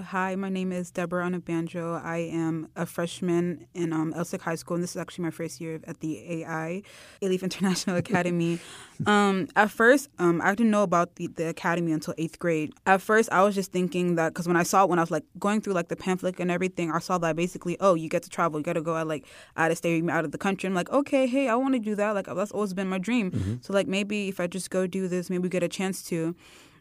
Uh, 0.00 0.02
hi, 0.02 0.34
my 0.34 0.48
name 0.48 0.72
is 0.72 0.90
Deborah 0.90 1.28
Anabanjo. 1.28 2.02
I 2.02 2.18
am 2.18 2.68
a 2.74 2.86
freshman 2.86 3.66
in 3.74 3.92
um, 3.92 4.14
Elsik 4.14 4.40
High 4.40 4.54
School, 4.54 4.76
and 4.76 4.82
this 4.82 4.92
is 4.92 4.96
actually 4.96 5.24
my 5.24 5.30
first 5.30 5.60
year 5.60 5.78
at 5.86 6.00
the 6.00 6.40
AI, 6.40 6.82
Alief 7.20 7.42
International 7.42 7.96
Academy. 8.04 8.60
um, 9.06 9.46
at 9.56 9.70
first, 9.70 10.08
um, 10.18 10.40
I 10.42 10.54
didn't 10.54 10.70
know 10.70 10.84
about 10.84 11.16
the, 11.16 11.26
the 11.26 11.48
academy 11.48 11.92
until 11.92 12.14
eighth 12.16 12.38
grade. 12.38 12.72
At 12.86 13.02
first, 13.02 13.30
I 13.30 13.42
was 13.42 13.54
just 13.54 13.72
thinking 13.72 14.14
that 14.14 14.30
because 14.30 14.46
when 14.48 14.56
I 14.56 14.62
saw 14.62 14.84
it, 14.84 14.88
when 14.88 14.98
I 14.98 15.02
was 15.02 15.10
like 15.10 15.24
going 15.38 15.60
through 15.60 15.74
like 15.74 15.88
the 15.88 15.96
pamphlet 15.96 16.40
and 16.40 16.50
everything, 16.50 16.90
I 16.90 16.98
saw 16.98 17.18
that 17.18 17.36
basically, 17.36 17.76
oh, 17.80 17.92
you 17.92 18.08
get 18.08 18.22
to 18.22 18.30
travel, 18.30 18.58
you 18.58 18.64
got 18.64 18.74
to 18.74 18.82
go 18.82 18.96
out 18.96 19.06
like 19.06 19.26
out 19.58 19.70
of 19.70 19.76
state, 19.76 20.08
out 20.08 20.24
of 20.24 20.32
the 20.32 20.38
country. 20.38 20.66
I'm 20.66 20.74
like, 20.74 20.90
okay, 20.90 21.26
hey, 21.26 21.48
I 21.48 21.56
want 21.56 21.74
to 21.74 21.78
do 21.78 21.94
that. 21.96 22.14
Like 22.14 22.24
that's 22.26 22.52
always 22.52 22.72
been 22.72 22.88
my 22.88 22.98
dream. 22.98 23.32
Mm-hmm. 23.32 23.54
So 23.60 23.74
like 23.74 23.86
maybe 23.86 24.28
if 24.28 24.40
I 24.40 24.46
just 24.46 24.70
go 24.70 24.86
do 24.86 25.08
this, 25.08 25.28
maybe 25.28 25.50
get 25.50 25.62
a 25.62 25.68
chance 25.68 26.02
to. 26.04 26.34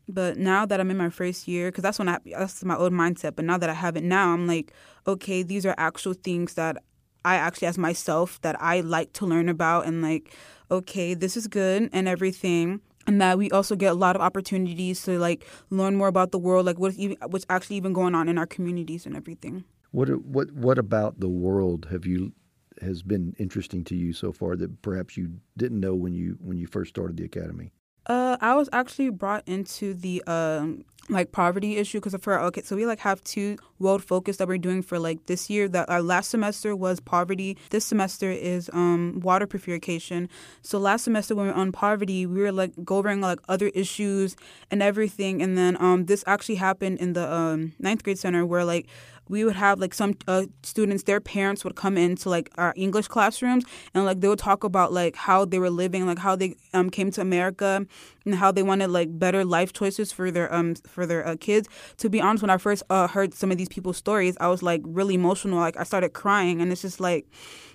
But 0.09 0.37
now 0.37 0.65
that 0.65 0.79
I'm 0.79 0.89
in 0.89 0.97
my 0.97 1.11
first 1.11 1.47
year, 1.47 1.69
because 1.69 1.83
that's 1.83 1.99
when 1.99 2.09
I 2.09 2.17
that's 2.25 2.65
my 2.65 2.75
old 2.75 2.91
mindset. 2.91 3.35
But 3.35 3.45
now 3.45 3.59
that 3.59 3.69
I 3.69 3.73
have 3.73 3.95
it 3.95 4.03
now, 4.03 4.33
I'm 4.33 4.47
like, 4.47 4.73
okay, 5.07 5.43
these 5.43 5.67
are 5.67 5.75
actual 5.77 6.13
things 6.13 6.55
that 6.55 6.77
I 7.23 7.35
actually, 7.35 7.67
as 7.67 7.77
myself, 7.77 8.41
that 8.41 8.59
I 8.59 8.79
like 8.81 9.13
to 9.13 9.27
learn 9.27 9.49
about, 9.49 9.85
and 9.85 10.01
like, 10.01 10.35
okay, 10.71 11.13
this 11.13 11.37
is 11.37 11.47
good 11.47 11.89
and 11.93 12.07
everything. 12.07 12.81
And 13.05 13.21
that 13.21 13.37
we 13.37 13.51
also 13.51 13.75
get 13.75 13.91
a 13.91 13.95
lot 13.95 14.15
of 14.15 14.21
opportunities 14.21 15.03
to 15.03 15.17
like 15.19 15.45
learn 15.69 15.95
more 15.95 16.07
about 16.07 16.31
the 16.31 16.39
world, 16.39 16.65
like 16.65 16.79
what's 16.79 16.97
even 16.97 17.17
what's 17.27 17.45
actually 17.47 17.75
even 17.75 17.93
going 17.93 18.15
on 18.15 18.27
in 18.27 18.39
our 18.39 18.47
communities 18.47 19.05
and 19.05 19.15
everything. 19.15 19.63
What 19.91 20.09
what 20.25 20.51
what 20.51 20.79
about 20.79 21.19
the 21.19 21.29
world 21.29 21.87
have 21.91 22.07
you 22.07 22.33
has 22.81 23.03
been 23.03 23.35
interesting 23.37 23.83
to 23.85 23.95
you 23.95 24.13
so 24.13 24.31
far 24.31 24.55
that 24.55 24.81
perhaps 24.81 25.17
you 25.17 25.33
didn't 25.55 25.79
know 25.79 25.93
when 25.93 26.13
you 26.13 26.37
when 26.41 26.57
you 26.57 26.65
first 26.65 26.89
started 26.89 27.17
the 27.17 27.25
academy? 27.25 27.71
Uh, 28.09 28.37
I 28.41 28.55
was 28.55 28.69
actually 28.73 29.11
brought 29.11 29.47
into 29.47 29.93
the 29.93 30.23
um 30.25 30.83
like 31.11 31.31
poverty 31.31 31.77
issue 31.77 31.99
because 31.99 32.15
for 32.21 32.39
okay, 32.39 32.61
so 32.61 32.75
we 32.75 32.85
like 32.85 32.99
have 32.99 33.23
two 33.23 33.57
world 33.79 34.03
focus 34.03 34.37
that 34.37 34.47
we're 34.47 34.59
doing 34.59 34.81
for 34.81 34.99
like 34.99 35.25
this 35.27 35.49
year. 35.49 35.67
That 35.67 35.89
our 35.89 36.01
last 36.01 36.29
semester 36.29 36.75
was 36.75 36.99
poverty. 36.99 37.57
This 37.69 37.85
semester 37.85 38.31
is 38.31 38.69
um 38.73 39.19
water 39.23 39.45
purification. 39.47 40.27
So 40.63 40.79
last 40.79 41.03
semester 41.03 41.35
when 41.35 41.47
we 41.47 41.51
were 41.51 41.57
on 41.57 41.71
poverty, 41.71 42.25
we 42.25 42.41
were 42.41 42.51
like 42.51 42.73
covering 42.85 43.21
like 43.21 43.39
other 43.47 43.67
issues 43.75 44.35
and 44.71 44.81
everything. 44.81 45.41
And 45.41 45.55
then 45.57 45.77
um 45.79 46.05
this 46.05 46.23
actually 46.25 46.55
happened 46.55 46.99
in 46.99 47.13
the 47.13 47.31
um 47.31 47.73
ninth 47.79 48.03
grade 48.03 48.19
center 48.19 48.43
where 48.45 48.65
like 48.65 48.87
we 49.29 49.45
would 49.45 49.55
have 49.55 49.79
like 49.79 49.93
some 49.93 50.13
uh, 50.27 50.45
students 50.63 51.03
their 51.03 51.21
parents 51.21 51.63
would 51.63 51.75
come 51.75 51.97
into 51.97 52.29
like 52.29 52.49
our 52.57 52.73
english 52.75 53.07
classrooms 53.07 53.63
and 53.93 54.03
like 54.05 54.19
they 54.19 54.27
would 54.27 54.39
talk 54.39 54.63
about 54.63 54.91
like 54.91 55.15
how 55.15 55.45
they 55.45 55.59
were 55.59 55.69
living 55.69 56.05
like 56.05 56.19
how 56.19 56.35
they 56.35 56.55
um, 56.73 56.89
came 56.89 57.09
to 57.11 57.21
america 57.21 57.85
and 58.25 58.35
how 58.35 58.51
they 58.51 58.63
wanted 58.63 58.89
like 58.89 59.17
better 59.17 59.43
life 59.43 59.73
choices 59.73 60.11
for 60.11 60.31
their 60.31 60.53
um 60.53 60.75
for 60.87 61.05
their 61.05 61.25
uh, 61.25 61.35
kids. 61.39 61.67
To 61.97 62.09
be 62.09 62.21
honest, 62.21 62.43
when 62.43 62.49
I 62.49 62.57
first 62.57 62.83
uh, 62.89 63.07
heard 63.07 63.33
some 63.33 63.51
of 63.51 63.57
these 63.57 63.69
people's 63.69 63.97
stories, 63.97 64.37
I 64.39 64.47
was 64.47 64.63
like 64.63 64.81
really 64.83 65.15
emotional. 65.15 65.59
Like 65.59 65.77
I 65.77 65.83
started 65.83 66.13
crying, 66.13 66.61
and 66.61 66.71
it's 66.71 66.81
just 66.81 66.99
like 66.99 67.25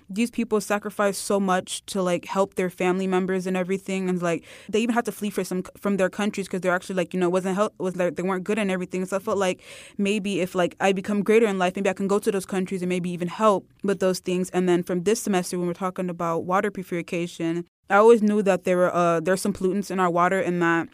these 0.09 0.29
people 0.29 0.61
sacrifice 0.61 1.17
so 1.17 1.39
much 1.39 1.85
to 1.87 2.01
like 2.01 2.25
help 2.25 2.55
their 2.55 2.69
family 2.69 3.07
members 3.07 3.47
and 3.47 3.57
everything 3.57 4.07
and 4.09 4.21
like 4.21 4.43
they 4.69 4.79
even 4.79 4.93
had 4.93 5.05
to 5.05 5.11
flee 5.11 5.29
for 5.29 5.43
some 5.43 5.63
from 5.77 5.97
their 5.97 6.09
countries 6.09 6.47
because 6.47 6.61
they're 6.61 6.73
actually 6.73 6.95
like 6.95 7.13
you 7.13 7.19
know 7.19 7.29
wasn't 7.29 7.55
help 7.55 7.73
was 7.79 7.95
like 7.95 8.15
they 8.15 8.23
weren't 8.23 8.43
good 8.43 8.59
and 8.59 8.69
everything 8.69 9.05
so 9.05 9.15
i 9.15 9.19
felt 9.19 9.37
like 9.37 9.61
maybe 9.97 10.41
if 10.41 10.53
like 10.55 10.75
i 10.79 10.91
become 10.91 11.23
greater 11.23 11.47
in 11.47 11.57
life 11.57 11.75
maybe 11.75 11.89
i 11.89 11.93
can 11.93 12.07
go 12.07 12.19
to 12.19 12.31
those 12.31 12.45
countries 12.45 12.81
and 12.81 12.89
maybe 12.89 13.09
even 13.09 13.27
help 13.27 13.67
with 13.83 13.99
those 13.99 14.19
things 14.19 14.49
and 14.51 14.69
then 14.69 14.83
from 14.83 15.03
this 15.03 15.21
semester 15.21 15.57
when 15.57 15.67
we're 15.67 15.73
talking 15.73 16.09
about 16.09 16.43
water 16.45 16.69
purification 16.69 17.65
i 17.89 17.95
always 17.95 18.21
knew 18.21 18.41
that 18.41 18.63
there 18.63 18.77
were 18.77 18.93
uh 18.93 19.19
there's 19.19 19.41
some 19.41 19.53
pollutants 19.53 19.89
in 19.89 19.99
our 19.99 20.09
water 20.09 20.39
and 20.39 20.61
that 20.61 20.87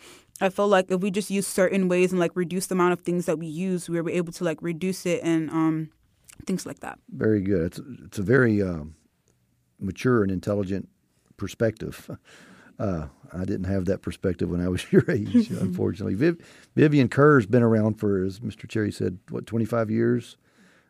I 0.43 0.49
felt 0.49 0.71
like 0.71 0.89
if 0.89 1.01
we 1.01 1.11
just 1.11 1.29
use 1.29 1.45
certain 1.45 1.87
ways 1.87 2.11
and 2.11 2.19
like 2.19 2.31
reduce 2.33 2.65
the 2.65 2.73
amount 2.73 2.93
of 2.93 3.01
things 3.01 3.27
that 3.27 3.37
we 3.37 3.45
use, 3.45 3.87
we 3.87 4.01
were 4.01 4.09
able 4.09 4.33
to 4.33 4.43
like 4.43 4.57
reduce 4.61 5.05
it 5.05 5.21
and 5.23 5.51
um, 5.51 5.91
things 6.47 6.65
like 6.65 6.79
that. 6.79 6.97
Very 7.11 7.41
good. 7.41 7.67
It's 7.67 7.81
it's 8.05 8.17
a 8.17 8.23
very 8.23 8.59
um, 8.61 8.95
mature 9.81 10.23
and 10.23 10.31
intelligent 10.31 10.89
perspective. 11.37 12.09
Uh, 12.79 13.07
I 13.31 13.45
didn't 13.45 13.65
have 13.65 13.85
that 13.85 14.01
perspective 14.01 14.49
when 14.49 14.59
I 14.59 14.67
was 14.67 14.83
your 14.91 15.05
age, 15.09 15.51
unfortunately. 15.51 16.15
Viv, 16.15 16.37
Vivian 16.75 17.09
Kerr's 17.09 17.45
been 17.45 17.61
around 17.61 17.99
for, 17.99 18.23
as 18.23 18.39
Mr. 18.39 18.67
Cherry 18.67 18.91
said, 18.91 19.19
what, 19.29 19.45
25 19.45 19.91
years? 19.91 20.37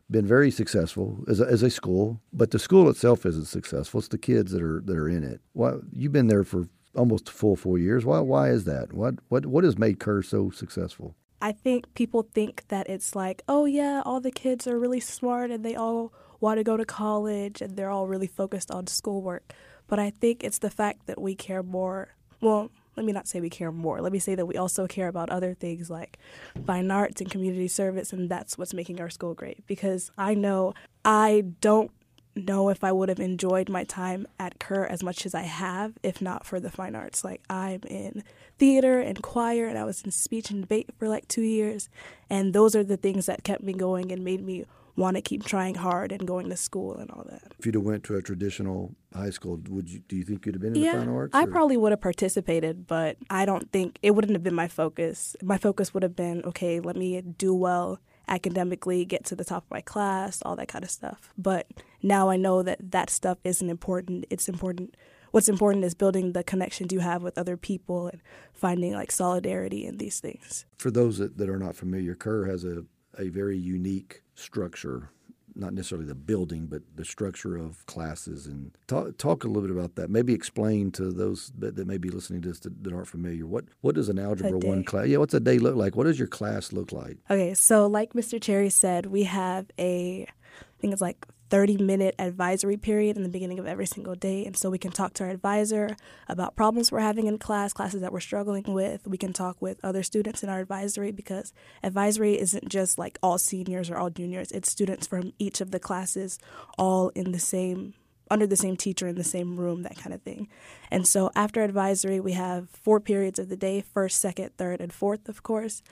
Been 0.10 0.26
very 0.26 0.52
successful 0.52 1.24
as 1.28 1.42
a, 1.42 1.46
as 1.46 1.64
a 1.64 1.70
school, 1.70 2.22
but 2.32 2.52
the 2.52 2.60
school 2.60 2.90
itself 2.90 3.26
isn't 3.26 3.48
successful. 3.48 4.00
It's 4.00 4.08
the 4.08 4.18
kids 4.18 4.54
that 4.54 4.62
are 4.62 4.82
that 4.86 4.98
are 4.98 5.08
in 5.10 5.24
it. 5.24 5.40
Why, 5.54 5.76
you've 5.94 6.12
been 6.12 6.28
there 6.28 6.44
for 6.44 6.68
almost 6.96 7.30
a 7.30 7.32
full 7.32 7.56
four 7.56 7.78
years. 7.78 8.04
Why 8.04 8.20
why 8.20 8.50
is 8.50 8.66
that? 8.66 8.92
What 8.92 9.16
what 9.30 9.46
what 9.46 9.64
has 9.64 9.78
made 9.78 10.00
Kerr 10.00 10.22
so 10.22 10.50
successful? 10.50 11.16
I 11.42 11.54
think 11.54 11.94
people 11.94 12.28
think 12.34 12.66
that 12.68 12.90
it's 12.90 13.16
like, 13.16 13.42
oh 13.48 13.64
yeah, 13.64 14.02
all 14.06 14.20
the 14.20 14.32
kids 14.32 14.68
are 14.68 14.78
really 14.78 15.00
smart 15.00 15.50
and 15.50 15.64
they 15.64 15.76
all 15.76 16.12
want 16.42 16.58
to 16.58 16.64
go 16.66 16.76
to 16.76 16.84
college 16.84 17.62
and 17.62 17.78
they're 17.78 17.90
all 17.90 18.08
really 18.08 18.28
focused 18.28 18.70
on 18.70 18.88
schoolwork. 18.88 19.54
But 19.88 20.00
I 20.00 20.10
think 20.10 20.44
it's 20.44 20.60
the 20.60 20.70
fact 20.70 21.06
that 21.08 21.22
we 21.22 21.36
care 21.36 21.64
more. 21.64 22.16
Well, 22.42 22.72
let 22.98 23.06
me 23.06 23.14
not 23.14 23.28
say 23.28 23.40
we 23.40 23.50
care 23.50 23.72
more. 23.72 24.02
Let 24.02 24.12
me 24.12 24.20
say 24.20 24.36
that 24.36 24.46
we 24.46 24.58
also 24.58 24.88
care 24.88 25.08
about 25.08 25.30
other 25.30 25.54
things 25.54 25.90
like 25.90 26.18
fine 26.66 26.92
arts 26.92 27.22
and 27.22 27.32
community 27.32 27.70
service, 27.70 28.12
and 28.12 28.30
that's 28.30 28.58
what's 28.58 28.74
making 28.74 29.00
our 29.00 29.10
school 29.10 29.34
great. 29.34 29.66
Because 29.66 30.12
I 30.18 30.34
know 30.34 30.74
I 31.06 31.46
don't 31.62 31.92
know 32.36 32.70
if 32.70 32.84
I 32.84 32.92
would 32.92 33.10
have 33.10 33.20
enjoyed 33.20 33.70
my 33.70 33.84
time 33.84 34.26
at 34.40 34.60
Kerr 34.60 34.86
as 34.86 35.04
much 35.04 35.26
as 35.26 35.36
I 35.36 35.42
have 35.42 35.94
if 36.02 36.22
not 36.22 36.46
for 36.46 36.60
the 36.60 36.72
fine 36.72 36.96
arts. 36.96 37.24
Like 37.24 37.42
I'm 37.50 37.82
in 37.88 38.24
theater 38.58 39.00
and 39.00 39.22
choir 39.22 39.68
and 39.68 39.78
I 39.78 39.84
was 39.84 40.02
in 40.02 40.12
speech 40.12 40.50
and 40.50 40.62
debate 40.62 40.90
for 40.98 41.10
like 41.10 41.28
2 41.28 41.42
years 41.42 41.90
and 42.30 42.54
those 42.54 42.76
are 42.76 42.84
the 42.86 42.96
things 42.96 43.26
that 43.26 43.44
kept 43.44 43.64
me 43.64 43.74
going 43.74 44.12
and 44.14 44.24
made 44.24 44.42
me 44.46 44.64
want 45.02 45.18
to 45.18 45.22
keep 45.22 45.44
trying 45.44 45.76
hard 45.76 46.12
and 46.12 46.26
going 46.26 46.50
to 46.50 46.56
school 46.56 46.96
and 46.96 47.12
all 47.12 47.26
that. 47.30 47.54
If 47.60 47.66
you'd 47.66 47.76
have 47.76 47.84
went 47.84 48.04
to 48.06 48.16
a 48.16 48.22
traditional 48.22 48.96
high 49.14 49.32
school, 49.32 49.60
would 49.70 49.90
you 49.90 50.00
do 50.08 50.16
you 50.16 50.24
think 50.24 50.46
you'd 50.46 50.56
have 50.56 50.62
been 50.62 50.76
in 50.76 50.82
yeah, 50.82 50.94
the 50.94 51.00
fine 51.00 51.10
arts? 51.10 51.36
I 51.36 51.46
probably 51.46 51.78
would 51.78 51.92
have 51.92 52.02
participated, 52.02 52.88
but 52.88 53.18
I 53.30 53.46
don't 53.46 53.72
think 53.72 54.00
it 54.02 54.12
wouldn't 54.12 54.34
have 54.34 54.44
been 54.44 54.56
my 54.56 54.68
focus. 54.68 55.36
My 55.42 55.58
focus 55.58 55.94
would 55.94 56.04
have 56.04 56.16
been 56.16 56.44
okay, 56.46 56.80
let 56.80 56.96
me 56.96 57.20
do 57.22 57.54
well 57.54 58.00
academically, 58.28 59.04
get 59.04 59.26
to 59.26 59.36
the 59.36 59.44
top 59.44 59.66
of 59.66 59.72
my 59.72 59.82
class, 59.82 60.42
all 60.44 60.56
that 60.56 60.68
kind 60.68 60.84
of 60.84 60.90
stuff. 60.90 61.34
But 61.38 61.68
now 62.02 62.30
I 62.30 62.38
know 62.38 62.64
that 62.64 62.92
that 62.92 63.10
stuff 63.10 63.38
isn't 63.44 63.70
important. 63.70 64.26
It's 64.30 64.48
important. 64.48 64.96
What's 65.32 65.50
important 65.50 65.86
is 65.86 65.94
building 65.94 66.34
the 66.34 66.44
connections 66.44 66.92
you 66.92 67.00
have 67.00 67.24
with 67.24 67.38
other 67.38 67.58
people 67.58 68.08
and 68.08 68.22
finding 68.54 68.94
like 68.94 69.12
solidarity 69.12 69.86
in 69.86 69.98
these 69.98 70.20
things. 70.20 70.66
For 70.78 70.92
those 70.92 71.18
that, 71.20 71.38
that 71.38 71.50
are 71.50 71.60
not 71.60 71.76
familiar, 71.76 72.16
Kerr 72.16 72.46
has 72.46 72.64
a, 72.64 72.84
a 73.18 73.30
very 73.30 73.58
unique 73.58 74.24
structure 74.42 75.10
not 75.56 75.74
necessarily 75.74 76.08
the 76.08 76.16
building, 76.16 76.66
but 76.66 76.82
the 76.96 77.06
structure 77.06 77.56
of 77.56 77.86
classes. 77.86 78.48
And 78.48 78.72
talk, 78.88 79.18
talk 79.18 79.44
a 79.44 79.48
little 79.48 79.64
bit 79.64 79.72
about 79.72 79.96
that. 79.96 80.10
Maybe 80.10 80.34
explain 80.34 80.92
to 80.92 81.12
those 81.12 81.52
that, 81.58 81.76
that 81.76 81.88
may 81.88 81.98
be 81.98 82.10
listening 82.10 82.42
to 82.44 82.50
this 82.50 82.60
that, 82.62 82.84
that 82.84 82.94
aren't 82.94 83.08
familiar 83.08 83.46
what 83.46 83.66
what 83.82 83.96
does 83.96 84.10
an 84.10 84.20
algebra 84.20 84.58
one 84.58 84.84
class? 84.84 85.08
Yeah, 85.08 85.18
what's 85.18 85.34
a 85.34 85.40
day 85.40 85.60
look 85.60 85.76
like? 85.76 85.96
What 85.96 86.06
does 86.06 86.20
your 86.20 86.28
class 86.28 86.72
look 86.72 86.92
like? 86.92 87.18
Okay, 87.30 87.54
so 87.54 87.88
like 87.88 88.14
Mr. 88.14 88.42
Cherry 88.42 88.70
said, 88.70 89.08
we 89.08 89.24
have 89.24 89.70
a 89.78 90.26
I 90.28 90.82
think 90.82 90.94
it's 90.94 91.02
like 91.02 91.26
30 91.52 91.78
minute 91.78 92.16
advisory 92.18 92.78
period 92.78 93.18
in 93.18 93.24
the 93.24 93.30
beginning 93.30 93.60
of 93.60 93.68
every 93.68 93.86
single 93.86 94.16
day. 94.16 94.46
And 94.46 94.56
so 94.56 94.70
we 94.70 94.80
can 94.80 94.92
talk 94.92 95.14
to 95.16 95.26
our 95.26 95.30
advisor 95.30 95.98
about 96.30 96.56
problems 96.56 96.92
we're 96.92 97.02
having 97.02 97.28
in 97.28 97.38
class, 97.38 97.74
classes 97.74 98.00
that 98.02 98.14
we're 98.14 98.22
struggling 98.22 98.64
with. 98.74 99.06
We 99.06 99.18
can 99.18 99.34
talk 99.34 99.62
with 99.62 99.78
other 99.84 100.02
students 100.02 100.44
in 100.44 100.50
our 100.50 100.62
advisory 100.62 101.12
because 101.12 101.54
advisory 101.84 102.40
isn't 102.40 102.70
just 102.70 102.98
like 102.98 103.20
all 103.22 103.38
seniors 103.38 103.90
or 103.90 103.98
all 103.98 104.10
juniors, 104.10 104.52
it's 104.52 104.72
students 104.72 105.06
from 105.06 105.34
each 105.40 105.60
of 105.60 105.72
the 105.72 105.80
classes 105.80 106.40
all 106.78 107.10
in 107.10 107.34
the 107.34 107.40
same 107.40 107.94
under 108.30 108.48
the 108.48 108.56
same 108.56 108.78
teacher 108.78 109.10
in 109.10 109.16
the 109.16 109.24
same 109.26 109.58
room, 109.58 109.84
that 109.84 109.98
kind 109.98 110.14
of 110.14 110.22
thing. 110.22 110.48
And 110.90 111.06
so 111.06 111.32
after 111.36 111.64
advisory, 111.64 112.22
we 112.22 112.32
have 112.32 112.70
four 112.70 113.02
periods 113.02 113.40
of 113.40 113.50
the 113.50 113.58
day 113.58 113.82
first, 113.82 114.22
second, 114.22 114.56
third, 114.58 114.80
and 114.80 114.94
fourth, 114.94 115.28
of 115.28 115.44
course. 115.44 115.84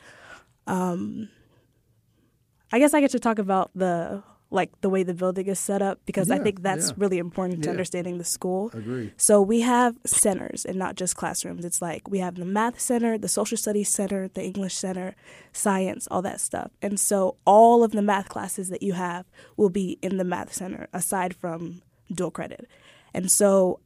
Um, 0.65 1.27
I 2.71 2.79
guess 2.79 2.93
I 2.93 3.01
get 3.01 3.11
to 3.11 3.19
talk 3.19 3.39
about 3.39 3.71
the 3.75 4.23
like 4.51 4.81
the 4.81 4.89
way 4.89 5.03
the 5.03 5.13
building 5.13 5.47
is 5.47 5.59
set 5.59 5.81
up 5.81 5.99
because 6.05 6.29
yeah, 6.29 6.35
I 6.35 6.39
think 6.39 6.63
that's 6.63 6.89
yeah. 6.89 6.95
really 6.97 7.19
important 7.19 7.63
to 7.63 7.67
yeah. 7.67 7.71
understanding 7.71 8.17
the 8.17 8.23
school. 8.23 8.71
Agree. 8.73 9.13
So 9.17 9.41
we 9.41 9.62
have 9.62 9.95
centers 10.05 10.65
and 10.65 10.77
not 10.77 10.95
just 10.95 11.15
classrooms. 11.15 11.65
It's 11.65 11.81
like 11.81 12.09
we 12.09 12.19
have 12.19 12.35
the 12.35 12.45
math 12.45 12.79
center, 12.79 13.17
the 13.17 13.27
social 13.27 13.57
studies 13.57 13.89
center, 13.89 14.27
the 14.27 14.43
English 14.43 14.75
center, 14.75 15.15
science, 15.53 16.07
all 16.09 16.21
that 16.23 16.41
stuff. 16.41 16.71
And 16.81 16.99
so 16.99 17.38
all 17.45 17.83
of 17.83 17.91
the 17.91 18.01
math 18.01 18.29
classes 18.29 18.69
that 18.69 18.81
you 18.81 18.93
have 18.93 19.25
will 19.55 19.69
be 19.69 19.99
in 20.01 20.17
the 20.17 20.23
math 20.23 20.53
center 20.53 20.88
aside 20.93 21.35
from 21.35 21.81
dual 22.12 22.31
credit. 22.31 22.67
And 23.13 23.31
so 23.31 23.79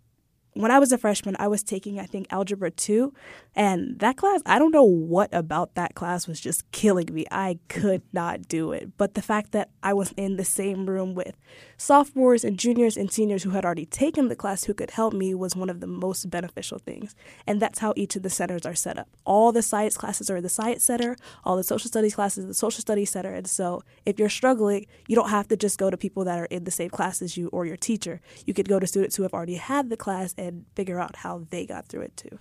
when 0.54 0.72
I 0.72 0.80
was 0.80 0.92
a 0.92 0.98
freshman, 0.98 1.36
I 1.40 1.48
was 1.48 1.64
taking, 1.64 2.00
I 2.00 2.06
think, 2.06 2.28
Algebra 2.32 2.72
2. 2.72 3.14
And 3.56 4.00
that 4.00 4.18
class, 4.18 4.42
I 4.46 4.60
don't 4.60 4.72
know 4.72 4.84
what 4.84 5.34
about 5.34 5.76
that 5.76 5.96
class 5.96 6.28
was 6.28 6.40
just 6.40 6.70
killing 6.72 7.10
me. 7.12 7.26
I 7.32 7.60
could 7.70 8.02
not 8.12 8.48
do 8.48 8.72
it. 8.72 8.98
But 8.98 9.14
the 9.14 9.22
fact 9.22 9.52
that 9.52 9.70
I 9.82 9.94
was 9.94 10.14
in 10.18 10.38
the 10.38 10.46
same 10.46 10.86
room 10.86 11.14
with 11.14 11.36
sophomores 11.78 12.44
and 12.44 12.58
juniors 12.58 12.98
and 12.98 13.12
seniors 13.12 13.44
who 13.44 13.52
had 13.52 13.66
already 13.66 13.86
taken 13.86 14.28
the 14.28 14.36
class 14.36 14.64
who 14.66 14.74
could 14.74 14.92
help 14.92 15.14
me 15.14 15.34
was 15.34 15.56
one 15.56 15.70
of 15.70 15.80
the 15.80 15.88
most 15.88 16.30
beneficial 16.30 16.80
things. 16.80 17.16
And 17.46 17.62
that's 17.62 17.80
how 17.80 17.94
each 17.96 18.16
of 18.16 18.24
the 18.24 18.30
centers 18.30 18.66
are 18.66 18.76
set 18.76 18.98
up. 18.98 19.10
All 19.26 19.52
the 19.52 19.62
science 19.62 19.98
classes 19.98 20.30
are 20.30 20.42
the 20.42 20.50
science 20.50 20.84
center, 20.84 21.16
all 21.44 21.58
the 21.58 21.64
social 21.64 21.88
studies 21.88 22.16
classes, 22.16 22.46
the 22.46 22.54
social 22.54 22.82
studies 22.82 23.12
center. 23.12 23.34
And 23.34 23.48
so 23.48 23.84
if 24.06 24.20
you're 24.20 24.30
struggling, 24.30 24.86
you 25.08 25.16
don't 25.16 25.30
have 25.30 25.48
to 25.50 25.58
just 25.58 25.78
go 25.78 25.90
to 25.90 25.98
people 25.98 26.24
that 26.26 26.40
are 26.40 26.46
in 26.46 26.64
the 26.64 26.72
same 26.72 26.90
class 26.90 27.22
as 27.22 27.38
you 27.38 27.48
or 27.50 27.66
your 27.66 27.78
teacher. 27.78 28.22
You 28.46 28.54
could 28.54 28.70
go 28.70 28.80
to 28.80 28.88
students 28.88 29.16
who 29.16 29.24
have 29.24 29.34
already 29.34 29.56
had 29.56 29.90
the 29.90 29.98
class 29.98 30.34
and 30.44 30.66
figure 30.76 31.00
out 31.00 31.16
how 31.18 31.46
they 31.50 31.66
got 31.66 31.88
through 31.88 32.02
it 32.02 32.18
too. 32.18 32.40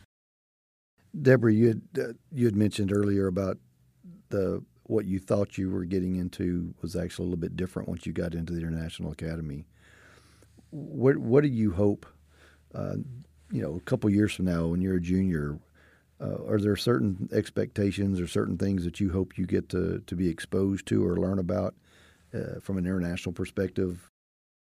Deborah, 1.21 1.53
you 1.53 1.69
had 1.69 1.83
uh, 1.99 2.13
you 2.31 2.47
had 2.47 2.57
mentioned 2.57 2.93
earlier 2.93 3.27
about 3.27 3.59
the 4.31 4.63
what 4.85 5.05
you 5.05 5.19
thought 5.19 5.59
you 5.59 5.71
were 5.71 5.85
getting 5.85 6.17
into 6.17 6.75
was 6.83 6.97
actually 6.97 7.25
a 7.25 7.29
little 7.29 7.41
bit 7.41 7.57
different 7.57 7.89
once 7.89 8.07
you 8.07 8.13
got 8.13 8.35
into 8.35 8.53
the 8.53 8.61
International 8.61 9.13
Academy. 9.13 9.67
What 10.71 11.19
what 11.19 11.43
do 11.43 11.49
you 11.49 11.73
hope? 11.73 12.07
Uh, 12.75 12.97
you 13.51 13.61
know, 13.61 13.75
a 13.75 13.81
couple 13.81 14.09
years 14.09 14.33
from 14.33 14.47
now, 14.47 14.67
when 14.67 14.81
you're 14.81 14.97
a 14.97 15.01
junior, 15.01 15.59
uh, 16.19 16.43
are 16.49 16.59
there 16.59 16.77
certain 16.77 17.29
expectations 17.33 18.19
or 18.19 18.27
certain 18.27 18.57
things 18.57 18.85
that 18.85 18.99
you 18.99 19.13
hope 19.13 19.37
you 19.37 19.45
get 19.47 19.69
to 19.71 20.03
to 20.07 20.17
be 20.17 20.29
exposed 20.29 20.87
to 20.87 21.07
or 21.07 21.19
learn 21.19 21.39
about 21.39 21.75
uh, 22.35 22.61
from 22.63 22.79
an 22.79 22.87
international 22.87 23.35
perspective 23.35 24.11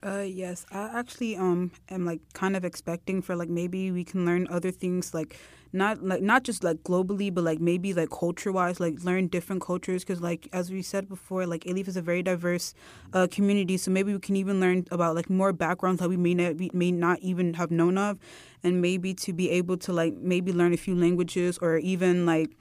uh 0.04 0.20
yes, 0.28 0.66
I 0.72 0.90
actually 1.00 1.36
um 1.38 1.72
am 1.90 2.06
like 2.06 2.22
kind 2.34 2.56
of 2.56 2.64
expecting 2.64 3.22
for 3.22 3.36
like 3.36 3.50
maybe 3.50 3.92
we 3.92 4.04
can 4.04 4.26
learn 4.26 4.48
other 4.50 4.70
things 4.70 5.14
like 5.14 5.36
not 5.74 6.04
like 6.04 6.22
not 6.22 6.44
just 6.44 6.64
like 6.64 6.78
globally 6.84 7.34
but 7.34 7.44
like 7.44 7.60
maybe 7.60 7.94
like 7.94 8.10
culture 8.12 8.52
wise 8.52 8.80
like 8.80 9.04
learn 9.04 9.28
different 9.28 9.62
cultures 9.62 10.04
because 10.04 10.22
like 10.22 10.48
as 10.54 10.72
we 10.72 10.82
said 10.84 11.10
before 11.10 11.46
like 11.48 11.64
Alief 11.64 11.88
is 11.88 11.98
a 11.98 12.02
very 12.02 12.22
diverse 12.22 12.74
uh, 13.14 13.28
community 13.30 13.76
so 13.76 13.90
maybe 13.92 14.14
we 14.14 14.20
can 14.20 14.36
even 14.36 14.60
learn 14.60 14.86
about 14.92 15.16
like 15.16 15.30
more 15.30 15.52
backgrounds 15.52 16.00
that 16.00 16.10
we 16.10 16.16
may 16.16 16.36
not 16.36 16.56
we 16.56 16.70
may 16.74 16.92
not 16.92 17.20
even 17.20 17.56
have 17.56 17.72
known 17.72 17.98
of 17.98 18.20
and 18.64 18.82
maybe 18.82 19.14
to 19.16 19.34
be 19.34 19.50
able 19.50 19.78
to 19.78 19.92
like 19.92 20.14
maybe 20.14 20.54
learn 20.54 20.74
a 20.74 20.78
few 20.78 20.96
languages 20.96 21.58
or 21.60 21.78
even 21.80 22.26
like 22.26 22.52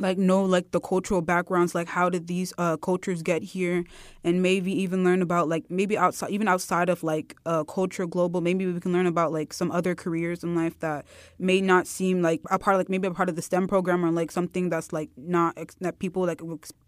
like 0.00 0.18
know 0.18 0.44
like 0.44 0.70
the 0.70 0.80
cultural 0.80 1.22
backgrounds 1.22 1.74
like 1.74 1.88
how 1.88 2.08
did 2.08 2.26
these 2.26 2.52
uh, 2.58 2.76
cultures 2.76 3.22
get 3.22 3.42
here? 3.42 3.84
And 4.24 4.42
maybe 4.42 4.72
even 4.72 5.04
learn 5.04 5.22
about 5.22 5.48
like 5.48 5.70
maybe 5.70 5.96
outside 5.96 6.30
even 6.30 6.48
outside 6.48 6.88
of 6.88 7.02
like 7.02 7.36
uh, 7.46 7.64
culture 7.64 8.06
global 8.06 8.40
maybe 8.40 8.66
we 8.66 8.80
can 8.80 8.92
learn 8.92 9.06
about 9.06 9.32
like 9.32 9.52
some 9.52 9.70
other 9.70 9.94
careers 9.94 10.42
in 10.42 10.54
life 10.54 10.78
that 10.80 11.06
may 11.38 11.60
not 11.60 11.86
seem 11.86 12.22
like 12.22 12.40
a 12.50 12.58
part 12.58 12.74
of 12.74 12.80
like 12.80 12.88
maybe 12.88 13.06
a 13.06 13.12
part 13.12 13.28
of 13.28 13.36
the 13.36 13.42
stem 13.42 13.66
program 13.66 14.04
or 14.04 14.10
like 14.10 14.30
something 14.30 14.68
that's 14.68 14.92
like 14.92 15.10
not 15.16 15.54
ex- 15.56 15.76
that 15.80 15.98
people 15.98 16.26
like 16.26 16.40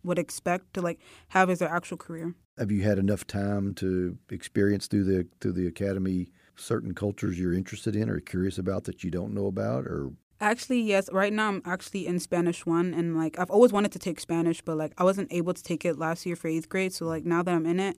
would 0.03 0.19
expect 0.19 0.75
to 0.75 0.81
like 0.81 1.01
have 1.29 1.51
as 1.51 1.59
their 1.61 1.69
actual 1.69 1.97
career. 1.97 2.35
Have 2.59 2.71
you 2.71 2.83
had 2.83 2.99
enough 2.99 3.27
time 3.27 3.75
to 3.75 4.19
experience 4.31 4.87
through 4.87 5.05
the 5.05 5.27
through 5.41 5.53
the 5.53 5.67
academy 5.67 6.33
certain 6.61 6.95
cultures 6.95 7.39
you're 7.39 7.55
interested 7.55 7.97
in 7.97 8.11
or 8.11 8.21
curious 8.21 8.59
about 8.59 8.85
that 8.85 9.03
you 9.03 9.11
don't 9.11 9.35
know 9.35 9.47
about 9.47 9.87
or 9.87 10.13
Actually, 10.41 10.81
yes. 10.81 11.11
Right 11.13 11.33
now, 11.33 11.49
I'm 11.49 11.63
actually 11.67 12.07
in 12.07 12.19
Spanish 12.19 12.65
one, 12.65 12.95
and 12.95 13.17
like 13.17 13.39
I've 13.39 13.51
always 13.51 13.73
wanted 13.73 13.93
to 13.93 13.99
take 13.99 14.19
Spanish, 14.19 14.63
but 14.63 14.77
like 14.77 14.93
I 14.97 15.05
wasn't 15.05 15.31
able 15.33 15.53
to 15.53 15.63
take 15.63 15.85
it 15.85 15.99
last 15.99 16.25
year 16.25 16.35
for 16.35 16.49
eighth 16.49 16.69
grade. 16.69 16.95
So 16.95 17.05
like 17.07 17.25
now 17.27 17.43
that 17.43 17.55
I'm 17.55 17.67
in 17.67 17.79
it, 17.79 17.97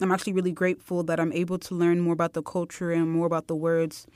I'm 0.00 0.10
actually 0.10 0.32
really 0.32 0.52
grateful 0.52 1.02
that 1.04 1.20
I'm 1.20 1.32
able 1.32 1.58
to 1.58 1.74
learn 1.74 2.00
more 2.00 2.14
about 2.14 2.32
the 2.32 2.42
culture 2.42 2.90
and 2.92 3.10
more 3.10 3.26
about 3.26 3.46
the 3.46 3.54
words 3.56 4.06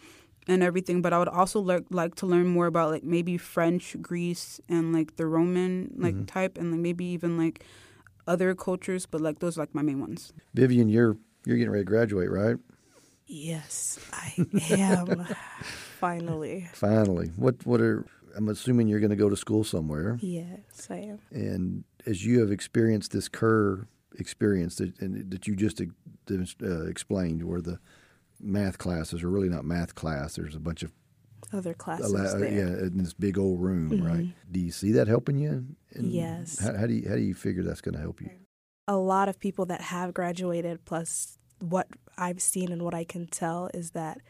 and 0.48 0.62
everything. 0.62 1.02
But 1.02 1.12
I 1.12 1.18
would 1.18 1.28
also 1.28 1.60
le- 1.60 1.84
like 1.90 2.14
to 2.16 2.26
learn 2.26 2.46
more 2.46 2.66
about 2.66 2.90
like 2.90 3.04
maybe 3.04 3.36
French, 3.36 3.94
Greece, 4.00 4.58
and 4.70 4.94
like 4.94 5.16
the 5.16 5.26
Roman 5.26 5.92
like 5.98 6.14
Mm-hmm. 6.14 6.24
type, 6.24 6.56
and 6.56 6.70
like 6.72 6.80
maybe 6.80 7.04
even 7.04 7.36
like 7.36 7.62
other 8.26 8.54
cultures. 8.54 9.04
But 9.04 9.20
like 9.20 9.40
those 9.40 9.58
are 9.58 9.60
like 9.62 9.74
my 9.74 9.82
main 9.82 10.00
ones. 10.00 10.32
Vivian, 10.54 10.88
you're 10.88 11.18
you're 11.44 11.58
getting 11.58 11.70
ready 11.72 11.84
to 11.84 11.90
graduate, 11.90 12.30
right? 12.30 12.56
Yes, 13.26 13.98
I 14.12 14.46
am. 14.70 15.26
Finally. 15.96 16.68
Finally. 16.74 17.28
What 17.36 17.64
what 17.66 17.80
are 17.80 18.04
I'm 18.36 18.48
assuming 18.48 18.86
you're 18.88 19.00
going 19.00 19.10
to 19.10 19.16
go 19.16 19.30
to 19.30 19.36
school 19.36 19.64
somewhere, 19.64 20.18
Yes, 20.20 20.88
I 20.90 20.96
am. 20.96 21.18
and 21.30 21.84
as 22.04 22.24
you 22.26 22.40
have 22.40 22.50
experienced 22.52 23.12
this 23.12 23.28
Kerr 23.28 23.86
experience 24.18 24.76
that 24.76 24.98
and 25.00 25.30
that 25.30 25.46
you 25.46 25.56
just 25.56 25.80
uh, 25.80 26.84
explained, 26.86 27.42
where 27.44 27.60
the 27.62 27.78
math 28.40 28.76
classes 28.78 29.22
are 29.22 29.30
really 29.30 29.48
not 29.48 29.64
math 29.64 29.94
class. 29.94 30.36
There's 30.36 30.54
a 30.54 30.60
bunch 30.60 30.82
of 30.82 30.92
Other 31.52 31.72
classes 31.74 32.12
la- 32.12 32.20
uh, 32.20 32.38
there. 32.38 32.52
yeah 32.52 32.86
in 32.86 32.98
this 32.98 33.14
big 33.14 33.38
old 33.38 33.60
room, 33.62 33.90
Mhm. 33.90 34.04
right? 34.06 34.34
Do 34.50 34.60
you 34.60 34.70
see 34.70 34.92
that 34.92 35.08
helping 35.08 35.38
you? 35.38 35.64
And 35.94 36.12
Yes. 36.12 36.58
How, 36.58 36.76
how 36.76 36.86
do 36.86 36.92
you 36.94 37.08
how 37.08 37.14
do 37.14 37.22
you 37.22 37.34
figure 37.34 37.62
that's 37.62 37.80
going 37.80 37.94
to 37.94 38.00
help 38.00 38.20
you? 38.20 38.30
a 38.88 38.96
lot 38.96 39.28
of 39.28 39.40
people 39.40 39.66
that 39.66 39.80
have 39.80 40.14
graduated, 40.14 40.84
plus 40.84 41.38
what 41.58 41.88
I've 42.16 42.40
seen 42.40 42.70
and 42.70 42.82
what 42.82 42.94
I 42.94 43.02
can 43.04 43.26
tell, 43.26 43.68
is 43.74 43.90
that 43.92 44.20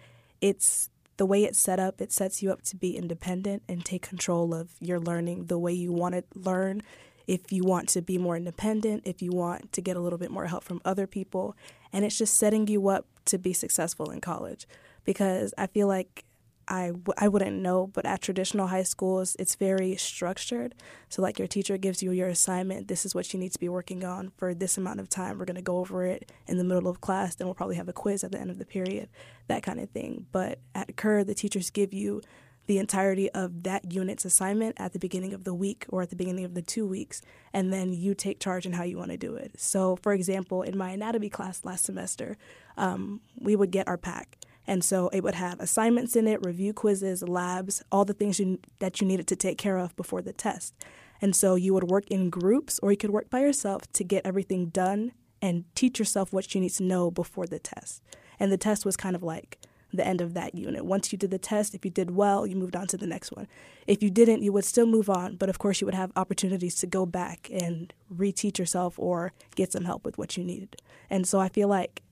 it's 0.41 0.89
the 1.17 1.27
way 1.27 1.45
it's 1.45 1.59
set 1.59 1.81
up, 1.81 2.01
it 2.01 2.13
sets 2.13 2.43
you 2.43 2.53
up 2.53 2.63
to 2.63 2.77
be 2.77 2.97
independent 2.97 3.63
and 3.69 3.85
take 3.85 4.03
control 4.03 4.55
of 4.55 4.71
your 4.81 5.01
learning 5.01 5.47
the 5.47 5.59
way 5.59 5.73
you 5.73 5.93
want 5.93 6.15
to 6.15 6.25
learn. 6.35 6.83
If 7.27 7.51
you 7.51 7.65
want 7.65 7.89
to 7.91 8.03
be 8.03 8.19
more 8.19 8.37
independent, 8.37 9.03
if 9.05 9.23
you 9.23 9.33
want 9.33 9.73
to 9.73 9.81
get 9.81 9.97
a 9.97 10.01
little 10.01 10.19
bit 10.19 10.31
more 10.31 10.47
help 10.47 10.63
from 10.63 10.81
other 10.85 11.07
people, 11.07 11.57
and 11.93 12.05
it's 12.05 12.19
just 12.19 12.37
setting 12.37 12.67
you 12.69 12.89
up 12.89 13.07
to 13.27 13.39
be 13.39 13.53
successful 13.53 14.11
in 14.11 14.21
college. 14.21 14.67
Because 15.05 15.55
I 15.57 15.67
feel 15.67 15.89
like 15.89 16.25
I, 16.69 16.89
w- 16.89 17.15
I 17.17 17.29
wouldn't 17.29 17.61
know, 17.61 17.87
but 17.87 18.07
at 18.07 18.23
traditional 18.23 18.67
high 18.69 18.83
schools, 18.83 19.37
it's 19.39 19.55
very 19.55 19.97
structured. 19.97 20.75
So, 21.09 21.23
like, 21.23 21.39
your 21.39 21.49
teacher 21.49 21.77
gives 21.77 22.03
you 22.03 22.11
your 22.13 22.29
assignment. 22.29 22.89
This 22.89 23.07
is 23.07 23.15
what 23.15 23.33
you 23.33 23.39
need 23.39 23.53
to 23.53 23.61
be 23.61 23.69
working 23.69 24.05
on 24.05 24.33
for 24.37 24.55
this 24.55 24.77
amount 24.77 25.01
of 25.01 25.09
time. 25.09 25.39
We're 25.39 25.45
going 25.45 25.57
to 25.57 25.63
go 25.63 25.79
over 25.79 26.05
it 26.05 26.33
in 26.47 26.59
the 26.59 26.65
middle 26.65 26.89
of 26.89 27.01
class. 27.01 27.35
Then 27.35 27.47
we'll 27.47 27.55
probably 27.55 27.77
have 27.77 27.89
a 27.89 27.93
quiz 27.93 28.25
at 28.25 28.33
the 28.33 28.41
end 28.41 28.51
of 28.51 28.59
the 28.59 28.67
period, 28.67 29.09
that 29.49 29.63
kind 29.63 29.81
of 29.81 29.91
thing. 29.91 30.27
But 30.33 30.59
at 30.75 30.97
Kerr, 30.97 31.25
the 31.25 31.35
teachers 31.35 31.71
give 31.71 31.93
you 31.93 32.21
the 32.67 32.79
entirety 32.79 33.31
of 33.31 33.63
that 33.63 33.93
unit's 33.93 34.25
assignment 34.25 34.75
at 34.79 34.93
the 34.93 34.99
beginning 34.99 35.33
of 35.33 35.45
the 35.45 35.55
week 35.55 35.87
or 35.89 36.03
at 36.03 36.11
the 36.11 36.17
beginning 36.17 36.45
of 36.45 36.55
the 36.55 36.63
two 36.63 36.87
weeks, 36.87 37.23
and 37.53 37.73
then 37.73 37.93
you 37.93 38.15
take 38.15 38.41
charge 38.41 38.67
in 38.67 38.73
how 38.73 38.83
you 38.83 38.99
want 38.99 39.13
to 39.13 39.17
do 39.17 39.37
it. 39.37 39.53
So, 39.57 39.97
for 39.97 40.13
example, 40.13 40.63
in 40.63 40.77
my 40.77 40.91
anatomy 40.91 41.29
class 41.29 41.65
last 41.65 41.85
semester, 41.85 42.37
um, 42.77 43.21
we 43.39 43.55
would 43.55 43.71
get 43.71 43.87
our 43.87 43.97
pack. 43.97 44.39
And 44.67 44.83
so 44.83 45.09
it 45.13 45.23
would 45.23 45.35
have 45.35 45.61
assignments 45.61 46.17
in 46.17 46.27
it, 46.27 46.45
review 46.45 46.73
quizzes, 46.73 47.23
labs, 47.23 47.83
all 47.93 48.05
the 48.05 48.15
things 48.15 48.41
you, 48.41 48.59
that 48.81 49.01
you 49.01 49.07
needed 49.07 49.27
to 49.29 49.37
take 49.37 49.59
care 49.59 49.79
of 49.79 49.95
before 49.97 50.23
the 50.23 50.33
test. 50.33 50.75
And 51.21 51.35
so 51.35 51.55
you 51.55 51.73
would 51.73 51.85
work 51.85 52.09
in 52.09 52.31
groups 52.31 52.79
or 52.83 52.91
you 52.91 52.97
could 52.97 53.11
work 53.11 53.31
by 53.31 53.41
yourself 53.41 53.91
to 53.93 54.05
get 54.05 54.27
everything 54.27 54.67
done 54.67 55.13
and 55.41 55.65
teach 55.75 55.99
yourself 55.99 56.33
what 56.33 56.55
you 56.55 56.61
need 56.61 56.71
to 56.71 56.83
know 56.83 57.11
before 57.11 57.47
the 57.47 57.59
test. 57.59 58.03
And 58.39 58.51
the 58.51 58.59
test 58.59 58.85
was 58.85 58.97
kind 58.97 59.17
of 59.17 59.23
like 59.23 59.59
the 59.93 60.07
end 60.07 60.21
of 60.21 60.35
that 60.35 60.55
unit. 60.55 60.85
Once 60.85 61.13
you 61.13 61.19
did 61.19 61.31
the 61.31 61.39
test, 61.39 61.75
if 61.75 61.85
you 61.85 61.91
did 61.91 62.11
well, 62.11 62.47
you 62.47 62.57
moved 62.57 62.77
on 62.77 62.87
to 62.89 62.97
the 62.97 63.07
next 63.07 63.33
one. 63.33 63.47
If 63.87 64.03
you 64.03 64.11
didn't, 64.11 64.43
you 64.43 64.53
would 64.53 64.65
still 64.65 64.87
move 64.87 65.09
on, 65.09 65.37
but 65.37 65.49
of 65.49 65.59
course, 65.59 65.81
you 65.81 65.87
would 65.87 65.95
have 65.95 66.13
opportunities 66.17 66.75
to 66.77 66.87
go 66.87 67.07
back 67.07 67.49
and 67.53 67.93
reteach 68.15 68.59
yourself 68.59 68.99
or 68.99 69.33
get 69.55 69.73
some 69.73 69.85
help 69.85 70.05
with 70.05 70.19
what 70.19 70.37
you 70.37 70.45
needed. 70.45 70.77
And 71.09 71.27
so 71.27 71.39
I 71.39 71.49
feel 71.49 71.69
like 71.69 72.03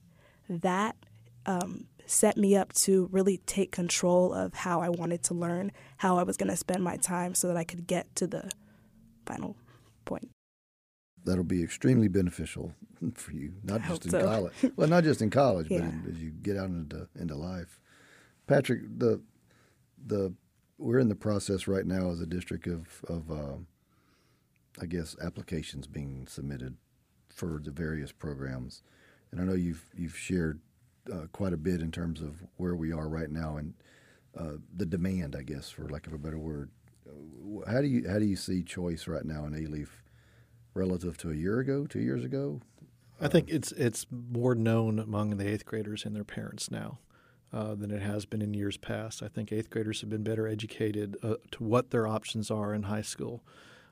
that 0.49 0.95
um, 1.45 1.85
set 2.05 2.37
me 2.37 2.55
up 2.55 2.73
to 2.73 3.09
really 3.11 3.37
take 3.45 3.71
control 3.71 4.33
of 4.33 4.53
how 4.53 4.81
I 4.81 4.89
wanted 4.89 5.23
to 5.23 5.33
learn, 5.33 5.71
how 5.97 6.17
I 6.17 6.23
was 6.23 6.37
going 6.37 6.49
to 6.49 6.55
spend 6.55 6.83
my 6.83 6.97
time 6.97 7.35
so 7.35 7.47
that 7.47 7.57
I 7.57 7.63
could 7.63 7.87
get 7.87 8.15
to 8.17 8.27
the 8.27 8.49
final 9.25 9.55
point. 10.05 10.29
That'll 11.23 11.43
be 11.43 11.63
extremely 11.63 12.07
beneficial 12.07 12.73
for 13.13 13.31
you, 13.31 13.53
not 13.63 13.81
I 13.81 13.87
just 13.87 14.05
in 14.05 14.11
so. 14.11 14.23
college. 14.23 14.53
Well, 14.75 14.87
not 14.87 15.03
just 15.03 15.21
in 15.21 15.29
college, 15.29 15.69
but 15.69 15.75
in, 15.81 16.05
as 16.09 16.21
you 16.21 16.29
get 16.29 16.57
out 16.57 16.69
into 16.69 17.07
into 17.19 17.35
life. 17.35 17.79
Patrick, 18.47 18.81
the 18.97 19.21
the 20.05 20.33
we're 20.77 20.99
in 20.99 21.09
the 21.09 21.15
process 21.15 21.67
right 21.67 21.85
now 21.85 22.09
as 22.09 22.21
a 22.21 22.27
district 22.27 22.67
of 22.67 23.03
of 23.07 23.31
um, 23.31 23.67
I 24.79 24.85
guess 24.85 25.15
applications 25.21 25.87
being 25.87 26.27
submitted 26.27 26.77
for 27.29 27.59
the 27.63 27.71
various 27.71 28.11
programs, 28.11 28.83
and 29.31 29.41
I 29.41 29.45
know 29.45 29.55
you've 29.55 29.85
you've 29.95 30.17
shared 30.17 30.59
uh, 31.11 31.27
quite 31.31 31.53
a 31.53 31.57
bit 31.57 31.81
in 31.81 31.91
terms 31.91 32.21
of 32.21 32.43
where 32.57 32.75
we 32.75 32.91
are 32.91 33.07
right 33.07 33.29
now 33.29 33.57
and 33.57 33.73
uh, 34.37 34.57
the 34.75 34.85
demand, 34.85 35.35
I 35.37 35.43
guess, 35.43 35.69
for 35.69 35.87
lack 35.87 36.07
of 36.07 36.13
a 36.13 36.17
better 36.17 36.37
word. 36.37 36.69
Uh, 37.07 37.69
How 37.71 37.81
do 37.81 37.87
you 37.87 38.09
how 38.09 38.19
do 38.19 38.25
you 38.25 38.35
see 38.35 38.63
choice 38.63 39.07
right 39.07 39.25
now 39.25 39.45
in 39.45 39.53
Alief 39.53 39.87
relative 40.73 41.17
to 41.19 41.31
a 41.31 41.35
year 41.35 41.59
ago, 41.59 41.85
two 41.87 42.01
years 42.01 42.23
ago? 42.23 42.61
I 43.21 43.27
think 43.29 43.49
it's 43.49 43.71
it's 43.73 44.05
more 44.11 44.55
known 44.55 44.99
among 44.99 45.37
the 45.37 45.47
eighth 45.47 45.65
graders 45.65 46.05
and 46.05 46.15
their 46.15 46.25
parents 46.25 46.69
now 46.69 46.99
uh, 47.53 47.75
than 47.75 47.91
it 47.91 48.01
has 48.01 48.25
been 48.25 48.41
in 48.41 48.53
years 48.53 48.75
past. 48.75 49.23
I 49.23 49.29
think 49.29 49.51
eighth 49.51 49.69
graders 49.69 50.01
have 50.01 50.09
been 50.09 50.23
better 50.23 50.47
educated 50.47 51.15
uh, 51.23 51.35
to 51.51 51.63
what 51.63 51.91
their 51.91 52.07
options 52.07 52.51
are 52.51 52.73
in 52.73 52.83
high 52.83 53.03
school. 53.03 53.41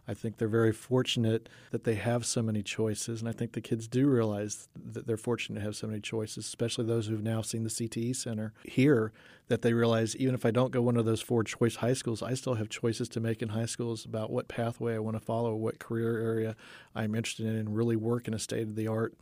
I 0.07 0.13
think 0.13 0.37
they're 0.37 0.47
very 0.47 0.73
fortunate 0.73 1.47
that 1.71 1.85
they 1.85 1.95
have 1.95 2.25
so 2.25 2.41
many 2.41 2.61
choices, 2.61 3.21
and 3.21 3.29
I 3.29 3.31
think 3.31 3.53
the 3.53 3.61
kids 3.61 3.87
do 3.87 4.07
realize 4.07 4.67
that 4.75 5.07
they're 5.07 5.17
fortunate 5.17 5.59
to 5.59 5.65
have 5.65 5.75
so 5.75 5.87
many 5.87 6.01
choices, 6.01 6.45
especially 6.45 6.85
those 6.85 7.07
who've 7.07 7.23
now 7.23 7.41
seen 7.41 7.63
the 7.63 7.69
CTE 7.69 8.15
Center 8.15 8.53
here, 8.63 9.13
that 9.47 9.61
they 9.61 9.73
realize 9.73 10.15
even 10.17 10.35
if 10.35 10.45
I 10.45 10.51
don't 10.51 10.71
go 10.71 10.81
one 10.81 10.97
of 10.97 11.05
those 11.05 11.21
four 11.21 11.43
choice 11.43 11.77
high 11.77 11.93
schools, 11.93 12.21
I 12.21 12.33
still 12.33 12.55
have 12.55 12.69
choices 12.69 13.07
to 13.09 13.19
make 13.19 13.41
in 13.41 13.49
high 13.49 13.65
schools 13.65 14.03
about 14.05 14.29
what 14.29 14.47
pathway 14.47 14.95
I 14.95 14.99
want 14.99 15.15
to 15.15 15.23
follow, 15.23 15.55
what 15.55 15.79
career 15.79 16.19
area 16.19 16.55
I'm 16.95 17.15
interested 17.15 17.45
in, 17.45 17.55
and 17.55 17.75
really 17.75 17.95
work 17.95 18.27
in 18.27 18.33
a 18.33 18.39
state 18.39 18.63
of 18.63 18.75
the 18.75 18.87
art 18.87 19.15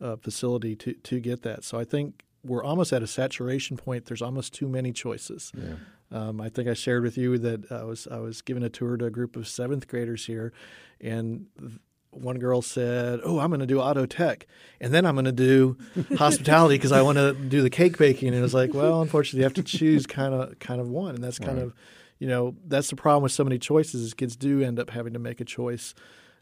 uh, 0.00 0.16
facility 0.16 0.76
to, 0.76 0.92
to 0.92 1.20
get 1.20 1.42
that. 1.42 1.64
So 1.64 1.78
I 1.78 1.84
think 1.84 2.24
we're 2.44 2.64
almost 2.64 2.92
at 2.92 3.02
a 3.02 3.06
saturation 3.06 3.76
point. 3.76 4.06
There's 4.06 4.22
almost 4.22 4.54
too 4.54 4.68
many 4.68 4.92
choices. 4.92 5.52
Yeah. 5.56 5.74
Um, 6.12 6.40
I 6.40 6.48
think 6.48 6.68
I 6.68 6.74
shared 6.74 7.02
with 7.02 7.18
you 7.18 7.36
that 7.38 7.70
I 7.72 7.82
was 7.84 8.06
I 8.10 8.18
was 8.18 8.42
giving 8.42 8.62
a 8.62 8.68
tour 8.68 8.96
to 8.96 9.06
a 9.06 9.10
group 9.10 9.36
of 9.36 9.48
seventh 9.48 9.88
graders 9.88 10.26
here, 10.26 10.52
and 11.00 11.46
th- 11.58 11.72
one 12.10 12.38
girl 12.38 12.62
said, 12.62 13.20
"Oh, 13.24 13.38
I'm 13.40 13.50
going 13.50 13.60
to 13.60 13.66
do 13.66 13.80
auto 13.80 14.06
tech, 14.06 14.46
and 14.80 14.94
then 14.94 15.04
I'm 15.04 15.14
going 15.16 15.24
to 15.26 15.32
do 15.32 15.76
hospitality 16.16 16.76
because 16.76 16.92
I 16.92 17.02
want 17.02 17.18
to 17.18 17.34
do 17.34 17.60
the 17.60 17.70
cake 17.70 17.98
baking." 17.98 18.28
And 18.28 18.36
it 18.36 18.40
was 18.42 18.54
like, 18.54 18.72
well, 18.72 19.02
unfortunately, 19.02 19.40
you 19.40 19.44
have 19.44 19.54
to 19.54 19.62
choose 19.62 20.06
kind 20.06 20.32
of 20.32 20.58
kind 20.60 20.80
of 20.80 20.88
one, 20.88 21.14
and 21.16 21.24
that's 21.24 21.38
kind 21.38 21.56
Right. 21.58 21.66
of, 21.66 21.74
you 22.18 22.28
know, 22.28 22.54
that's 22.66 22.88
the 22.90 22.96
problem 22.96 23.22
with 23.24 23.32
so 23.32 23.44
many 23.44 23.58
choices 23.58 24.00
is 24.02 24.14
kids 24.14 24.36
do 24.36 24.62
end 24.62 24.78
up 24.78 24.90
having 24.90 25.12
to 25.12 25.18
make 25.18 25.40
a 25.40 25.44
choice. 25.44 25.94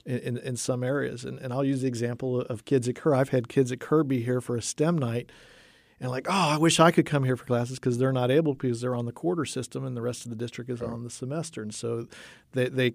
In, 0.06 0.18
in, 0.18 0.36
in 0.36 0.56
some 0.58 0.84
areas, 0.84 1.24
and, 1.24 1.38
and 1.38 1.50
I'll 1.50 1.64
use 1.64 1.80
the 1.80 1.88
example 1.88 2.42
of 2.42 2.66
kids 2.66 2.86
at 2.90 2.94
Kerr. 2.94 3.14
I've 3.14 3.30
had 3.30 3.48
kids 3.48 3.72
at 3.72 3.80
Kerr 3.80 4.02
be 4.04 4.22
here 4.22 4.42
for 4.42 4.54
a 4.54 4.60
STEM 4.60 4.98
night, 4.98 5.32
and 6.00 6.10
like, 6.10 6.26
oh, 6.28 6.32
I 6.32 6.58
wish 6.58 6.80
I 6.80 6.90
could 6.90 7.06
come 7.06 7.24
here 7.24 7.36
for 7.36 7.44
classes 7.44 7.78
because 7.78 7.98
they're 7.98 8.12
not 8.12 8.30
able 8.30 8.54
because 8.54 8.80
they're 8.80 8.94
on 8.94 9.06
the 9.06 9.12
quarter 9.12 9.44
system 9.44 9.84
and 9.84 9.96
the 9.96 10.02
rest 10.02 10.24
of 10.24 10.30
the 10.30 10.36
district 10.36 10.70
is 10.70 10.82
on 10.82 11.04
the 11.04 11.10
semester. 11.10 11.62
And 11.62 11.74
so 11.74 12.06
they, 12.52 12.68
they, 12.68 12.94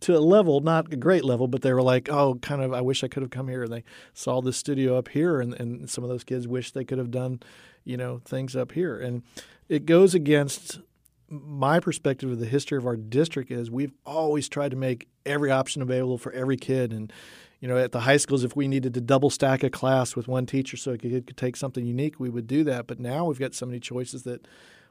to 0.00 0.16
a 0.16 0.20
level, 0.20 0.60
not 0.60 0.92
a 0.92 0.96
great 0.96 1.24
level, 1.24 1.48
but 1.48 1.62
they 1.62 1.72
were 1.72 1.82
like, 1.82 2.08
oh, 2.08 2.36
kind 2.36 2.62
of, 2.62 2.72
I 2.72 2.80
wish 2.80 3.02
I 3.02 3.08
could 3.08 3.22
have 3.22 3.30
come 3.30 3.48
here. 3.48 3.64
And 3.64 3.72
they 3.72 3.84
saw 4.14 4.40
the 4.40 4.52
studio 4.52 4.96
up 4.96 5.08
here, 5.08 5.40
and, 5.40 5.54
and 5.54 5.90
some 5.90 6.04
of 6.04 6.10
those 6.10 6.24
kids 6.24 6.46
wish 6.46 6.72
they 6.72 6.84
could 6.84 6.98
have 6.98 7.10
done, 7.10 7.40
you 7.84 7.96
know, 7.96 8.20
things 8.24 8.54
up 8.54 8.72
here. 8.72 8.98
And 8.98 9.22
it 9.68 9.86
goes 9.86 10.14
against 10.14 10.80
my 11.28 11.78
perspective 11.80 12.30
of 12.30 12.38
the 12.38 12.46
history 12.46 12.78
of 12.78 12.86
our 12.86 12.96
district 12.96 13.50
is 13.50 13.70
we've 13.70 13.92
always 14.06 14.48
tried 14.48 14.70
to 14.70 14.76
make 14.76 15.08
every 15.26 15.50
option 15.50 15.82
available 15.82 16.16
for 16.16 16.32
every 16.32 16.56
kid 16.56 16.92
and 16.92 17.12
you 17.60 17.68
know 17.68 17.76
at 17.76 17.92
the 17.92 18.00
high 18.00 18.16
schools 18.16 18.44
if 18.44 18.54
we 18.54 18.68
needed 18.68 18.94
to 18.94 19.00
double 19.00 19.30
stack 19.30 19.62
a 19.62 19.70
class 19.70 20.14
with 20.14 20.28
one 20.28 20.46
teacher 20.46 20.76
so 20.76 20.92
a 20.92 20.98
kid 20.98 21.26
could 21.26 21.36
take 21.36 21.56
something 21.56 21.84
unique 21.84 22.18
we 22.18 22.30
would 22.30 22.46
do 22.46 22.64
that. 22.64 22.86
But 22.86 23.00
now 23.00 23.24
we've 23.24 23.38
got 23.38 23.54
so 23.54 23.66
many 23.66 23.80
choices 23.80 24.22
that 24.24 24.46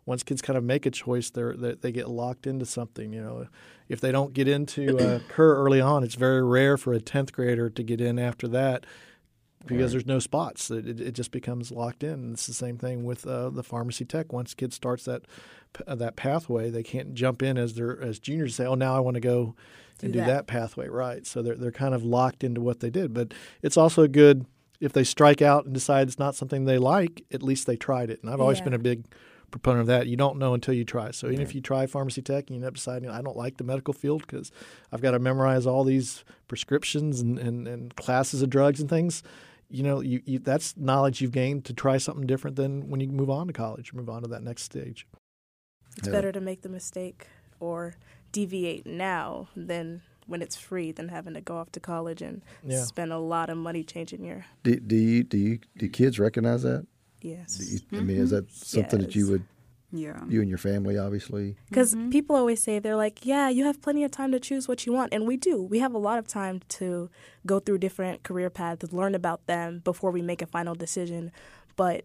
once 0.05 0.23
kids 0.23 0.41
kind 0.41 0.57
of 0.57 0.63
make 0.63 0.85
a 0.85 0.91
choice 0.91 1.29
they're, 1.29 1.55
they 1.55 1.73
they 1.73 1.91
get 1.91 2.09
locked 2.09 2.47
into 2.47 2.65
something 2.65 3.13
you 3.13 3.21
know. 3.21 3.47
If 3.89 4.01
they 4.01 4.11
don't 4.11 4.33
get 4.33 4.49
into 4.49 4.97
uh, 4.97 5.19
Kerr 5.29 5.55
early 5.55 5.81
on 5.81 6.03
it's 6.03 6.15
very 6.15 6.43
rare 6.43 6.77
for 6.77 6.93
a 6.93 6.99
10th 6.99 7.31
grader 7.31 7.69
to 7.69 7.83
get 7.83 8.01
in 8.01 8.19
after 8.19 8.47
that 8.49 8.85
because 9.67 9.91
Right. 9.91 9.91
there's 9.91 10.05
no 10.07 10.19
spots. 10.19 10.71
It, 10.71 10.87
it, 10.87 10.99
it 11.01 11.11
just 11.11 11.31
becomes 11.31 11.71
locked 11.71 12.03
in. 12.03 12.11
And 12.13 12.33
it's 12.33 12.47
the 12.47 12.53
same 12.53 12.77
thing 12.77 13.03
with 13.03 13.25
uh, 13.27 13.49
the 13.49 13.63
pharmacy 13.63 14.05
tech. 14.05 14.31
Once 14.33 14.53
kid 14.53 14.73
starts 14.73 15.05
that 15.05 15.23
uh, 15.85 15.95
that 15.95 16.15
pathway, 16.15 16.69
they 16.69 16.83
can't 16.83 17.13
jump 17.13 17.43
in 17.43 17.57
as 17.57 17.75
they're 17.75 18.01
as 18.01 18.19
juniors 18.19 18.55
say, 18.55 18.65
"Oh, 18.65 18.75
now 18.75 18.95
I 18.95 18.99
want 18.99 19.15
to 19.15 19.21
go 19.21 19.55
and 20.01 20.13
Do 20.13 20.19
do 20.19 20.25
that. 20.25 20.27
that 20.27 20.47
pathway." 20.47 20.87
Right. 20.87 21.25
So 21.27 21.41
they're 21.41 21.55
they're 21.55 21.71
kind 21.71 21.93
of 21.93 22.03
locked 22.03 22.43
into 22.43 22.61
what 22.61 22.79
they 22.79 22.89
did. 22.89 23.13
But 23.13 23.33
it's 23.61 23.77
also 23.77 24.07
good 24.07 24.45
if 24.79 24.93
they 24.93 25.03
strike 25.03 25.41
out 25.41 25.65
and 25.65 25.73
decide 25.73 26.07
it's 26.07 26.19
not 26.19 26.35
something 26.35 26.65
they 26.65 26.77
like. 26.77 27.23
At 27.31 27.43
least 27.43 27.65
they 27.67 27.75
tried 27.75 28.09
it. 28.09 28.21
And 28.21 28.31
I've 28.31 28.39
always 28.41 28.59
Yeah. 28.59 28.65
been 28.65 28.73
a 28.75 28.79
big 28.79 29.05
proponent 29.49 29.81
of 29.81 29.87
that. 29.87 30.07
You 30.07 30.17
don't 30.17 30.37
know 30.37 30.53
until 30.53 30.73
you 30.73 30.83
try. 30.83 31.09
So 31.11 31.27
even 31.27 31.39
if 31.41 31.55
you 31.55 31.61
try 31.61 31.85
pharmacy 31.87 32.21
tech 32.21 32.47
and 32.47 32.51
you 32.51 32.55
end 32.57 32.65
up 32.67 32.73
deciding 32.75 33.09
I 33.09 33.21
don't 33.21 33.37
like 33.37 33.57
the 33.57 33.63
medical 33.63 33.93
field 33.93 34.21
because 34.21 34.51
I've 34.91 35.01
got 35.01 35.11
to 35.11 35.19
memorize 35.19 35.65
all 35.65 35.83
these 35.85 36.25
prescriptions 36.49 37.21
and, 37.21 37.39
and, 37.39 37.67
and 37.67 37.95
classes 37.95 38.41
of 38.41 38.49
drugs 38.49 38.79
and 38.81 38.89
things, 38.89 39.23
you 39.69 39.83
know, 39.83 39.99
you, 40.01 40.21
you, 40.25 40.39
that's 40.39 40.75
knowledge 40.77 41.21
you've 41.21 41.31
gained 41.31 41.65
to 41.65 41.73
try 41.73 41.97
something 41.97 42.25
different 42.25 42.55
than 42.55 42.89
when 42.89 42.99
you 43.01 43.07
move 43.07 43.29
on 43.29 43.47
to 43.47 43.53
college 43.53 43.93
or 43.93 43.97
move 43.97 44.09
on 44.09 44.21
to 44.21 44.27
that 44.29 44.43
next 44.43 44.63
stage. 44.63 45.07
It's 45.97 46.07
Yeah. 46.07 46.13
better 46.13 46.31
to 46.31 46.39
make 46.41 46.61
the 46.61 46.69
mistake 46.69 47.27
or 47.59 47.95
deviate 48.31 48.85
now 48.85 49.49
than 49.55 50.01
when 50.25 50.41
it's 50.41 50.55
free 50.55 50.91
than 50.91 51.09
having 51.09 51.33
to 51.33 51.41
go 51.41 51.57
off 51.57 51.71
to 51.71 51.79
college 51.79 52.21
and 52.21 52.41
Yeah. 52.63 52.83
spend 52.83 53.11
a 53.11 53.17
lot 53.17 53.49
of 53.49 53.57
money 53.57 53.83
changing 53.83 54.23
your 54.23 54.45
Do, 54.63 54.75
do 54.79 54.95
you 54.95 55.23
do 55.23 55.37
you 55.37 55.59
do 55.77 55.89
kids 55.89 56.19
recognize 56.19 56.63
that? 56.63 56.85
yes. 57.21 57.57
Do 57.57 57.63
you, 57.65 57.79
I 57.91 57.95
mm-hmm. 57.95 58.07
mean, 58.07 58.17
is 58.17 58.29
that 58.31 58.51
something 58.51 58.99
that 58.99 59.15
you 59.15 59.27
would 59.29 59.43
Yeah. 59.91 60.19
you 60.27 60.41
and 60.41 60.49
your 60.49 60.57
family 60.57 60.97
obviously? 60.97 61.55
Because 61.69 61.95
Mhm. 61.95 62.11
people 62.11 62.35
always 62.35 62.61
say, 62.61 62.77
they're 62.79 62.95
like, 62.97 63.25
yeah, 63.25 63.47
you 63.49 63.63
have 63.65 63.81
plenty 63.81 64.03
of 64.03 64.11
time 64.11 64.31
to 64.33 64.39
choose 64.39 64.67
what 64.67 64.85
you 64.85 64.91
want. 64.91 65.13
And 65.13 65.25
we 65.25 65.37
do. 65.37 65.61
We 65.61 65.79
have 65.79 65.93
a 65.93 65.97
lot 65.97 66.19
of 66.19 66.27
time 66.27 66.61
to 66.79 67.09
go 67.45 67.59
through 67.59 67.77
different 67.77 68.23
career 68.23 68.49
paths, 68.49 68.91
learn 68.91 69.15
about 69.15 69.45
them 69.47 69.79
before 69.85 70.11
we 70.11 70.21
make 70.21 70.41
a 70.41 70.45
final 70.45 70.75
decision. 70.75 71.31
But 71.77 72.03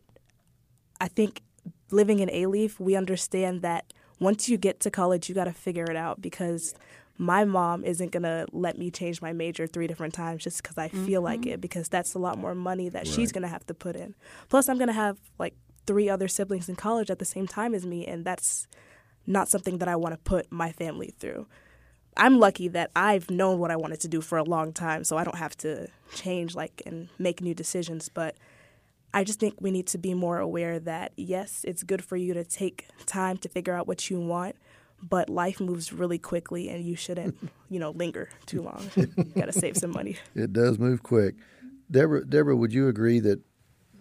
I 1.00 1.08
think 1.08 1.42
living 1.90 2.20
in 2.20 2.28
Alief, 2.28 2.78
we 2.78 2.94
understand 2.94 3.62
that 3.62 3.92
once 4.20 4.48
you 4.48 4.56
get 4.56 4.78
to 4.80 4.90
college, 4.90 5.28
you 5.28 5.34
got 5.34 5.44
to 5.44 5.52
figure 5.52 5.84
it 5.90 5.96
out 5.96 6.22
because 6.22 6.74
my 7.18 7.44
mom 7.44 7.84
isn't 7.84 8.10
going 8.12 8.22
to 8.22 8.46
let 8.52 8.78
me 8.78 8.90
change 8.90 9.20
my 9.20 9.32
major 9.32 9.66
three 9.66 9.86
different 9.86 10.14
times 10.14 10.44
just 10.44 10.62
because 10.62 10.78
I 10.78 10.88
feel 10.88 11.20
like 11.22 11.46
it, 11.46 11.60
because 11.60 11.88
that's 11.88 12.14
a 12.14 12.18
lot 12.18 12.38
more 12.38 12.54
money 12.54 12.88
that 12.88 13.06
she's 13.06 13.32
going 13.32 13.42
to 13.42 13.48
have 13.48 13.66
to 13.66 13.74
put 13.74 13.96
in. 13.96 14.14
Plus, 14.48 14.68
I'm 14.68 14.78
going 14.78 14.86
to 14.88 14.94
have 14.94 15.18
like 15.38 15.54
three 15.86 16.08
other 16.08 16.28
siblings 16.28 16.68
in 16.68 16.76
college 16.76 17.10
at 17.10 17.18
the 17.18 17.24
same 17.24 17.46
time 17.46 17.74
as 17.74 17.86
me, 17.86 18.06
and 18.06 18.24
that's 18.24 18.66
not 19.26 19.48
something 19.48 19.78
that 19.78 19.88
I 19.88 19.96
want 19.96 20.14
to 20.14 20.18
put 20.18 20.50
my 20.50 20.72
family 20.72 21.14
through. 21.18 21.46
I'm 22.16 22.38
lucky 22.38 22.68
that 22.68 22.90
I've 22.94 23.30
known 23.30 23.58
what 23.58 23.70
I 23.70 23.76
wanted 23.76 24.00
to 24.00 24.08
do 24.08 24.20
for 24.20 24.36
a 24.36 24.44
long 24.44 24.72
time, 24.72 25.04
so 25.04 25.16
I 25.16 25.24
don't 25.24 25.38
have 25.38 25.56
to 25.58 25.88
change 26.14 26.54
like 26.54 26.82
and 26.84 27.08
make 27.18 27.40
new 27.40 27.54
decisions. 27.54 28.08
But 28.08 28.36
I 29.14 29.24
just 29.24 29.40
think 29.40 29.54
we 29.60 29.70
need 29.70 29.86
to 29.88 29.98
be 29.98 30.12
more 30.14 30.38
aware 30.38 30.78
that 30.80 31.12
yes, 31.16 31.64
it's 31.66 31.82
good 31.82 32.04
for 32.04 32.16
you 32.16 32.34
to 32.34 32.44
take 32.44 32.88
time 33.06 33.38
to 33.38 33.48
figure 33.48 33.74
out 33.74 33.86
what 33.86 34.10
you 34.10 34.20
want, 34.20 34.56
but 35.02 35.30
life 35.30 35.58
moves 35.58 35.92
really 35.92 36.18
quickly 36.18 36.68
and 36.68 36.84
you 36.84 36.96
shouldn't, 36.96 37.36
you 37.70 37.78
know, 37.78 37.90
linger 37.90 38.28
too 38.44 38.62
long. 38.62 38.90
you 38.94 39.06
got 39.34 39.46
to 39.46 39.52
save 39.52 39.76
some 39.76 39.90
money. 39.90 40.16
It 40.34 40.52
does 40.52 40.78
move 40.78 41.02
quick. 41.02 41.36
Deborah, 41.90 42.24
Deborah, 42.24 42.56
would 42.56 42.72
you 42.72 42.88
agree 42.88 43.20
that? 43.20 43.40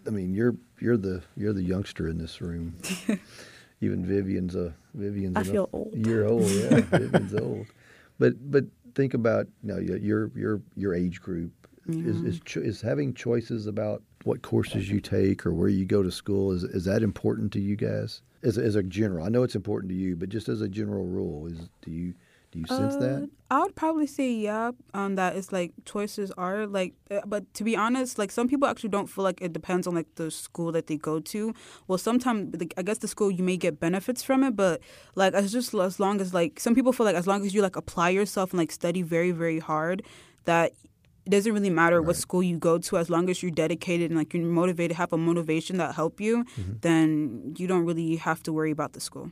I 0.06 0.10
mean, 0.10 0.34
you're 0.34 0.56
you're 0.80 0.96
the 0.96 1.22
you're 1.36 1.52
the 1.52 1.62
youngster 1.62 2.08
in 2.08 2.18
this 2.18 2.40
room. 2.40 2.76
Even 3.80 4.06
Vivian's 4.06 4.54
a 4.54 4.74
Vivian's. 4.94 5.36
I 5.36 5.42
feel 5.42 5.68
old. 5.72 5.92
You're 5.94 6.26
old, 6.26 6.48
yeah. 6.48 6.80
Vivian's 6.80 7.34
old. 7.34 7.66
But 8.18 8.50
but 8.50 8.64
think 8.94 9.14
about 9.14 9.46
you 9.62 9.74
know, 9.74 9.78
your 9.78 10.30
your 10.34 10.60
your 10.76 10.94
age 10.94 11.20
group 11.20 11.50
is 11.88 12.22
is, 12.22 12.40
cho- 12.44 12.60
is 12.60 12.80
having 12.80 13.12
choices 13.12 13.66
about 13.66 14.02
what 14.24 14.42
courses 14.42 14.88
you 14.88 15.00
take 15.00 15.44
or 15.44 15.52
where 15.52 15.68
you 15.68 15.84
go 15.84 16.02
to 16.02 16.10
school. 16.10 16.52
Is 16.52 16.62
is 16.64 16.84
that 16.84 17.02
important 17.02 17.52
to 17.54 17.60
you 17.60 17.76
guys? 17.76 18.22
As 18.42 18.58
as 18.58 18.76
a 18.76 18.82
general, 18.82 19.24
I 19.24 19.28
know 19.28 19.42
it's 19.42 19.56
important 19.56 19.90
to 19.90 19.96
you, 19.96 20.16
but 20.16 20.28
just 20.28 20.48
as 20.48 20.60
a 20.60 20.68
general 20.68 21.06
rule, 21.06 21.46
is 21.46 21.68
do 21.82 21.90
you 21.90 22.14
do 22.52 22.60
you 22.60 22.66
sense 22.66 22.96
that? 22.96 23.22
Uh, 23.22 23.26
I 23.50 23.60
would 23.60 23.74
probably 23.74 24.06
say 24.06 24.30
yeah. 24.30 24.70
Um, 24.94 25.16
that 25.16 25.36
it's 25.36 25.52
like 25.52 25.72
choices 25.84 26.30
are 26.32 26.66
like, 26.66 26.94
uh, 27.10 27.20
but 27.26 27.52
to 27.54 27.64
be 27.64 27.74
honest, 27.76 28.18
like 28.18 28.30
some 28.30 28.46
people 28.46 28.68
actually 28.68 28.90
don't 28.90 29.08
feel 29.08 29.24
like 29.24 29.40
it 29.40 29.52
depends 29.52 29.86
on 29.86 29.94
like 29.94 30.14
the 30.16 30.30
school 30.30 30.70
that 30.72 30.86
they 30.86 30.96
go 30.96 31.18
to. 31.18 31.54
Well, 31.88 31.98
sometimes 31.98 32.54
like, 32.58 32.74
I 32.76 32.82
guess 32.82 32.98
the 32.98 33.08
school 33.08 33.30
you 33.30 33.42
may 33.42 33.56
get 33.56 33.80
benefits 33.80 34.22
from 34.22 34.44
it, 34.44 34.54
but 34.54 34.80
like 35.14 35.34
as 35.34 35.50
just 35.50 35.74
as 35.74 35.98
long 35.98 36.20
as 36.20 36.32
like 36.32 36.60
some 36.60 36.74
people 36.74 36.92
feel 36.92 37.06
like 37.06 37.16
as 37.16 37.26
long 37.26 37.44
as 37.44 37.54
you 37.54 37.62
like 37.62 37.76
apply 37.76 38.10
yourself 38.10 38.50
and 38.52 38.58
like 38.58 38.70
study 38.70 39.02
very 39.02 39.32
very 39.32 39.58
hard, 39.58 40.02
that 40.44 40.72
it 41.24 41.30
doesn't 41.30 41.52
really 41.52 41.70
matter 41.70 42.02
what 42.02 42.16
school 42.16 42.42
you 42.42 42.58
go 42.58 42.78
to 42.78 42.98
as 42.98 43.08
long 43.08 43.30
as 43.30 43.42
you're 43.42 43.52
dedicated 43.52 44.10
and 44.10 44.18
like 44.18 44.34
you're 44.34 44.44
motivated, 44.44 44.96
have 44.96 45.12
a 45.12 45.18
motivation 45.18 45.78
that 45.78 45.94
help 45.94 46.20
you, 46.20 46.44
then 46.80 47.54
you 47.56 47.66
don't 47.66 47.84
really 47.86 48.16
have 48.16 48.42
to 48.42 48.52
worry 48.52 48.72
about 48.72 48.92
the 48.92 49.00
school. 49.00 49.30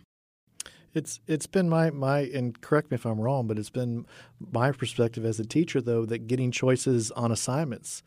It's 0.94 1.20
it's 1.26 1.46
been 1.46 1.68
my 1.68 1.90
my 1.90 2.20
and 2.20 2.60
correct 2.60 2.90
me 2.90 2.96
if 2.96 3.04
I'm 3.06 3.20
wrong, 3.20 3.46
but 3.46 3.58
it's 3.58 3.70
been 3.70 4.06
my 4.52 4.72
perspective 4.72 5.24
as 5.24 5.38
a 5.38 5.44
teacher 5.44 5.80
though 5.80 6.04
that 6.06 6.26
getting 6.26 6.50
choices 6.50 7.10
on 7.12 7.30
assignments, 7.30 8.02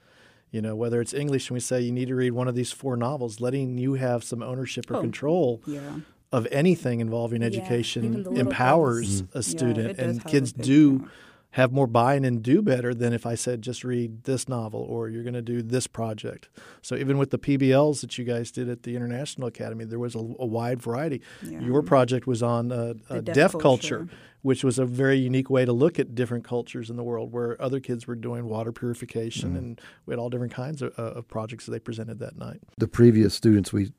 you 0.52 0.62
know, 0.62 0.76
whether 0.76 1.00
it's 1.00 1.14
English 1.14 1.50
and 1.50 1.56
we 1.56 1.60
say 1.62 1.80
you 1.82 1.92
need 1.94 2.10
to 2.10 2.16
read 2.16 2.32
one 2.32 2.48
of 2.48 2.56
these 2.56 2.72
four 2.72 2.98
novels, 2.98 3.40
letting 3.40 3.78
you 3.78 3.94
have 3.94 4.24
some 4.24 4.44
ownership 4.44 4.92
or 4.92 4.98
Oh. 4.98 5.02
control 5.02 5.62
Yeah. 5.66 6.00
of 6.34 6.46
anything 6.52 7.00
involving 7.00 7.42
education 7.42 8.14
little 8.16 8.38
empowers 8.38 9.20
things. 9.22 9.30
a 9.36 9.44
student 9.44 9.98
does 9.98 10.06
and 10.18 10.26
kids 10.26 10.52
do. 10.52 11.08
Have 11.54 11.72
more 11.72 11.86
buy-in 11.86 12.26
and 12.26 12.42
do 12.42 12.64
better 12.64 12.96
than 12.96 13.14
if 13.14 13.28
I 13.28 13.36
said 13.36 13.62
just 13.62 13.84
read 13.84 14.24
this 14.24 14.50
novel 14.50 14.82
or 14.82 15.08
you're 15.08 15.22
going 15.22 15.36
to 15.36 15.42
do 15.42 15.62
this 15.62 15.86
project. 15.86 16.50
So 16.82 16.96
even 16.96 17.20
with 17.20 17.30
the 17.30 17.38
PBLs 17.38 18.02
that 18.02 18.18
you 18.18 18.26
guys 18.26 18.50
did 18.50 18.70
at 18.70 18.82
the 18.82 18.96
International 18.96 19.48
Academy, 19.48 19.86
there 19.86 20.00
was 20.00 20.16
a, 20.16 20.18
a 20.18 20.46
wide 20.48 20.82
variety. 20.82 21.22
Yeah. 21.44 21.60
Your 21.60 21.84
project 21.84 22.26
was 22.26 22.42
on 22.42 22.72
uh, 22.72 22.96
uh, 23.08 23.22
deaf, 23.22 23.36
deaf 23.36 23.52
culture. 23.52 24.00
culture. 24.00 24.10
which 24.42 24.64
was 24.64 24.80
a 24.80 24.86
very 24.86 25.20
unique 25.20 25.48
way 25.52 25.64
to 25.64 25.72
look 25.72 26.00
at 26.00 26.16
different 26.16 26.44
cultures 26.44 26.90
in 26.90 26.96
the 26.96 27.04
world, 27.04 27.32
where 27.32 27.62
other 27.62 27.80
kids 27.80 28.08
were 28.08 28.16
doing 28.16 28.46
water 28.46 28.72
purification, 28.72 29.56
and 29.56 29.80
we 30.08 30.12
had 30.12 30.20
all 30.20 30.32
different 30.32 30.54
kinds 30.54 30.82
of, 30.82 30.92
uh, 30.98 31.20
of 31.20 31.28
projects 31.28 31.66
that 31.66 31.72
they 31.72 31.80
presented 31.80 32.18
that 32.18 32.36
night. 32.36 32.62
the 32.78 32.88
previous 32.88 33.34
students 33.36 33.72
we 33.72 33.92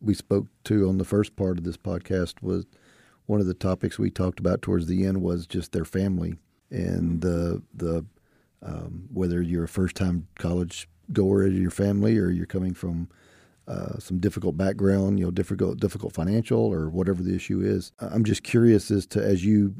we 0.00 0.14
spoke 0.14 0.46
to 0.64 0.88
on 0.88 0.96
the 0.98 1.04
first 1.04 1.36
part 1.36 1.58
of 1.58 1.64
this 1.64 1.76
podcast 1.76 2.42
was 2.42 2.64
one 3.26 3.38
of 3.38 3.46
the 3.46 3.54
topics 3.54 3.98
we 3.98 4.10
talked 4.10 4.40
about 4.40 4.62
towards 4.62 4.86
the 4.86 5.04
end 5.04 5.20
was 5.22 5.46
just 5.46 5.72
their 5.72 5.84
family 5.84 6.34
and 6.72 7.20
the 7.20 7.62
the 7.74 8.04
um, 8.62 9.08
whether 9.12 9.42
you're 9.42 9.64
a 9.64 9.68
first 9.68 9.96
time 9.96 10.26
college 10.38 10.88
goer 11.12 11.44
in 11.44 11.60
your 11.60 11.70
family 11.70 12.16
or 12.18 12.30
you're 12.30 12.46
coming 12.46 12.74
from 12.74 13.08
uh, 13.68 13.98
some 13.98 14.18
difficult 14.18 14.56
background, 14.56 15.18
you 15.18 15.24
know, 15.24 15.30
difficult 15.30 15.78
difficult 15.78 16.12
financial 16.12 16.60
or 16.60 16.88
whatever 16.88 17.22
the 17.22 17.34
issue 17.34 17.60
is. 17.60 17.92
I'm 18.00 18.24
just 18.24 18.42
curious 18.42 18.90
as 18.90 19.06
to 19.08 19.22
as 19.22 19.44
you 19.44 19.76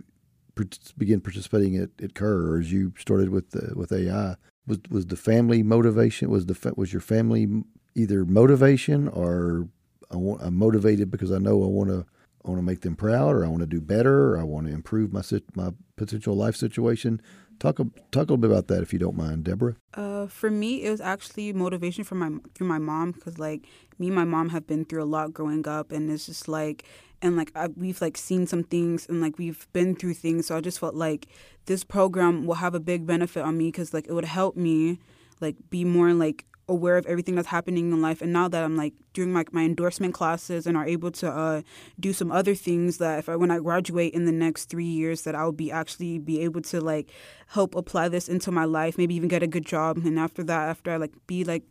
begin 0.99 1.21
participating 1.21 1.77
at, 1.77 1.91
at 2.03 2.15
Kerr 2.15 2.53
or 2.53 2.61
as 2.61 2.71
you 2.71 2.93
started 2.99 3.31
with 3.31 3.51
the, 3.51 3.73
with 3.75 3.91
AI, 3.91 4.37
was 4.67 4.79
was 4.91 5.07
the 5.07 5.17
family 5.17 5.63
motivation 5.63 6.31
was 6.31 6.47
the 6.47 6.75
was 6.77 6.93
your 6.93 7.01
family 7.01 7.65
either 7.95 8.25
motivation 8.25 9.09
or 9.09 9.69
I 10.11 10.17
want, 10.17 10.43
I'm 10.43 10.57
motivated 10.57 11.11
because 11.11 11.33
I 11.33 11.39
know 11.39 11.65
I 11.65 11.67
want 11.67 11.91
to 11.91 12.07
I 12.45 12.49
want 12.49 12.59
to 12.59 12.65
make 12.65 12.81
them 12.81 12.97
proud 12.97 13.35
or 13.35 13.45
I 13.45 13.49
want 13.49 13.61
to 13.61 13.67
do 13.67 13.81
better 13.81 14.35
or 14.35 14.41
I 14.41 14.43
want 14.43 14.67
to 14.67 14.73
improve 14.73 15.13
my 15.13 15.23
my 15.55 15.71
potential 15.97 16.35
life 16.35 16.57
situation. 16.57 17.21
Talk 17.59 17.79
a, 17.79 17.85
talk 18.11 18.29
a 18.29 18.33
little 18.33 18.39
bit 18.39 18.51
about 18.51 18.67
that 18.69 18.83
if 18.83 18.93
you 18.93 18.99
don't 18.99 19.17
mind, 19.17 19.45
Deborah. 19.45 19.77
Uh, 19.95 20.27
for 20.27 20.51
me, 20.51 20.83
it 20.83 20.91
was 20.91 21.01
actually 21.01 21.53
motivation 21.53 22.03
from 22.03 22.19
my 22.19 22.31
through 22.55 22.67
my 22.67 22.79
mom 22.79 23.13
because 23.13 23.39
like 23.39 23.67
me 23.99 24.09
and 24.09 24.17
my 24.17 24.25
mom 24.25 24.49
have 24.49 24.67
been 24.67 24.85
through 24.85 25.03
a 25.03 25.07
lot 25.07 25.33
growing 25.33 25.69
up, 25.69 25.93
and 25.93 26.11
it's 26.11 26.27
just 26.27 26.49
like 26.49 26.85
and 27.21 27.37
like 27.37 27.53
I, 27.55 27.69
we've 27.69 28.01
like 28.01 28.17
seen 28.17 28.49
some 28.49 28.65
things 28.65 29.07
and 29.09 29.21
like 29.21 29.39
we've 29.39 29.69
been 29.73 29.95
through 29.95 30.15
things, 30.15 30.47
so 30.47 30.57
I 30.57 30.61
just 30.61 30.81
felt 30.81 30.97
like 30.97 31.29
this 31.67 31.85
program 31.85 32.47
will 32.47 32.57
have 32.57 32.75
a 32.75 32.81
big 32.81 33.07
benefit 33.07 33.45
on 33.45 33.57
me 33.57 33.69
because 33.69 33.95
like 33.95 34.09
it 34.09 34.13
would 34.13 34.25
help 34.25 34.57
me 34.57 34.99
like 35.41 35.57
be 35.71 35.85
more 35.85 36.13
like 36.13 36.45
aware 36.69 36.97
of 36.97 37.07
everything 37.07 37.35
that's 37.35 37.49
happening 37.49 37.93
in 37.93 38.01
life 38.01 38.23
and 38.23 38.33
now 38.33 38.49
that 38.49 38.63
i'm 38.63 38.77
like 38.77 38.95
doing 39.13 39.35
like 39.35 39.53
my 39.53 39.63
endorsement 39.63 40.15
classes 40.15 40.67
and 40.67 40.77
are 40.77 40.87
able 40.87 41.11
to 41.11 41.29
uh, 41.31 41.61
do 41.99 42.13
some 42.13 42.31
other 42.31 42.55
things 42.55 42.99
that 42.99 43.19
if 43.19 43.29
i 43.29 43.37
when 43.37 43.51
i 43.51 43.59
graduate 43.59 44.13
in 44.15 44.25
the 44.25 44.33
next 44.33 44.67
three 44.67 44.85
years 44.85 45.23
that 45.23 45.35
i'll 45.35 45.53
be 45.53 45.71
actually 45.71 46.19
be 46.19 46.41
able 46.41 46.61
to 46.61 46.81
like 46.81 47.11
help 47.49 47.75
apply 47.75 48.09
this 48.09 48.29
into 48.29 48.53
my 48.53 48.65
life 48.65 48.97
maybe 48.97 49.15
even 49.15 49.29
get 49.29 49.43
a 49.43 49.47
good 49.47 49.67
job 49.67 49.97
and 49.99 50.19
after 50.19 50.43
that 50.43 50.69
after 50.69 50.91
i 50.91 50.97
like 50.97 51.13
be 51.27 51.45
like 51.45 51.65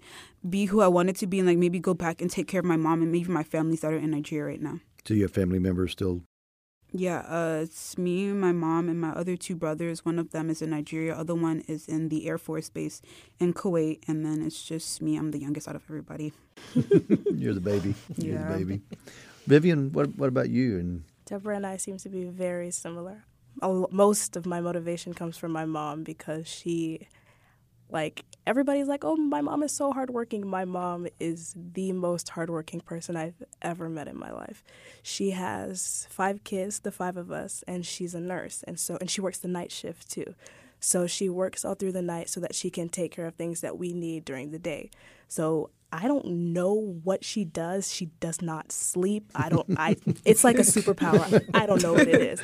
be 0.49 0.65
who 0.65 0.81
i 0.81 0.87
wanted 0.87 1.15
to 1.15 1.25
be 1.25 1.39
and 1.39 1.47
like 1.47 1.57
maybe 1.57 1.79
go 1.79 1.93
back 1.93 2.21
and 2.21 2.29
take 2.29 2.47
care 2.47 2.59
of 2.59 2.65
my 2.65 2.77
mom 2.77 3.01
and 3.01 3.11
maybe 3.11 3.29
my 3.29 3.43
families 3.43 3.81
that 3.81 3.93
are 3.93 3.97
in 3.97 4.11
nigeria 4.11 4.45
right 4.45 4.61
now 4.61 4.79
do 5.03 5.15
you 5.15 5.23
have 5.23 5.31
family 5.31 5.59
members 5.59 5.91
still. 5.91 6.21
Yeah, 6.91 7.19
uh, 7.19 7.61
it's 7.63 7.97
me, 7.97 8.27
my 8.33 8.51
mom, 8.51 8.89
and 8.89 8.99
my 8.99 9.09
other 9.11 9.35
two 9.37 9.55
brothers. 9.55 10.03
One 10.05 10.19
of 10.19 10.31
them 10.31 10.49
is 10.49 10.61
in 10.61 10.71
Nigeria. 10.71 11.15
Other 11.15 11.35
one 11.35 11.61
is 11.67 11.87
in 11.87 12.09
the 12.09 12.27
Air 12.27 12.37
Force 12.37 12.69
Base 12.69 13.01
in 13.39 13.53
Kuwait, 13.53 13.99
and 14.07 14.25
then 14.25 14.41
it's 14.41 14.61
just 14.63 15.01
me. 15.01 15.15
I'm 15.17 15.31
the 15.31 15.39
youngest 15.39 15.67
out 15.67 15.75
of 15.75 15.83
everybody. 15.89 16.33
You're 17.33 17.53
the 17.53 17.61
baby. 17.61 17.95
You're 18.17 18.35
Yeah. 18.35 18.47
the 18.49 18.57
baby. 18.57 18.81
Vivian, 19.47 19.91
what 19.93 20.15
what 20.17 20.27
about 20.27 20.49
you? 20.49 20.77
And 20.79 21.03
Deborah 21.25 21.55
and 21.55 21.65
I 21.65 21.77
seem 21.77 21.97
to 21.97 22.09
be 22.09 22.25
very 22.25 22.71
similar. 22.71 23.23
Most 23.91 24.35
of 24.35 24.45
my 24.45 24.61
motivation 24.61 25.13
comes 25.13 25.37
from 25.37 25.51
my 25.51 25.65
mom 25.65 26.03
because 26.03 26.47
she, 26.47 27.07
like, 27.89 28.23
everybody's 28.45 28.87
like, 28.87 29.03
oh, 29.03 29.15
my 29.15 29.41
mom 29.41 29.63
is 29.63 29.71
so 29.71 29.91
hardworking. 29.91 30.47
My 30.47 30.65
mom 30.65 31.07
is 31.19 31.53
the 31.55 31.91
most 31.91 32.29
hardworking 32.29 32.81
person 32.81 33.15
I've 33.15 33.41
ever 33.61 33.89
met 33.89 34.07
in 34.07 34.17
my 34.17 34.31
life. 34.31 34.63
She 35.03 35.31
has 35.31 36.07
five 36.09 36.43
kids, 36.43 36.79
the 36.79 36.91
five 36.91 37.17
of 37.17 37.31
us, 37.31 37.63
and 37.67 37.85
she's 37.85 38.15
a 38.15 38.21
nurse. 38.21 38.63
And 38.67 38.79
so, 38.79 38.97
and 38.99 39.09
she 39.09 39.21
works 39.21 39.39
the 39.39 39.47
night 39.47 39.71
shift 39.71 40.09
too. 40.09 40.35
So 40.79 41.05
she 41.05 41.29
works 41.29 41.63
all 41.63 41.75
through 41.75 41.91
the 41.91 42.01
night 42.01 42.29
so 42.29 42.39
that 42.39 42.55
she 42.55 42.71
can 42.71 42.89
take 42.89 43.11
care 43.11 43.27
of 43.27 43.35
things 43.35 43.61
that 43.61 43.77
we 43.77 43.93
need 43.93 44.25
during 44.25 44.51
the 44.51 44.59
day. 44.59 44.89
So 45.27 45.69
I 45.93 46.07
don't 46.07 46.25
know 46.25 46.73
what 47.03 47.23
she 47.23 47.43
does. 47.43 47.93
She 47.93 48.07
does 48.19 48.41
not 48.41 48.71
sleep. 48.71 49.29
I 49.35 49.49
don't. 49.49 49.67
I. 49.77 49.97
It's 50.25 50.43
like 50.43 50.57
a 50.57 50.61
superpower. 50.61 51.43
I 51.53 51.65
don't 51.65 51.83
know 51.83 51.93
what 51.93 52.07
it 52.07 52.21
is, 52.21 52.41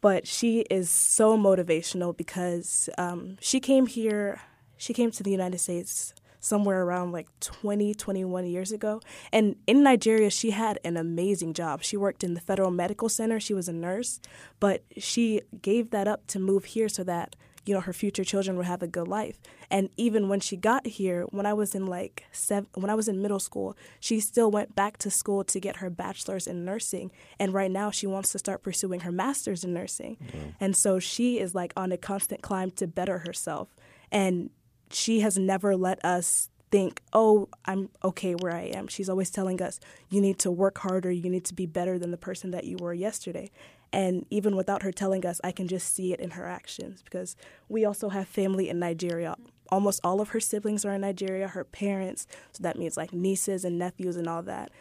but 0.00 0.26
she 0.26 0.60
is 0.70 0.90
so 0.90 1.38
motivational 1.38 2.16
because 2.16 2.88
um, 2.98 3.36
she 3.40 3.60
came 3.60 3.86
here. 3.86 4.40
She 4.76 4.92
came 4.92 5.10
to 5.12 5.22
the 5.22 5.30
United 5.30 5.58
States 5.58 6.14
somewhere 6.44 6.82
around 6.82 7.10
like 7.10 7.28
20, 7.40 7.94
21 7.94 8.46
years 8.46 8.70
ago. 8.70 9.00
And 9.32 9.56
in 9.66 9.82
Nigeria, 9.82 10.28
she 10.28 10.50
had 10.50 10.78
an 10.84 10.96
amazing 10.96 11.54
job. 11.54 11.82
She 11.82 11.96
worked 11.96 12.22
in 12.22 12.34
the 12.34 12.40
Federal 12.40 12.70
Medical 12.70 13.08
Center. 13.08 13.40
She 13.40 13.54
was 13.54 13.68
a 13.68 13.72
nurse, 13.72 14.20
but 14.60 14.82
she 14.98 15.40
gave 15.62 15.90
that 15.90 16.06
up 16.06 16.26
to 16.28 16.38
move 16.38 16.66
here 16.66 16.88
so 16.88 17.02
that 17.04 17.34
you 17.66 17.72
know 17.72 17.80
her 17.80 17.94
future 17.94 18.24
children 18.24 18.58
would 18.58 18.66
have 18.66 18.82
a 18.82 18.86
good 18.86 19.08
life 19.08 19.38
and 19.70 19.88
even 19.96 20.28
when 20.28 20.38
she 20.38 20.54
got 20.54 20.86
here 20.86 21.22
when 21.30 21.46
i 21.46 21.52
was 21.54 21.74
in 21.74 21.86
like 21.86 22.24
seven 22.30 22.68
when 22.74 22.90
i 22.90 22.94
was 22.94 23.08
in 23.08 23.22
middle 23.22 23.40
school 23.40 23.74
she 24.00 24.20
still 24.20 24.50
went 24.50 24.74
back 24.74 24.98
to 24.98 25.10
school 25.10 25.42
to 25.42 25.58
get 25.58 25.76
her 25.76 25.88
bachelor's 25.88 26.46
in 26.46 26.62
nursing 26.62 27.10
and 27.38 27.54
right 27.54 27.70
now 27.70 27.90
she 27.90 28.06
wants 28.06 28.30
to 28.32 28.38
start 28.38 28.62
pursuing 28.62 29.00
her 29.00 29.10
master's 29.10 29.64
in 29.64 29.72
nursing 29.72 30.18
and 30.60 30.76
so 30.76 30.98
she 30.98 31.38
is 31.38 31.54
like 31.54 31.72
on 31.74 31.90
a 31.90 31.96
constant 31.96 32.42
climb 32.42 32.70
to 32.70 32.86
better 32.86 33.20
herself 33.20 33.68
and 34.12 34.50
she 34.90 35.20
has 35.20 35.38
never 35.38 35.76
let 35.76 36.04
us 36.04 36.48
think, 36.70 37.00
oh, 37.12 37.48
I'm 37.64 37.88
okay 38.02 38.34
where 38.34 38.52
I 38.52 38.62
am. 38.62 38.88
She's 38.88 39.08
always 39.08 39.30
telling 39.30 39.62
us, 39.62 39.78
you 40.10 40.20
need 40.20 40.38
to 40.40 40.50
work 40.50 40.78
harder, 40.78 41.10
you 41.10 41.30
need 41.30 41.44
to 41.44 41.54
be 41.54 41.66
better 41.66 41.98
than 41.98 42.10
the 42.10 42.16
person 42.16 42.50
that 42.50 42.64
you 42.64 42.76
were 42.78 42.92
yesterday. 42.92 43.50
And 43.92 44.26
even 44.28 44.56
without 44.56 44.82
her 44.82 44.90
telling 44.90 45.24
us, 45.24 45.40
I 45.44 45.52
can 45.52 45.68
just 45.68 45.94
see 45.94 46.12
it 46.12 46.18
in 46.18 46.30
her 46.30 46.48
actions 46.48 47.00
because 47.02 47.36
we 47.68 47.84
also 47.84 48.08
have 48.08 48.26
family 48.26 48.68
in 48.68 48.80
Nigeria. 48.80 49.36
Almost 49.68 50.00
all 50.02 50.20
of 50.20 50.30
her 50.30 50.40
siblings 50.40 50.84
are 50.84 50.94
in 50.94 51.02
Nigeria, 51.02 51.46
her 51.46 51.62
parents, 51.62 52.26
so 52.50 52.62
that 52.64 52.76
means 52.76 52.96
like 52.96 53.12
nieces 53.12 53.64
and 53.64 53.78
nephews 53.78 54.16
and 54.16 54.28
all 54.28 54.42
that. 54.42 54.72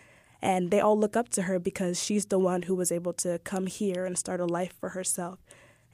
And 0.42 0.72
they 0.72 0.80
all 0.80 0.98
look 0.98 1.16
up 1.16 1.30
to 1.30 1.44
her 1.44 1.60
because 1.60 2.04
she's 2.04 2.26
the 2.26 2.40
one 2.40 2.64
who 2.64 2.74
was 2.74 2.92
able 2.92 3.14
to 3.14 3.38
come 3.44 3.68
here 3.68 4.04
and 4.04 4.18
start 4.18 4.40
a 4.40 4.46
life 4.46 4.74
for 4.80 4.90
herself 4.90 5.38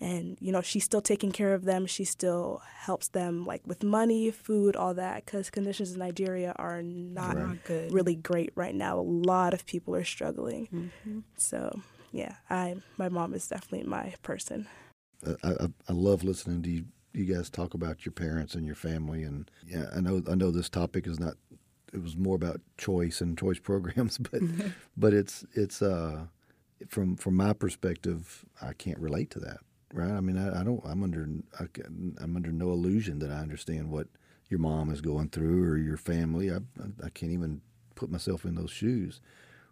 and 0.02 0.38
you 0.40 0.52
know 0.52 0.62
she's 0.62 0.84
still 0.84 1.02
taking 1.02 1.32
care 1.32 1.54
of 1.54 1.66
them 1.66 1.86
she 1.86 2.04
still 2.06 2.62
helps 2.66 3.10
them 3.10 3.46
like 3.46 3.62
with 3.66 3.84
money 3.84 4.32
food 4.32 4.76
all 4.76 4.94
that 4.94 5.26
because 5.26 5.50
conditions 5.50 5.92
in 5.94 6.00
nigeria 6.00 6.54
are 6.58 6.82
not 6.82 7.36
Not 7.38 7.64
good. 7.64 7.92
really 7.94 8.16
great 8.16 8.52
right 8.56 8.76
now 8.76 8.98
a 9.00 9.02
lot 9.02 9.54
of 9.54 9.66
people 9.66 9.96
are 9.96 10.04
struggling 10.06 10.68
Mhm. 11.06 11.24
so 11.38 11.82
yeah 12.12 12.36
i 12.50 12.76
my 12.98 13.10
mom 13.10 13.34
is 13.34 13.48
definitely 13.48 13.88
my 13.88 14.14
person 14.24 14.68
I, 15.44 15.50
I, 15.50 15.68
I 15.90 15.94
love 15.94 16.24
listening 16.24 16.62
to 16.64 16.70
you, 16.70 16.86
you 17.14 17.26
guys 17.26 17.50
talk 17.50 17.74
about 17.74 18.06
your 18.06 18.14
parents 18.14 18.56
and 18.56 18.66
your 18.66 18.76
family, 18.76 19.24
and 19.24 19.52
yeah, 19.68 19.88
I 19.94 20.00
know 20.00 20.22
I 20.32 20.36
know 20.36 20.50
this 20.50 20.70
topic 20.70 21.06
is 21.08 21.20
not. 21.20 21.34
It 21.94 22.02
was 22.02 22.16
more 22.16 22.36
about 22.38 22.62
choice 22.78 23.20
and 23.20 23.38
choice 23.38 23.60
programs, 23.60 24.18
but 24.32 24.42
but 24.96 25.14
it's 25.14 25.44
it's 25.56 25.82
uh 25.82 26.28
from 26.88 27.18
from 27.18 27.36
my 27.36 27.52
perspective, 27.52 28.46
I 28.62 28.72
can't 28.72 28.98
relate 29.00 29.30
to 29.32 29.40
that, 29.40 29.58
right? 29.94 30.12
I 30.12 30.20
mean, 30.20 30.38
I, 30.38 30.62
I 30.62 30.64
don't. 30.64 30.82
I'm 30.86 31.04
under 31.04 31.28
I, 31.60 31.66
can- 31.72 32.18
I'm 32.22 32.36
under 32.36 32.52
no 32.52 32.72
illusion 32.72 33.20
that 33.20 33.32
I 33.32 33.36
understand 33.38 33.90
what 33.92 34.08
your 34.50 34.60
mom 34.60 34.92
is 34.92 35.02
going 35.02 35.30
through 35.30 35.64
or 35.64 35.78
your 35.78 35.98
family. 35.98 36.52
I 36.52 36.58
I 37.04 37.10
can't 37.10 37.32
even 37.32 37.62
put 37.96 38.10
myself 38.12 38.46
in 38.46 38.56
those 38.56 38.72
shoes. 38.72 39.22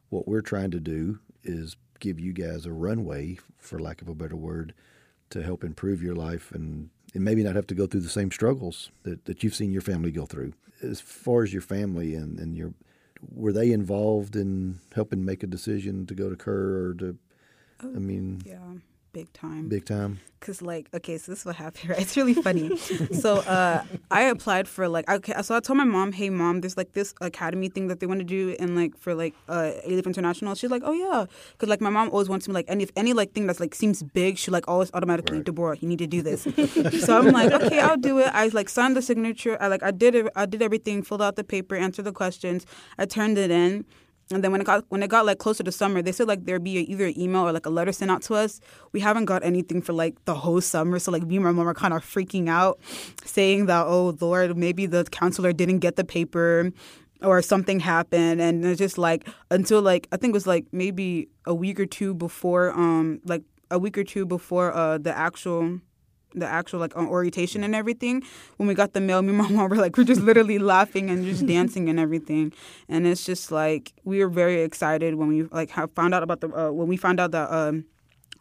What 0.09 0.27
we're 0.27 0.41
trying 0.41 0.71
to 0.71 0.79
do 0.79 1.19
is 1.43 1.75
give 1.99 2.19
you 2.19 2.33
guys 2.33 2.65
a 2.65 2.71
runway, 2.71 3.37
for 3.57 3.79
lack 3.79 4.01
of 4.01 4.07
a 4.07 4.15
better 4.15 4.35
word, 4.35 4.73
to 5.29 5.41
help 5.43 5.63
improve 5.63 6.01
your 6.01 6.15
life 6.15 6.51
and, 6.51 6.89
and 7.13 7.23
maybe 7.23 7.43
not 7.43 7.55
have 7.55 7.67
to 7.67 7.75
go 7.75 7.87
through 7.87 8.01
the 8.01 8.09
same 8.09 8.31
struggles 8.31 8.91
that, 9.03 9.25
that 9.25 9.43
you've 9.43 9.55
seen 9.55 9.71
your 9.71 9.81
family 9.81 10.11
go 10.11 10.25
through. 10.25 10.53
As 10.81 11.01
far 11.01 11.43
as 11.43 11.51
your 11.53 11.61
family 11.61 12.15
and, 12.15 12.39
and 12.39 12.55
your 12.55 12.73
were 13.33 13.51
they 13.51 13.71
involved 13.71 14.35
in 14.35 14.79
helping 14.93 15.25
make 15.25 15.41
a 15.41 15.47
decision 15.47 16.05
to 16.05 16.13
go 16.13 16.29
to 16.29 16.35
Kerr 16.35 16.89
or 16.89 16.93
to 16.95 17.17
oh, 17.83 17.95
I 17.95 17.99
mean 17.99 18.41
Yeah, 18.45 18.59
big 19.13 19.31
time. 19.33 19.67
big 19.69 19.85
time? 19.85 20.19
Cause 20.39 20.61
like 20.61 20.87
okay, 20.93 21.17
so 21.17 21.31
this 21.31 21.39
is 21.39 21.45
what 21.45 21.55
happened. 21.55 21.89
Right? 21.89 21.99
It's 21.99 22.15
really 22.15 22.35
funny. 22.35 22.77
so 22.77 23.37
uh, 23.37 23.83
I 24.11 24.21
applied 24.23 24.67
for 24.67 24.87
like 24.87 25.09
okay, 25.09 25.33
so 25.41 25.55
I 25.55 25.59
told 25.59 25.77
my 25.77 25.83
mom, 25.83 26.11
hey 26.11 26.29
mom, 26.29 26.61
there's 26.61 26.77
like 26.77 26.93
this 26.93 27.15
academy 27.21 27.69
thing 27.69 27.87
that 27.87 27.99
they 27.99 28.05
want 28.05 28.19
to 28.19 28.23
do, 28.23 28.55
and 28.59 28.75
like 28.75 28.95
for 28.95 29.15
like 29.15 29.33
uh, 29.49 29.71
Alief 29.87 30.05
International. 30.05 30.53
She's 30.53 30.69
like, 30.69 30.83
oh 30.85 30.93
yeah, 30.93 31.25
cause 31.57 31.69
like 31.69 31.81
my 31.81 31.89
mom 31.89 32.09
always 32.11 32.29
wants 32.29 32.47
me 32.47 32.53
like 32.53 32.65
any 32.67 32.83
if 32.83 32.91
any 32.95 33.13
like 33.13 33.33
thing 33.33 33.47
that's 33.47 33.59
like 33.59 33.73
seems 33.73 34.03
big, 34.03 34.37
she 34.37 34.51
like 34.51 34.67
always 34.67 34.91
automatically 34.93 35.37
Right. 35.37 35.45
Deborah, 35.45 35.77
you 35.79 35.87
need 35.87 35.99
to 35.99 36.07
do 36.07 36.21
this. 36.21 36.43
so 37.03 37.17
I'm 37.17 37.31
like, 37.31 37.51
okay, 37.51 37.79
I'll 37.79 37.97
do 37.97 38.19
it. 38.19 38.27
I 38.33 38.47
like 38.49 38.69
signed 38.69 38.95
the 38.95 39.01
signature. 39.01 39.57
I 39.59 39.67
like 39.67 39.81
I 39.81 39.91
did 39.91 40.13
it. 40.13 40.27
I 40.35 40.45
did 40.45 40.61
everything, 40.61 41.01
filled 41.01 41.21
out 41.23 41.35
the 41.35 41.43
paper, 41.43 41.75
answered 41.75 42.05
the 42.05 42.11
questions. 42.11 42.65
I 42.99 43.05
turned 43.07 43.39
it 43.39 43.49
in. 43.49 43.85
And 44.31 44.43
then 44.43 44.51
when 44.51 44.59
it 44.59 44.65
got 44.65 44.83
when 44.89 45.01
it 45.03 45.09
got 45.09 45.25
like 45.25 45.37
closer 45.37 45.63
to 45.63 45.71
summer, 45.71 46.01
they 46.01 46.11
said 46.11 46.27
like 46.27 46.45
there'd 46.45 46.63
be 46.63 46.71
either 46.71 47.05
an 47.05 47.19
email 47.19 47.47
or 47.47 47.51
like 47.53 47.65
a 47.65 47.69
letter 47.69 47.91
sent 47.91 48.11
out 48.11 48.21
to 48.23 48.35
us. 48.35 48.59
We 48.91 48.99
haven't 48.99 49.25
got 49.25 49.43
anything 49.43 49.81
for 49.81 49.93
like 49.93 50.23
the 50.25 50.35
whole 50.35 50.59
summer, 50.59 50.99
so 50.99 51.11
like 51.11 51.23
me 51.23 51.37
and 51.37 51.45
my 51.45 51.51
mom 51.51 51.67
are 51.67 51.73
kind 51.73 51.93
of 51.93 52.03
freaking 52.03 52.49
out, 52.49 52.79
saying 53.23 53.67
that 53.67 53.85
oh 53.87 54.17
Lord, 54.19 54.57
maybe 54.57 54.85
the 54.85 55.05
counselor 55.05 55.53
didn't 55.53 55.79
get 55.79 55.95
the 55.95 56.03
paper, 56.03 56.71
or 57.21 57.41
something 57.41 57.79
happened, 57.79 58.41
and 58.41 58.65
it's 58.65 58.79
just 58.79 58.97
like 58.97 59.27
until 59.49 59.81
like 59.81 60.07
I 60.11 60.17
think 60.17 60.31
it 60.31 60.33
was 60.33 60.47
like 60.47 60.65
maybe 60.71 61.29
a 61.45 61.55
week 61.55 61.79
or 61.79 61.85
two 61.85 62.13
before 62.13 62.71
um 62.71 63.21
like 63.25 63.43
a 63.71 63.79
week 63.79 63.97
or 63.97 64.03
two 64.03 64.25
before 64.25 64.73
uh 64.73 64.97
the 64.97 65.17
actual 65.17 65.79
the 66.33 66.45
actual 66.45 66.79
like 66.79 66.95
orientation 66.95 67.63
and 67.63 67.75
everything. 67.75 68.23
When 68.57 68.67
we 68.67 68.73
got 68.73 68.93
the 68.93 69.01
mail, 69.01 69.21
me 69.21 69.29
and 69.29 69.37
my 69.37 69.47
mom 69.49 69.69
were 69.69 69.75
like, 69.75 69.97
we're 69.97 70.03
just 70.03 70.21
literally 70.21 70.59
laughing 70.59 71.09
and 71.09 71.25
just 71.25 71.45
dancing 71.45 71.89
and 71.89 71.99
everything. 71.99 72.53
And 72.89 73.07
it's 73.07 73.25
just 73.25 73.51
like 73.51 73.93
we 74.03 74.19
were 74.23 74.29
very 74.29 74.61
excited 74.61 75.15
when 75.15 75.27
we 75.27 75.43
like 75.43 75.71
have 75.71 75.91
found 75.91 76.13
out 76.13 76.23
about 76.23 76.41
the 76.41 76.49
uh, 76.49 76.71
when 76.71 76.87
we 76.87 76.97
found 76.97 77.19
out 77.19 77.31
that 77.31 77.51
um 77.51 77.85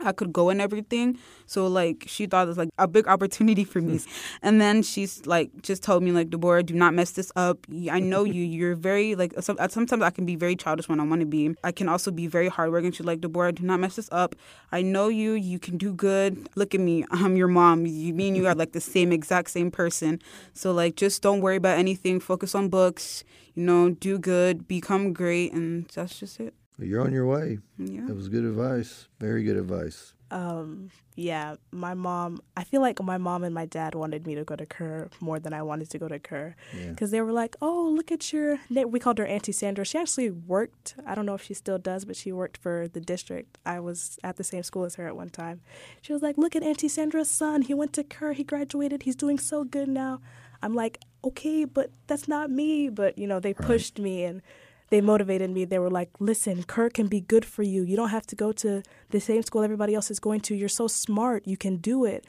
I 0.01 0.12
could 0.12 0.32
go 0.32 0.51
and 0.51 0.61
everything. 0.61 1.18
So 1.47 1.66
like 1.66 2.05
she 2.07 2.26
thought 2.26 2.47
it 2.47 2.49
was 2.49 2.59
like 2.59 2.70
a 2.78 2.88
big 2.88 3.07
opportunity 3.14 3.64
for 3.64 3.80
me. 3.80 4.01
and 4.42 4.61
then 4.61 4.82
she's 4.82 5.26
like 5.26 5.51
just 5.62 5.82
told 5.82 6.03
me 6.03 6.12
like 6.12 6.30
Deborah, 6.30 6.62
do 6.62 6.74
not 6.74 6.94
mess 6.94 7.12
this 7.12 7.30
up. 7.36 7.66
I 7.90 8.01
know 8.01 8.24
you. 8.24 8.42
You're 8.42 8.74
very 8.74 9.14
like 9.14 9.34
some, 9.40 9.57
uh, 9.59 9.68
sometimes 9.68 10.03
I 10.03 10.11
can 10.11 10.26
be 10.26 10.36
very 10.36 10.57
childish 10.57 10.88
when 10.88 11.01
I 11.01 11.05
want 11.05 11.20
to 11.20 11.26
be. 11.26 11.55
I 11.64 11.72
can 11.72 11.88
also 11.88 12.11
be 12.11 12.26
very 12.26 12.49
hardworking. 12.49 12.92
She's 12.92 13.07
like 13.07 13.20
Deborah, 13.20 13.53
do 13.53 13.62
not 13.62 13.80
mess 13.80 13.97
this 13.97 14.09
up. 14.12 14.34
I 14.72 14.82
know 14.82 15.09
you. 15.09 15.32
You 15.32 15.59
can 15.59 15.76
do 15.76 15.92
good. 15.92 16.49
Look 16.57 16.74
at 16.74 16.80
me. 16.80 17.05
I'm 17.11 17.36
your 17.36 17.49
mom. 17.49 17.86
You, 17.86 18.14
me 18.14 18.28
and 18.28 18.36
you 18.36 18.47
are 18.47 18.55
like 18.55 18.72
the 18.72 18.80
same 18.80 19.12
exact 19.12 19.51
same 19.51 19.70
person. 19.70 20.20
So 20.53 20.72
like 20.72 20.97
just 20.97 21.22
don't 21.22 21.40
worry 21.40 21.57
about 21.57 21.78
anything. 21.78 22.20
Focus 22.20 22.55
on 22.55 22.68
books. 22.68 23.24
You 23.55 23.62
know, 23.62 23.90
do 23.90 24.18
good. 24.18 24.68
Become 24.68 25.12
great, 25.14 25.53
and 25.53 25.88
that's 25.94 26.18
just 26.18 26.40
it. 26.40 26.55
You're 26.79 27.03
on 27.03 27.12
your 27.12 27.27
way. 27.27 27.59
Yeah. 27.79 28.03
That 28.07 28.14
was 28.14 28.29
good 28.29 28.45
advice. 28.45 29.09
Very 29.18 29.43
good 29.45 29.57
advice. 29.57 30.12
um 30.33 30.91
yeah 31.14 31.55
my 31.70 31.95
mom 31.95 32.41
i 32.57 32.64
feel 32.64 32.81
like 32.87 33.01
my 33.01 33.16
mom 33.16 33.45
and 33.47 33.55
my 33.55 33.64
dad 33.64 33.95
wanted 33.95 34.27
me 34.27 34.35
to 34.35 34.43
go 34.51 34.57
to 34.57 34.66
kerr 34.66 35.09
more 35.20 35.39
than 35.45 35.53
i 35.59 35.62
wanted 35.62 35.89
to 35.89 35.99
go 36.03 36.09
to 36.14 36.18
kerr 36.18 36.49
Yeah. 36.77 36.91
because 36.91 37.11
they 37.12 37.20
were 37.27 37.33
like, 37.43 37.55
"Oh, 37.62 37.81
look 37.97 38.11
at 38.16 38.33
your." 38.33 38.59
We 38.95 38.99
called 39.05 39.18
her 39.22 39.29
Auntie 39.35 39.53
Sandra. 39.61 39.85
She 39.91 39.97
actually 40.05 40.31
worked. 40.55 40.87
I 41.11 41.12
don't 41.14 41.27
know 41.29 41.37
if 41.41 41.45
she 41.49 41.55
still 41.55 41.79
does, 41.91 42.05
but 42.09 42.16
she 42.22 42.31
worked 42.43 42.57
for 42.64 42.77
the 42.97 43.01
district. 43.14 43.51
I 43.64 43.79
was 43.89 44.18
at 44.29 44.35
the 44.37 44.45
same 44.53 44.64
school 44.70 44.85
as 44.89 44.97
her 44.99 45.07
at 45.07 45.16
one 45.22 45.31
time. 45.31 45.61
She 46.05 46.12
was 46.12 46.22
like, 46.27 46.37
"Look 46.43 46.55
at 46.59 46.62
Auntie 46.70 46.89
Sandra's 46.97 47.31
son. 47.31 47.62
He 47.70 47.74
went 47.81 47.93
to 47.99 48.03
Kerr. 48.14 48.33
He 48.41 48.45
graduated. 48.53 48.99
He's 49.07 49.16
doing 49.24 49.39
so 49.53 49.59
good 49.77 49.89
now." 50.05 50.14
I'm 50.62 50.74
like, 50.83 50.95
"Okay, 51.29 51.64
but 51.79 51.89
that's 52.09 52.27
not 52.35 52.51
me." 52.51 52.70
But 53.01 53.16
you 53.20 53.29
know, 53.31 53.39
they 53.41 53.55
pushed 53.55 53.97
me 54.07 54.24
and 54.29 54.43
they 54.89 55.01
motivated 55.01 55.51
me. 55.51 55.64
They 55.64 55.78
were 55.78 55.91
like, 55.91 56.11
"Listen, 56.20 56.62
Kerr 56.62 56.91
can 56.91 57.07
be 57.09 57.20
good 57.20 57.45
for 57.45 57.62
you. 57.62 57.82
You 57.82 57.97
don't 57.97 58.11
have 58.11 58.26
to 58.28 58.37
go 58.37 58.53
to 58.53 58.82
the 59.11 59.20
same 59.20 59.43
school 59.43 59.62
everybody 59.62 59.95
else 59.95 60.11
is 60.11 60.20
going 60.20 60.41
to. 60.43 60.55
You're 60.55 60.68
so 60.68 60.87
smart. 60.87 61.47
You 61.47 61.57
can 61.57 61.76
do 61.76 62.05
it." 62.05 62.26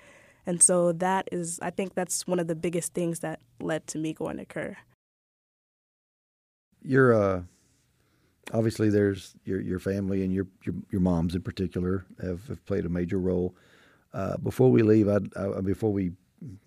And 0.48 0.64
so 0.64 0.94
that 0.94 1.28
is, 1.32 1.60
I 1.62 1.72
think 1.72 1.94
that's 1.94 2.26
one 2.26 2.40
of 2.40 2.48
the 2.48 2.56
biggest 2.56 2.94
things 2.94 3.20
that 3.20 3.42
led 3.60 3.86
to 3.88 3.98
me 3.98 4.14
going 4.14 4.38
to 4.38 4.46
Kerr. 4.46 4.78
You're 6.82 7.14
uh, 7.14 7.42
obviously 8.54 8.90
there's 8.90 9.36
your 9.44 9.60
your 9.60 9.80
family 9.80 10.24
and 10.24 10.34
your 10.34 10.48
your, 10.64 10.76
your 10.90 11.02
moms 11.02 11.36
in 11.36 11.42
particular 11.42 12.06
have, 12.22 12.48
have 12.48 12.66
played 12.66 12.86
a 12.86 12.90
major 12.90 13.20
role. 13.20 13.56
Uh, 14.14 14.38
before 14.38 14.72
we 14.72 14.84
leave, 14.84 15.10
I, 15.10 15.20
I 15.36 15.62
before 15.62 15.92
we 15.92 16.14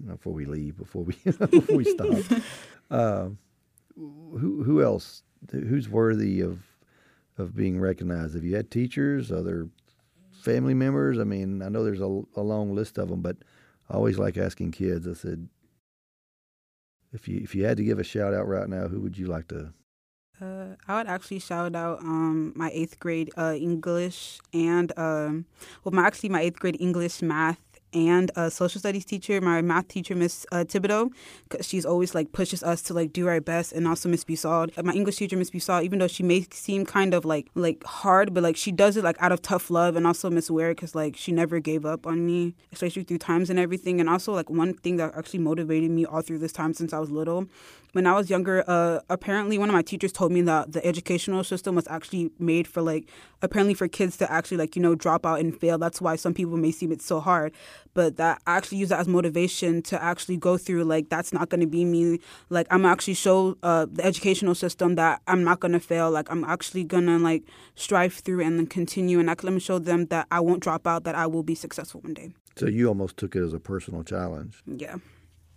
before 0.07 0.34
we 0.34 0.45
leave 0.45 0.76
before 0.76 1.05
we 1.05 1.14
before 1.24 1.76
we 1.76 1.84
stop, 1.84 2.18
uh, 2.91 3.28
who 3.97 4.62
who 4.62 4.82
else 4.82 5.22
who's 5.51 5.88
worthy 5.88 6.41
of 6.41 6.61
of 7.38 7.57
being 7.57 7.80
recognized? 7.80 8.34
Have 8.34 8.45
you 8.45 8.57
had 8.57 8.70
teachers, 8.70 9.32
other 9.32 9.68
family 10.43 10.74
members? 10.74 11.18
I 11.18 11.24
mean, 11.24 11.62
I 11.62 11.68
know 11.68 11.84
there's 11.84 12.01
a, 12.01 12.22
a 12.36 12.43
long 12.43 12.74
list 12.74 12.99
of 12.99 13.09
them, 13.09 13.22
but 13.22 13.36
I 13.88 13.95
always 13.95 14.18
like 14.18 14.36
asking 14.36 14.72
kids. 14.72 15.09
I 15.09 15.14
said, 15.14 15.49
if 17.12 17.28
you 17.28 17.41
if 17.43 17.55
you 17.55 17.64
had 17.64 17.76
to 17.76 17.84
give 17.84 17.99
a 17.99 18.05
shout 18.05 18.34
out 18.34 18.47
right 18.47 18.68
now, 18.68 18.88
who 18.88 19.01
would 19.01 19.18
you 19.18 19.26
like 19.26 19.49
to 19.49 19.72
Uh, 20.41 20.76
I 20.88 20.97
would 20.97 21.07
actually 21.07 21.38
shout 21.38 21.74
out 21.74 22.01
um, 22.01 22.53
my 22.57 22.70
eighth 22.72 22.99
grade 22.99 23.30
uh, 23.36 23.55
English 23.55 24.41
and 24.55 24.91
um, 24.97 25.45
well, 25.84 25.93
my 25.93 26.07
actually 26.07 26.30
my 26.30 26.41
eighth 26.41 26.59
grade 26.59 26.78
English, 26.80 27.20
math, 27.20 27.61
and 27.93 28.30
a 28.36 28.51
social 28.51 28.78
studies 28.78 29.05
teacher, 29.05 29.41
my 29.41 29.62
math 29.62 29.88
teacher, 29.88 30.14
Miss 30.14 30.47
uh, 30.53 30.64
Thibodeau, 30.66 31.11
she's 31.61 31.84
always 31.84 32.14
like 32.14 32.32
pushes 32.32 32.62
us 32.62 32.82
to 32.82 32.95
like 32.95 33.12
do 33.12 33.26
our 33.28 33.41
best, 33.41 33.72
and 33.72 33.86
also 33.86 34.09
Miss 34.09 34.24
Bussaud, 34.24 34.82
my 34.82 34.93
English 34.93 35.16
teacher, 35.16 35.36
Miss 35.36 35.51
Bussaud, 35.51 35.82
even 35.84 35.99
though 35.99 36.09
she 36.09 36.22
may 36.22 36.47
seem 36.53 36.84
kind 36.84 37.14
of 37.14 37.24
like 37.24 37.49
like 37.55 37.82
hard, 37.84 38.34
but 38.34 38.43
like 38.43 38.57
she 38.57 38.72
does 38.72 38.97
it 38.97 39.05
like 39.05 39.16
out 39.20 39.32
of 39.32 39.43
tough 39.43 39.70
love, 39.70 39.97
and 39.97 40.07
also 40.07 40.30
Miss 40.30 40.51
Ware, 40.51 40.70
because 40.70 40.95
like 40.95 41.16
she 41.16 41.32
never 41.32 41.61
gave 41.61 41.84
up 41.84 42.07
on 42.07 42.24
me, 42.24 42.55
especially 42.72 43.03
through 43.03 43.18
times 43.18 43.51
and 43.51 43.59
everything, 43.59 44.01
and 44.01 44.09
also 44.09 44.32
like 44.32 44.51
one 44.51 44.74
thing 44.74 44.97
that 44.97 45.14
actually 45.16 45.41
motivated 45.41 45.91
me 45.91 46.05
all 46.05 46.22
through 46.22 46.38
this 46.38 46.53
time 46.53 46.74
since 46.74 46.93
I 46.93 46.99
was 46.99 47.11
little 47.11 47.47
when 47.93 48.07
I 48.07 48.12
was 48.12 48.30
younger, 48.30 48.64
uh, 48.66 49.01
apparently 49.09 49.59
one 49.59 49.68
of 49.68 49.74
my 49.74 49.82
teachers 49.82 50.12
told 50.12 50.32
me 50.32 50.43
that 50.43 50.72
the 50.72 50.84
educational 50.84 51.45
system 51.45 51.74
was 51.74 51.86
actually 51.88 52.30
made 52.38 52.66
for 52.66 52.82
like 52.82 53.09
apparently 53.43 53.74
for 53.74 53.88
kids 53.88 54.16
to 54.18 54.30
actually 54.30 54.59
like 54.59 54.76
you 54.76 54.82
know 54.82 54.95
drop 54.95 55.26
out 55.26 55.41
and 55.41 55.59
fail. 55.59 55.78
That's 55.78 56.01
why 56.01 56.16
some 56.16 56.34
people 56.34 56.57
may 56.57 56.70
seem 56.70 56.93
it's 56.93 57.05
so 57.05 57.20
hard, 57.20 57.53
but 57.95 58.16
that 58.16 58.41
I 58.47 58.57
actually 58.57 58.78
use 58.78 58.91
that 58.91 59.01
as 59.01 59.09
motivation 59.09 59.82
to 59.82 60.03
actually 60.03 60.36
go 60.36 60.57
through 60.57 60.84
like 60.84 61.09
that's 61.09 61.32
not 61.32 61.49
going 61.49 61.61
to 61.61 61.66
be 61.66 61.84
me. 61.84 62.20
Like 62.49 62.66
I'm 62.70 62.84
actually 62.84 63.14
show 63.14 63.57
uh, 63.62 63.86
the 63.91 64.05
educational 64.05 64.55
system 64.55 64.95
that 64.95 65.20
I'm 65.26 65.45
not 65.45 65.61
going 65.61 65.72
to 65.72 65.80
fail. 65.80 66.11
Like 66.11 66.30
I'm 66.30 66.45
actually 66.45 66.84
gonna 66.84 67.18
like 67.18 67.45
strive 67.74 68.14
through 68.14 68.43
and 68.43 68.59
then 68.59 68.66
continue 68.66 69.18
and 69.18 69.28
like 69.28 69.43
let 69.43 69.53
me 69.53 69.61
show 69.61 69.78
them 69.78 70.07
that 70.07 70.26
I 70.30 70.41
won't 70.41 70.62
drop 70.62 70.86
out. 70.86 71.05
That 71.05 71.14
I 71.14 71.26
will 71.26 71.43
be 71.43 71.55
successful 71.55 72.01
one 72.01 72.14
day. 72.14 72.32
So 72.57 72.66
you 72.66 72.88
almost 72.88 73.16
took 73.16 73.34
it 73.36 73.43
as 73.43 73.55
a 73.55 73.61
personal 73.61 74.03
challenge. 74.03 74.62
Yeah, 74.66 74.97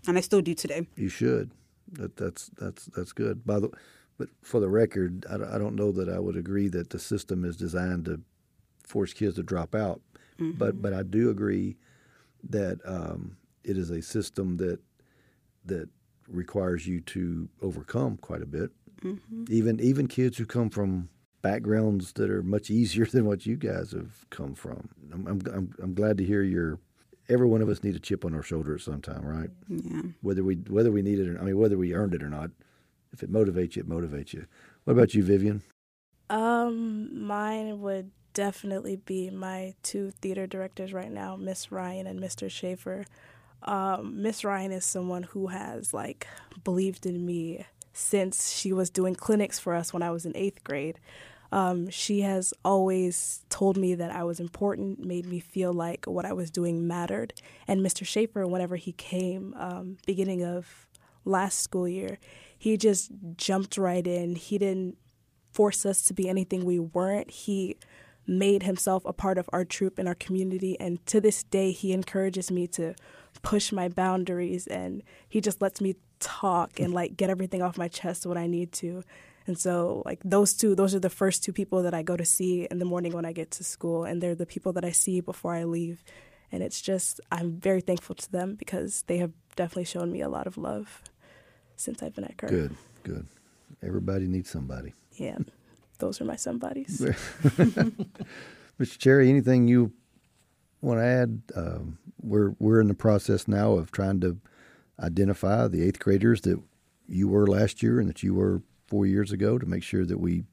and 0.07 0.17
I 0.17 0.21
still 0.21 0.41
do 0.41 0.53
today. 0.53 0.87
You 0.95 1.09
should. 1.09 1.51
That 1.93 2.17
that's 2.17 2.49
that's 2.59 2.85
that's 2.85 3.13
good. 3.13 3.45
By 3.45 3.59
the 3.59 3.69
but 4.17 4.29
for 4.41 4.59
the 4.59 4.69
record, 4.69 5.25
I, 5.29 5.55
I 5.55 5.57
don't 5.57 5.75
know 5.75 5.91
that 5.91 6.09
I 6.09 6.19
would 6.19 6.37
agree 6.37 6.67
that 6.69 6.89
the 6.89 6.99
system 6.99 7.43
is 7.43 7.57
designed 7.57 8.05
to 8.05 8.21
force 8.85 9.13
kids 9.13 9.35
to 9.35 9.43
drop 9.43 9.73
out. 9.75 10.01
Mm-hmm. 10.39 10.57
But 10.57 10.81
but 10.81 10.93
I 10.93 11.03
do 11.03 11.29
agree 11.29 11.77
that 12.49 12.79
um, 12.85 13.37
it 13.63 13.77
is 13.77 13.89
a 13.89 14.01
system 14.01 14.57
that 14.57 14.79
that 15.65 15.89
requires 16.27 16.87
you 16.87 17.01
to 17.01 17.49
overcome 17.61 18.17
quite 18.17 18.41
a 18.41 18.47
bit. 18.47 18.71
Mm-hmm. 19.01 19.45
Even 19.49 19.79
even 19.79 20.07
kids 20.07 20.37
who 20.37 20.45
come 20.45 20.69
from 20.69 21.09
backgrounds 21.41 22.13
that 22.13 22.29
are 22.29 22.43
much 22.43 22.69
easier 22.69 23.05
than 23.11 23.25
what 23.25 23.45
you 23.45 23.55
guys 23.55 23.91
have 23.91 24.29
come 24.29 24.55
from. 24.55 24.89
I'm 25.11 25.27
I'm 25.27 25.41
I'm, 25.53 25.73
I'm 25.81 25.93
glad 25.93 26.17
to 26.17 26.25
hear 26.25 26.43
your. 26.43 26.79
Every 27.29 27.47
one 27.47 27.61
of 27.61 27.69
us 27.69 27.83
need 27.83 27.95
a 27.95 27.99
chip 27.99 28.25
on 28.25 28.35
our 28.35 28.43
shoulder 28.43 28.75
at 28.75 28.81
some 28.81 29.01
time, 29.01 29.25
right? 29.25 29.49
Yeah. 29.67 30.01
Whether 30.21 30.43
we 30.43 30.55
whether 30.55 30.91
we 30.91 31.01
need 31.01 31.19
it 31.19 31.29
or 31.29 31.39
I 31.39 31.43
mean 31.43 31.57
whether 31.57 31.77
we 31.77 31.93
earned 31.93 32.13
it 32.13 32.23
or 32.23 32.29
not. 32.29 32.51
If 33.11 33.21
it 33.21 33.31
motivates 33.31 33.75
you, 33.75 33.83
it 33.83 33.89
motivates 33.89 34.33
you. 34.33 34.47
What 34.85 34.93
about 34.93 35.13
you, 35.13 35.23
Vivian? 35.23 35.61
Um, 36.29 37.25
mine 37.27 37.79
would 37.81 38.09
definitely 38.33 38.95
be 38.95 39.29
my 39.29 39.75
two 39.83 40.11
theater 40.11 40.47
directors 40.47 40.93
right 40.93 41.11
now, 41.11 41.35
Miss 41.35 41.71
Ryan 41.71 42.07
and 42.07 42.19
Mr. 42.19 42.49
Schaefer. 42.49 43.05
Um, 43.61 44.21
Miss 44.21 44.43
Ryan 44.43 44.71
is 44.71 44.83
someone 44.83 45.23
who 45.23 45.47
has 45.47 45.93
like 45.93 46.27
believed 46.63 47.05
in 47.05 47.25
me 47.25 47.65
since 47.93 48.51
she 48.51 48.73
was 48.73 48.89
doing 48.89 49.15
clinics 49.15 49.59
for 49.59 49.75
us 49.75 49.93
when 49.93 50.01
I 50.01 50.09
was 50.09 50.25
in 50.25 50.35
eighth 50.35 50.63
grade. 50.63 50.99
Um, 51.53 51.87
she 51.91 52.21
has 52.21 52.51
always 52.65 53.45
told 53.49 53.77
me 53.77 53.93
that 53.93 54.09
I 54.09 54.23
was 54.23 54.39
important, 54.39 55.05
made 55.05 55.27
me 55.27 55.39
feel 55.39 55.71
like 55.71 56.05
what 56.05 56.25
I 56.25 56.33
was 56.33 56.49
doing 56.49 56.87
mattered. 56.87 57.31
And 57.67 57.81
Mr. 57.81 58.03
Schaefer, 58.03 58.47
whenever 58.47 58.75
he 58.75 58.91
came, 58.91 59.53
um, 59.59 59.97
beginning 60.07 60.43
of 60.43 60.87
last 61.25 61.59
school 61.59 61.87
year, 61.87 62.17
he 62.57 62.75
just 62.75 63.11
jumped 63.37 63.77
right 63.77 64.05
in. 64.07 64.35
He 64.35 64.57
didn't 64.57 64.97
force 65.51 65.85
us 65.85 66.01
to 66.05 66.13
be 66.15 66.27
anything 66.27 66.65
we 66.65 66.79
weren't. 66.79 67.29
He 67.29 67.77
made 68.25 68.63
himself 68.63 69.05
a 69.05 69.13
part 69.13 69.37
of 69.37 69.47
our 69.53 69.63
troupe 69.63 69.99
and 69.99 70.07
our 70.07 70.15
community. 70.15 70.75
And 70.79 71.05
to 71.05 71.21
this 71.21 71.43
day, 71.43 71.69
he 71.71 71.93
encourages 71.93 72.49
me 72.49 72.65
to 72.69 72.95
push 73.43 73.71
my 73.71 73.89
boundaries 73.89 74.65
and 74.65 75.03
he 75.29 75.39
just 75.39 75.61
lets 75.61 75.81
me 75.81 75.97
talk 76.19 76.79
and 76.79 76.95
like 76.95 77.15
get 77.15 77.29
everything 77.29 77.61
off 77.61 77.77
my 77.77 77.89
chest 77.89 78.25
when 78.25 78.39
I 78.39 78.47
need 78.47 78.71
to. 78.71 79.03
And 79.45 79.57
so, 79.57 80.03
like, 80.05 80.21
those 80.23 80.53
two, 80.53 80.75
those 80.75 80.95
are 80.95 80.99
the 80.99 81.09
first 81.09 81.43
two 81.43 81.51
people 81.51 81.83
that 81.83 81.93
I 81.93 82.01
go 82.01 82.15
to 82.15 82.25
see 82.25 82.67
in 82.69 82.79
the 82.79 82.85
morning 82.85 83.11
when 83.13 83.25
I 83.25 83.33
get 83.33 83.51
to 83.51 83.63
school. 83.63 84.05
And 84.05 84.21
they're 84.21 84.35
the 84.35 84.45
people 84.45 84.73
that 84.73 84.85
I 84.85 84.91
see 84.91 85.19
before 85.19 85.53
I 85.53 85.65
leave. 85.65 86.03
And 86.51 86.63
it's 86.63 86.81
just, 86.81 87.19
I'm 87.31 87.59
very 87.59 87.81
thankful 87.81 88.15
to 88.15 88.31
them 88.31 88.55
because 88.55 89.03
they 89.07 89.17
have 89.17 89.31
definitely 89.55 89.85
shown 89.85 90.11
me 90.11 90.21
a 90.21 90.29
lot 90.29 90.47
of 90.47 90.57
love 90.57 91.01
since 91.75 92.01
I've 92.03 92.13
been 92.13 92.25
at 92.25 92.37
Kerr. 92.37 92.47
Good, 92.47 92.75
good. 93.03 93.27
Everybody 93.81 94.27
needs 94.27 94.49
somebody. 94.49 94.93
Yeah, 95.13 95.39
those 95.99 96.21
are 96.21 96.25
my 96.25 96.35
somebodies. 96.35 97.01
Mr. 98.79 98.97
Cherry, 98.97 99.29
anything 99.29 99.67
you 99.67 99.91
want 100.81 100.99
to 100.99 101.05
add? 101.05 101.41
Um, 101.55 101.97
we're 102.21 102.55
we're 102.59 102.79
in 102.79 102.87
the 102.87 102.93
process 102.93 103.47
now 103.47 103.73
of 103.73 103.91
trying 103.91 104.21
to 104.21 104.37
identify 104.99 105.67
the 105.67 105.83
eighth 105.83 105.99
graders 105.99 106.41
that 106.41 106.61
you 107.07 107.27
were 107.27 107.47
last 107.47 107.83
year 107.83 107.99
and 107.99 108.07
that 108.09 108.23
you 108.23 108.33
were 108.33 108.61
four 108.93 109.07
years 109.07 109.31
ago 109.31 109.57
to 109.57 109.65
make 109.65 109.81
sure 109.81 110.05
that 110.05 110.19
we 110.19 110.43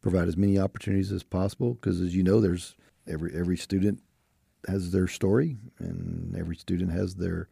provide 0.00 0.28
as 0.28 0.36
many 0.38 0.58
opportunities 0.58 1.12
as 1.12 1.22
possible. 1.22 1.74
Because 1.74 2.00
as 2.00 2.16
you 2.16 2.22
know, 2.22 2.40
there's 2.40 2.74
every 3.06 3.36
every 3.38 3.58
student 3.58 4.00
has 4.66 4.92
their 4.92 5.06
story, 5.06 5.58
and 5.78 6.34
every 6.34 6.56
student 6.56 6.90
has 6.92 7.16
their 7.16 7.50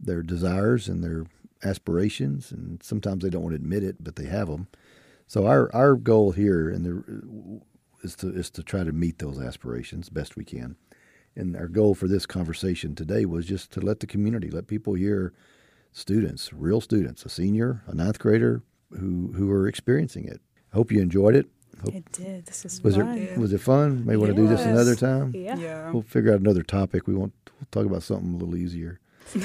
their 0.00 0.22
desires 0.22 0.88
and 0.88 1.04
their 1.04 1.26
aspirations, 1.62 2.50
and 2.50 2.82
sometimes 2.82 3.22
they 3.22 3.28
don't 3.28 3.42
want 3.42 3.52
to 3.52 3.62
admit 3.62 3.84
it, 3.84 4.02
but 4.02 4.16
they 4.16 4.24
have 4.24 4.48
them. 4.48 4.68
So 5.26 5.46
our 5.46 5.70
our 5.74 5.96
goal 5.96 6.32
here 6.32 6.70
and 6.70 6.86
the 6.86 7.60
is 8.02 8.16
to 8.16 8.34
is 8.34 8.48
to 8.52 8.62
try 8.62 8.84
to 8.84 8.92
meet 8.92 9.18
those 9.18 9.38
aspirations 9.38 10.08
best 10.08 10.34
we 10.34 10.46
can. 10.46 10.76
And 11.36 11.54
our 11.54 11.68
goal 11.68 11.94
for 11.94 12.08
this 12.08 12.24
conversation 12.24 12.94
today 12.94 13.26
was 13.26 13.44
just 13.44 13.70
to 13.72 13.80
let 13.80 14.00
the 14.00 14.06
community, 14.06 14.48
let 14.50 14.66
people 14.66 14.94
hear 14.94 15.34
students, 15.92 16.54
real 16.54 16.80
students, 16.80 17.26
a 17.26 17.28
senior, 17.28 17.82
a 17.86 17.94
ninth 17.94 18.18
grader 18.18 18.62
who 18.90 19.32
who 19.36 19.50
are 19.50 19.66
experiencing 19.68 20.24
it. 20.26 20.40
I 20.72 20.76
hope 20.76 20.90
you 20.92 21.00
enjoyed 21.00 21.34
it. 21.36 21.46
Hope, 21.84 21.94
It 21.94 22.10
did. 22.12 22.46
This 22.46 22.64
was, 22.64 22.82
was 22.82 22.96
fun. 22.96 23.18
it 23.18 23.38
was 23.38 23.52
it 23.52 23.60
fun? 23.60 24.04
May 24.04 24.16
want 24.16 24.34
to 24.34 24.36
do 24.36 24.48
this 24.48 24.64
another 24.64 24.96
time. 24.96 25.32
Yeah. 25.34 25.56
Yeah. 25.56 25.90
We'll 25.90 26.02
figure 26.02 26.32
out 26.32 26.40
another 26.40 26.62
topic. 26.62 27.06
We 27.06 27.14
won't 27.14 27.32
we'll 27.58 27.68
talk 27.70 27.86
about 27.86 28.02
something 28.02 28.34
a 28.34 28.36
little 28.36 28.56
easier. 28.56 29.00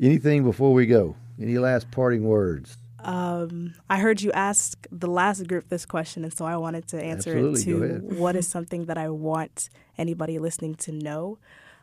Anything 0.00 0.44
before 0.44 0.72
we 0.72 0.86
go? 0.86 1.16
Any 1.40 1.58
last 1.58 1.90
parting 1.90 2.24
words? 2.24 2.76
Um, 3.00 3.74
I 3.88 3.98
heard 3.98 4.20
you 4.20 4.32
ask 4.32 4.86
the 4.90 5.06
last 5.06 5.46
group 5.46 5.68
this 5.68 5.86
question, 5.86 6.24
and 6.24 6.32
so 6.32 6.44
I 6.44 6.56
wanted 6.56 6.88
to 6.88 7.02
answer 7.02 7.30
Absolutely. 7.30 7.60
it 7.72 8.02
Go 8.02 8.08
to 8.14 8.20
what 8.20 8.36
is 8.36 8.48
something 8.48 8.86
that 8.86 8.98
I 8.98 9.08
want 9.08 9.70
anybody 9.96 10.38
listening 10.38 10.74
to 10.76 10.92
know. 10.92 11.38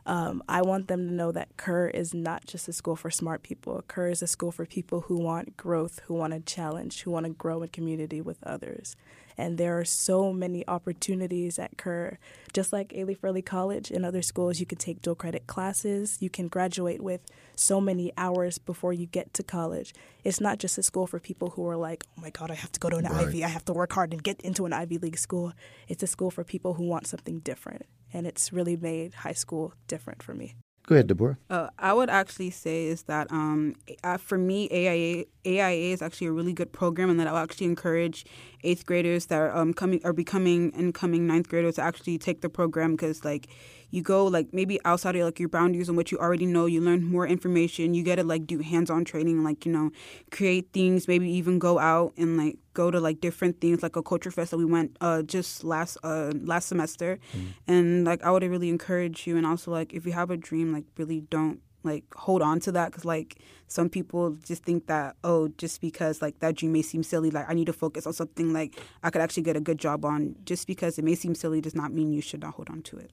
Um, 0.05 0.43
I 0.47 0.61
want 0.61 0.87
them 0.87 1.07
to 1.07 1.13
know 1.13 1.31
that 1.31 1.57
Kerr 1.57 1.87
is 1.87 2.13
not 2.13 2.45
just 2.45 2.67
a 2.67 2.73
school 2.73 2.95
for 2.95 3.09
smart 3.09 3.41
people. 3.41 3.83
Kerr 3.87 4.09
is 4.09 4.21
a 4.21 4.27
school 4.27 4.51
for 4.51 4.65
people 4.65 5.01
who 5.01 5.17
want 5.17 5.57
growth, 5.57 6.01
who 6.05 6.13
want 6.13 6.33
a 6.33 6.39
challenge, 6.39 7.01
who 7.01 7.11
want 7.11 7.25
to 7.25 7.31
grow 7.31 7.63
in 7.63 7.69
community 7.69 8.21
with 8.21 8.37
others. 8.43 8.95
And 9.37 9.57
there 9.57 9.77
are 9.79 9.85
so 9.85 10.31
many 10.31 10.67
opportunities 10.67 11.59
at 11.59 11.77
Kerr. 11.77 12.17
Just 12.53 12.71
like 12.71 12.89
Alief 12.89 13.17
Early 13.23 13.41
College 13.41 13.91
and 13.91 14.05
other 14.05 14.21
schools, 14.21 14.59
you 14.59 14.65
can 14.65 14.77
take 14.77 15.01
dual 15.01 15.15
credit 15.15 15.47
classes. 15.47 16.17
You 16.21 16.29
can 16.29 16.47
graduate 16.47 17.01
with 17.01 17.21
so 17.55 17.81
many 17.81 18.13
hours 18.17 18.57
before 18.57 18.93
you 18.93 19.05
get 19.05 19.33
to 19.33 19.43
college. 19.43 19.93
It's 20.23 20.39
not 20.39 20.59
just 20.59 20.77
a 20.77 20.83
school 20.83 21.07
for 21.07 21.19
people 21.19 21.51
who 21.51 21.67
are 21.67 21.77
like, 21.77 22.05
oh 22.17 22.21
my 22.21 22.29
God, 22.29 22.51
I 22.51 22.55
have 22.55 22.71
to 22.73 22.79
go 22.79 22.89
to 22.89 22.97
an 22.97 23.05
Right. 23.05 23.27
Ivy. 23.27 23.43
I 23.43 23.49
have 23.49 23.65
to 23.65 23.73
work 23.73 23.93
hard 23.93 24.13
and 24.13 24.23
get 24.23 24.41
into 24.41 24.65
an 24.65 24.73
Ivy 24.73 24.97
League 24.97 25.17
school. 25.17 25.53
It's 25.87 26.03
a 26.03 26.07
school 26.07 26.31
for 26.31 26.43
people 26.43 26.73
who 26.73 26.85
want 26.85 27.07
something 27.07 27.39
different. 27.39 27.85
And 28.13 28.25
it's 28.25 28.53
really 28.53 28.77
made 28.77 29.13
high 29.13 29.33
school 29.33 29.73
different 29.87 30.23
for 30.23 30.33
me. 30.33 30.55
Go 30.87 30.93
ahead, 30.93 31.07
Deborah. 31.07 31.37
Uh, 31.49 31.69
I 31.79 31.93
would 31.93 32.11
actually 32.11 32.51
say 32.51 32.85
is 32.85 33.03
that 33.03 33.31
um, 33.31 33.75
uh, 34.03 34.17
for 34.17 34.37
me, 34.37 34.69
AIA 34.71 35.25
AIA 35.45 35.93
is 35.93 36.01
actually 36.01 36.27
a 36.27 36.31
really 36.31 36.53
good 36.53 36.71
program, 36.71 37.09
and 37.09 37.19
that 37.19 37.27
I'll 37.27 37.37
actually 37.37 37.65
encourage 37.65 38.23
eighth 38.63 38.85
graders 38.85 39.25
that 39.27 39.39
are 39.39 39.55
um, 39.55 39.73
coming 39.73 39.99
are 40.03 40.13
becoming 40.13 40.71
incoming 40.71 41.25
ninth 41.25 41.49
graders 41.49 41.75
to 41.75 41.81
actually 41.81 42.19
take 42.19 42.41
the 42.41 42.49
program 42.49 42.91
because 42.91 43.25
like 43.25 43.47
you 43.95 44.01
go 44.01 44.25
like 44.25 44.53
maybe 44.53 44.79
outside 44.83 45.15
of 45.15 45.23
like 45.23 45.39
your 45.39 45.47
boundaries 45.47 45.87
and 45.87 45.95
what 45.95 46.11
you 46.11 46.17
already 46.19 46.45
know, 46.45 46.65
you 46.65 46.81
learn 46.81 47.05
more 47.05 47.25
information. 47.25 47.93
You 47.93 48.03
get 48.03 48.17
to 48.17 48.23
like 48.23 48.45
do 48.45 48.59
hands 48.59 48.89
on 48.89 49.05
training, 49.05 49.43
like 49.43 49.65
you 49.65 49.71
know, 49.71 49.91
create 50.31 50.73
things. 50.73 51.07
Maybe 51.07 51.29
even 51.31 51.59
go 51.59 51.79
out 51.79 52.13
and 52.17 52.37
like 52.37 52.57
go 52.73 52.91
to 52.91 52.99
like 52.99 53.21
different 53.21 53.61
things, 53.61 53.81
like 53.81 53.95
a 53.95 54.03
culture 54.03 54.31
fest 54.31 54.51
that 54.51 54.57
we 54.57 54.65
went 54.65 54.97
uh, 54.99 55.21
just 55.21 55.63
last 55.63 55.97
uh, 56.03 56.33
last 56.41 56.67
semester, 56.67 57.19
and 57.67 58.03
like 58.05 58.21
I 58.23 58.31
would 58.31 58.43
really 58.43 58.69
encourage 58.69 59.25
you, 59.25 59.37
and 59.37 59.45
also 59.45 59.71
like 59.71 59.93
if 59.93 60.05
you 60.05 60.11
have 60.11 60.29
a 60.29 60.37
dream, 60.37 60.73
like 60.73 60.83
really 60.97 61.21
don't 61.21 61.61
like 61.83 62.03
hold 62.15 62.41
on 62.41 62.59
to 62.59 62.71
that 62.71 62.87
because 62.91 63.05
like 63.05 63.37
some 63.67 63.89
people 63.89 64.31
just 64.43 64.63
think 64.63 64.87
that 64.87 65.15
oh 65.23 65.47
just 65.49 65.79
because 65.79 66.19
like 66.19 66.39
that 66.39 66.55
dream 66.55 66.73
may 66.73 66.81
seem 66.81 67.03
silly 67.03 67.29
like 67.29 67.47
i 67.47 67.53
need 67.53 67.67
to 67.67 67.73
focus 67.73 68.07
on 68.07 68.13
something 68.13 68.51
like 68.51 68.75
i 69.03 69.11
could 69.11 69.21
actually 69.21 69.43
get 69.43 69.55
a 69.55 69.61
good 69.61 69.77
job 69.77 70.03
on 70.03 70.35
just 70.45 70.65
because 70.65 70.97
it 70.97 71.05
may 71.05 71.13
seem 71.13 71.35
silly 71.35 71.61
does 71.61 71.75
not 71.75 71.93
mean 71.93 72.11
you 72.11 72.21
should 72.21 72.41
not 72.41 72.55
hold 72.55 72.71
on 72.71 72.81
to 72.81 72.97
it 72.97 73.11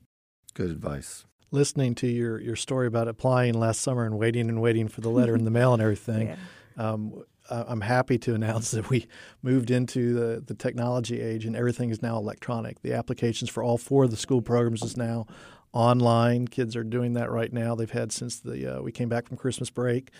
Good 0.54 0.70
advice. 0.70 1.24
Listening 1.50 1.94
to 1.96 2.06
your, 2.06 2.40
your 2.40 2.56
story 2.56 2.86
about 2.86 3.08
applying 3.08 3.54
last 3.54 3.80
summer 3.80 4.04
and 4.04 4.18
waiting 4.18 4.48
and 4.48 4.60
waiting 4.62 4.88
for 4.88 5.00
the 5.02 5.10
letter 5.10 5.34
in 5.34 5.44
the 5.44 5.50
mail 5.50 5.72
and 5.74 5.82
everything, 5.82 6.28
Yeah. 6.78 6.90
um, 6.90 7.22
I- 7.50 7.64
I'm 7.68 7.82
happy 7.82 8.18
to 8.18 8.34
announce 8.34 8.70
that 8.70 8.88
we 8.88 9.06
moved 9.42 9.70
into 9.70 10.14
the, 10.14 10.40
the 10.40 10.54
technology 10.54 11.20
age 11.20 11.44
and 11.44 11.54
everything 11.56 11.90
is 11.90 12.00
now 12.02 12.16
electronic. 12.16 12.80
The 12.82 12.94
applications 12.94 13.50
for 13.50 13.62
all 13.62 13.76
four 13.78 14.04
of 14.04 14.10
the 14.10 14.16
school 14.16 14.40
programs 14.40 14.82
is 14.82 14.96
now 14.96 15.26
online. 15.72 16.48
Kids 16.48 16.74
are 16.76 16.84
doing 16.84 17.14
that 17.14 17.30
right 17.30 17.52
now. 17.52 17.74
They've 17.74 17.90
had 17.90 18.12
since 18.12 18.38
the 18.40 18.78
uh, 18.78 18.82
we 18.82 18.92
came 18.92 19.08
back 19.08 19.28
from 19.28 19.36
Christmas 19.36 19.68
break, 19.70 20.10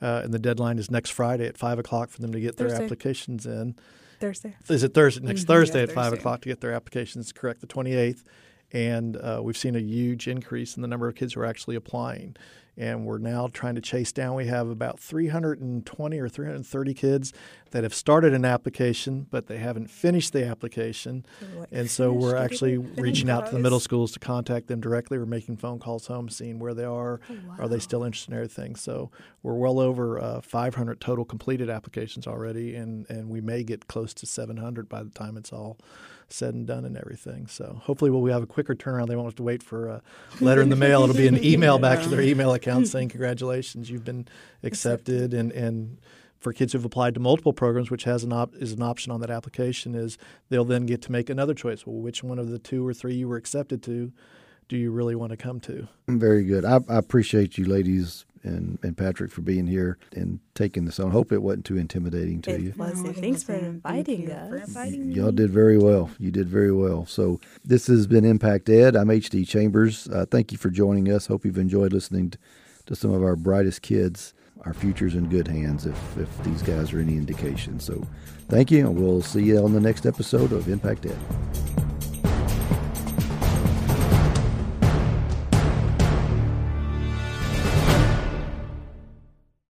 uh, 0.00 0.22
and 0.24 0.32
the 0.34 0.38
deadline 0.38 0.78
is 0.78 0.90
next 0.90 1.10
Friday 1.10 1.46
at 1.46 1.56
five 1.56 1.78
o'clock 1.78 2.10
for 2.10 2.20
them 2.20 2.32
to 2.32 2.40
get 2.40 2.56
their 2.56 2.68
applications 2.74 3.46
in. 3.46 3.76
Thursday. 4.20 4.54
Is 4.68 4.82
it 4.82 4.94
Thursday? 4.94 5.22
Next 5.24 5.42
Mhm. 5.44 5.46
Thursday 5.48 5.78
Yeah, 5.80 5.84
at 5.84 5.92
five 5.92 6.12
o'clock 6.12 6.40
to 6.42 6.48
get 6.48 6.60
their 6.60 6.72
applications 6.72 7.32
correct, 7.32 7.60
the 7.60 7.66
twenty 7.66 7.92
eighth. 7.94 8.24
And 8.72 9.16
uh, 9.16 9.40
we've 9.42 9.56
seen 9.56 9.76
a 9.76 9.80
huge 9.80 10.28
increase 10.28 10.76
in 10.76 10.82
the 10.82 10.88
number 10.88 11.08
of 11.08 11.14
kids 11.14 11.34
who 11.34 11.40
are 11.40 11.46
actually 11.46 11.76
applying. 11.76 12.36
And 12.76 13.04
we're 13.04 13.18
now 13.18 13.48
trying 13.52 13.74
to 13.74 13.82
chase 13.82 14.12
down. 14.12 14.34
We 14.34 14.46
have 14.46 14.68
about 14.68 14.98
320 14.98 16.18
or 16.18 16.28
330 16.28 16.94
kids 16.94 17.32
that 17.72 17.82
have 17.82 17.94
started 17.94 18.32
an 18.32 18.44
application, 18.44 19.26
but 19.30 19.46
they 19.46 19.58
haven't 19.58 19.90
finished 19.90 20.32
the 20.32 20.46
application. 20.46 21.26
Like, 21.56 21.68
And 21.70 21.90
so 21.90 22.12
we're 22.12 22.30
finish, 22.30 22.32
get 22.32 22.40
it 22.40 22.44
actually 22.44 22.76
reaching 23.02 23.28
out 23.28 23.46
to 23.46 23.52
the 23.52 23.58
middle 23.58 23.80
schools 23.80 24.12
to 24.12 24.18
contact 24.18 24.68
them 24.68 24.80
directly. 24.80 25.18
We're 25.18 25.26
making 25.26 25.58
phone 25.58 25.78
calls 25.78 26.06
home, 26.06 26.28
seeing 26.28 26.58
where 26.58 26.74
they 26.74 26.84
are. 26.84 27.20
Oh, 27.30 27.62
Are 27.62 27.68
they 27.68 27.78
still 27.78 28.04
interested 28.04 28.30
in 28.32 28.36
everything? 28.36 28.76
So 28.76 29.10
we're 29.42 29.54
well 29.54 29.78
over 29.78 30.18
uh, 30.18 30.40
500 30.40 31.00
total 31.00 31.24
completed 31.24 31.68
applications 31.68 32.26
already, 32.26 32.74
and, 32.74 33.08
and 33.10 33.28
we 33.28 33.40
may 33.40 33.62
get 33.64 33.86
close 33.86 34.14
to 34.14 34.26
700 34.26 34.88
by 34.88 35.02
the 35.02 35.10
time 35.10 35.36
it's 35.36 35.52
all 35.52 35.78
said 36.32 36.54
and 36.54 36.66
done 36.66 36.84
and 36.84 36.96
everything. 36.96 37.46
So 37.46 37.80
hopefully 37.82 38.10
we'll 38.10 38.32
have 38.32 38.42
a 38.42 38.46
quicker 38.46 38.74
turnaround. 38.74 39.08
They 39.08 39.16
won't 39.16 39.26
have 39.26 39.34
to 39.36 39.42
wait 39.42 39.62
for 39.62 39.88
a 39.88 40.02
letter 40.40 40.62
in 40.62 40.70
the 40.70 40.76
mail. 40.76 41.02
It'll 41.02 41.14
be 41.14 41.28
an 41.28 41.42
email 41.44 41.78
back 41.78 42.02
to 42.02 42.08
their 42.08 42.22
email 42.22 42.54
account 42.62 42.88
saying 42.88 43.08
congratulations, 43.16 43.90
you've 43.90 44.04
been 44.04 44.26
accepted. 44.62 45.34
And, 45.34 45.52
and 45.52 45.98
for 46.38 46.52
kids 46.52 46.72
who've 46.72 46.84
applied 46.84 47.14
to 47.14 47.20
multiple 47.20 47.52
programs, 47.52 47.90
which 47.90 48.04
has 48.04 48.24
an 48.24 48.32
op- 48.32 48.54
is 48.54 48.72
an 48.72 48.82
option 48.82 49.12
on 49.12 49.20
that 49.20 49.30
application, 49.30 49.94
is 49.94 50.18
they'll 50.48 50.64
then 50.64 50.86
get 50.86 51.02
to 51.02 51.12
make 51.12 51.30
another 51.30 51.54
choice. 51.54 51.86
Well, 51.86 51.96
which 51.96 52.22
one 52.22 52.38
of 52.38 52.50
the 52.50 52.58
two 52.58 52.86
or 52.86 52.94
three 52.94 53.14
you 53.14 53.28
were 53.28 53.36
accepted 53.36 53.82
to 53.84 54.12
do 54.68 54.76
you 54.76 54.90
really 54.90 55.14
want 55.14 55.30
to 55.30 55.36
come 55.36 55.60
to? 55.60 55.86
Very 56.08 56.44
good. 56.44 56.64
I, 56.64 56.80
I 56.88 56.96
appreciate 56.96 57.58
you, 57.58 57.66
ladies, 57.66 58.24
and, 58.44 58.78
and 58.82 58.96
Patrick, 58.96 59.30
for 59.30 59.40
being 59.40 59.66
here 59.66 59.98
and 60.14 60.40
taking 60.54 60.84
this 60.84 60.98
on. 60.98 61.10
Hope 61.10 61.32
it 61.32 61.42
wasn't 61.42 61.64
too 61.64 61.76
intimidating 61.76 62.42
to 62.42 62.60
you. 62.60 62.70
It 62.70 62.76
wasn't. 62.76 63.06
No, 63.06 63.12
Thanks 63.12 63.42
for 63.42 63.52
wasn't. 63.52 63.82
Thank 63.82 64.08
inviting 64.08 64.26
for 64.28 64.58
us. 64.58 64.68
inviting 64.68 65.08
me. 65.08 65.14
Y'all 65.14 65.32
did 65.32 65.50
very 65.50 65.78
well. 65.78 66.10
You 66.18 66.30
did 66.30 66.48
very 66.48 66.72
well. 66.72 67.06
So 67.06 67.40
this 67.64 67.86
has 67.86 68.06
been 68.06 68.24
Impact 68.24 68.68
Ed. 68.68 68.96
I'm 68.96 69.08
HD 69.08 69.46
Chambers. 69.46 70.08
Uh, 70.08 70.26
thank 70.30 70.52
you 70.52 70.58
for 70.58 70.70
joining 70.70 71.10
us. 71.12 71.26
Hope 71.26 71.44
you've 71.44 71.58
enjoyed 71.58 71.92
listening 71.92 72.30
to, 72.30 72.38
to 72.86 72.96
some 72.96 73.12
of 73.12 73.22
our 73.22 73.36
brightest 73.36 73.82
kids. 73.82 74.34
Our 74.64 74.74
future's 74.74 75.14
in 75.16 75.28
good 75.28 75.48
hands 75.48 75.86
if, 75.86 76.18
if 76.18 76.44
these 76.44 76.62
guys 76.62 76.92
are 76.92 77.00
any 77.00 77.16
indication. 77.16 77.80
So 77.80 78.06
thank 78.48 78.70
you, 78.70 78.86
and 78.86 78.96
we'll 78.96 79.22
see 79.22 79.42
you 79.42 79.58
on 79.58 79.72
the 79.72 79.80
next 79.80 80.06
episode 80.06 80.52
of 80.52 80.68
Impact 80.68 81.06
Ed. 81.06 81.18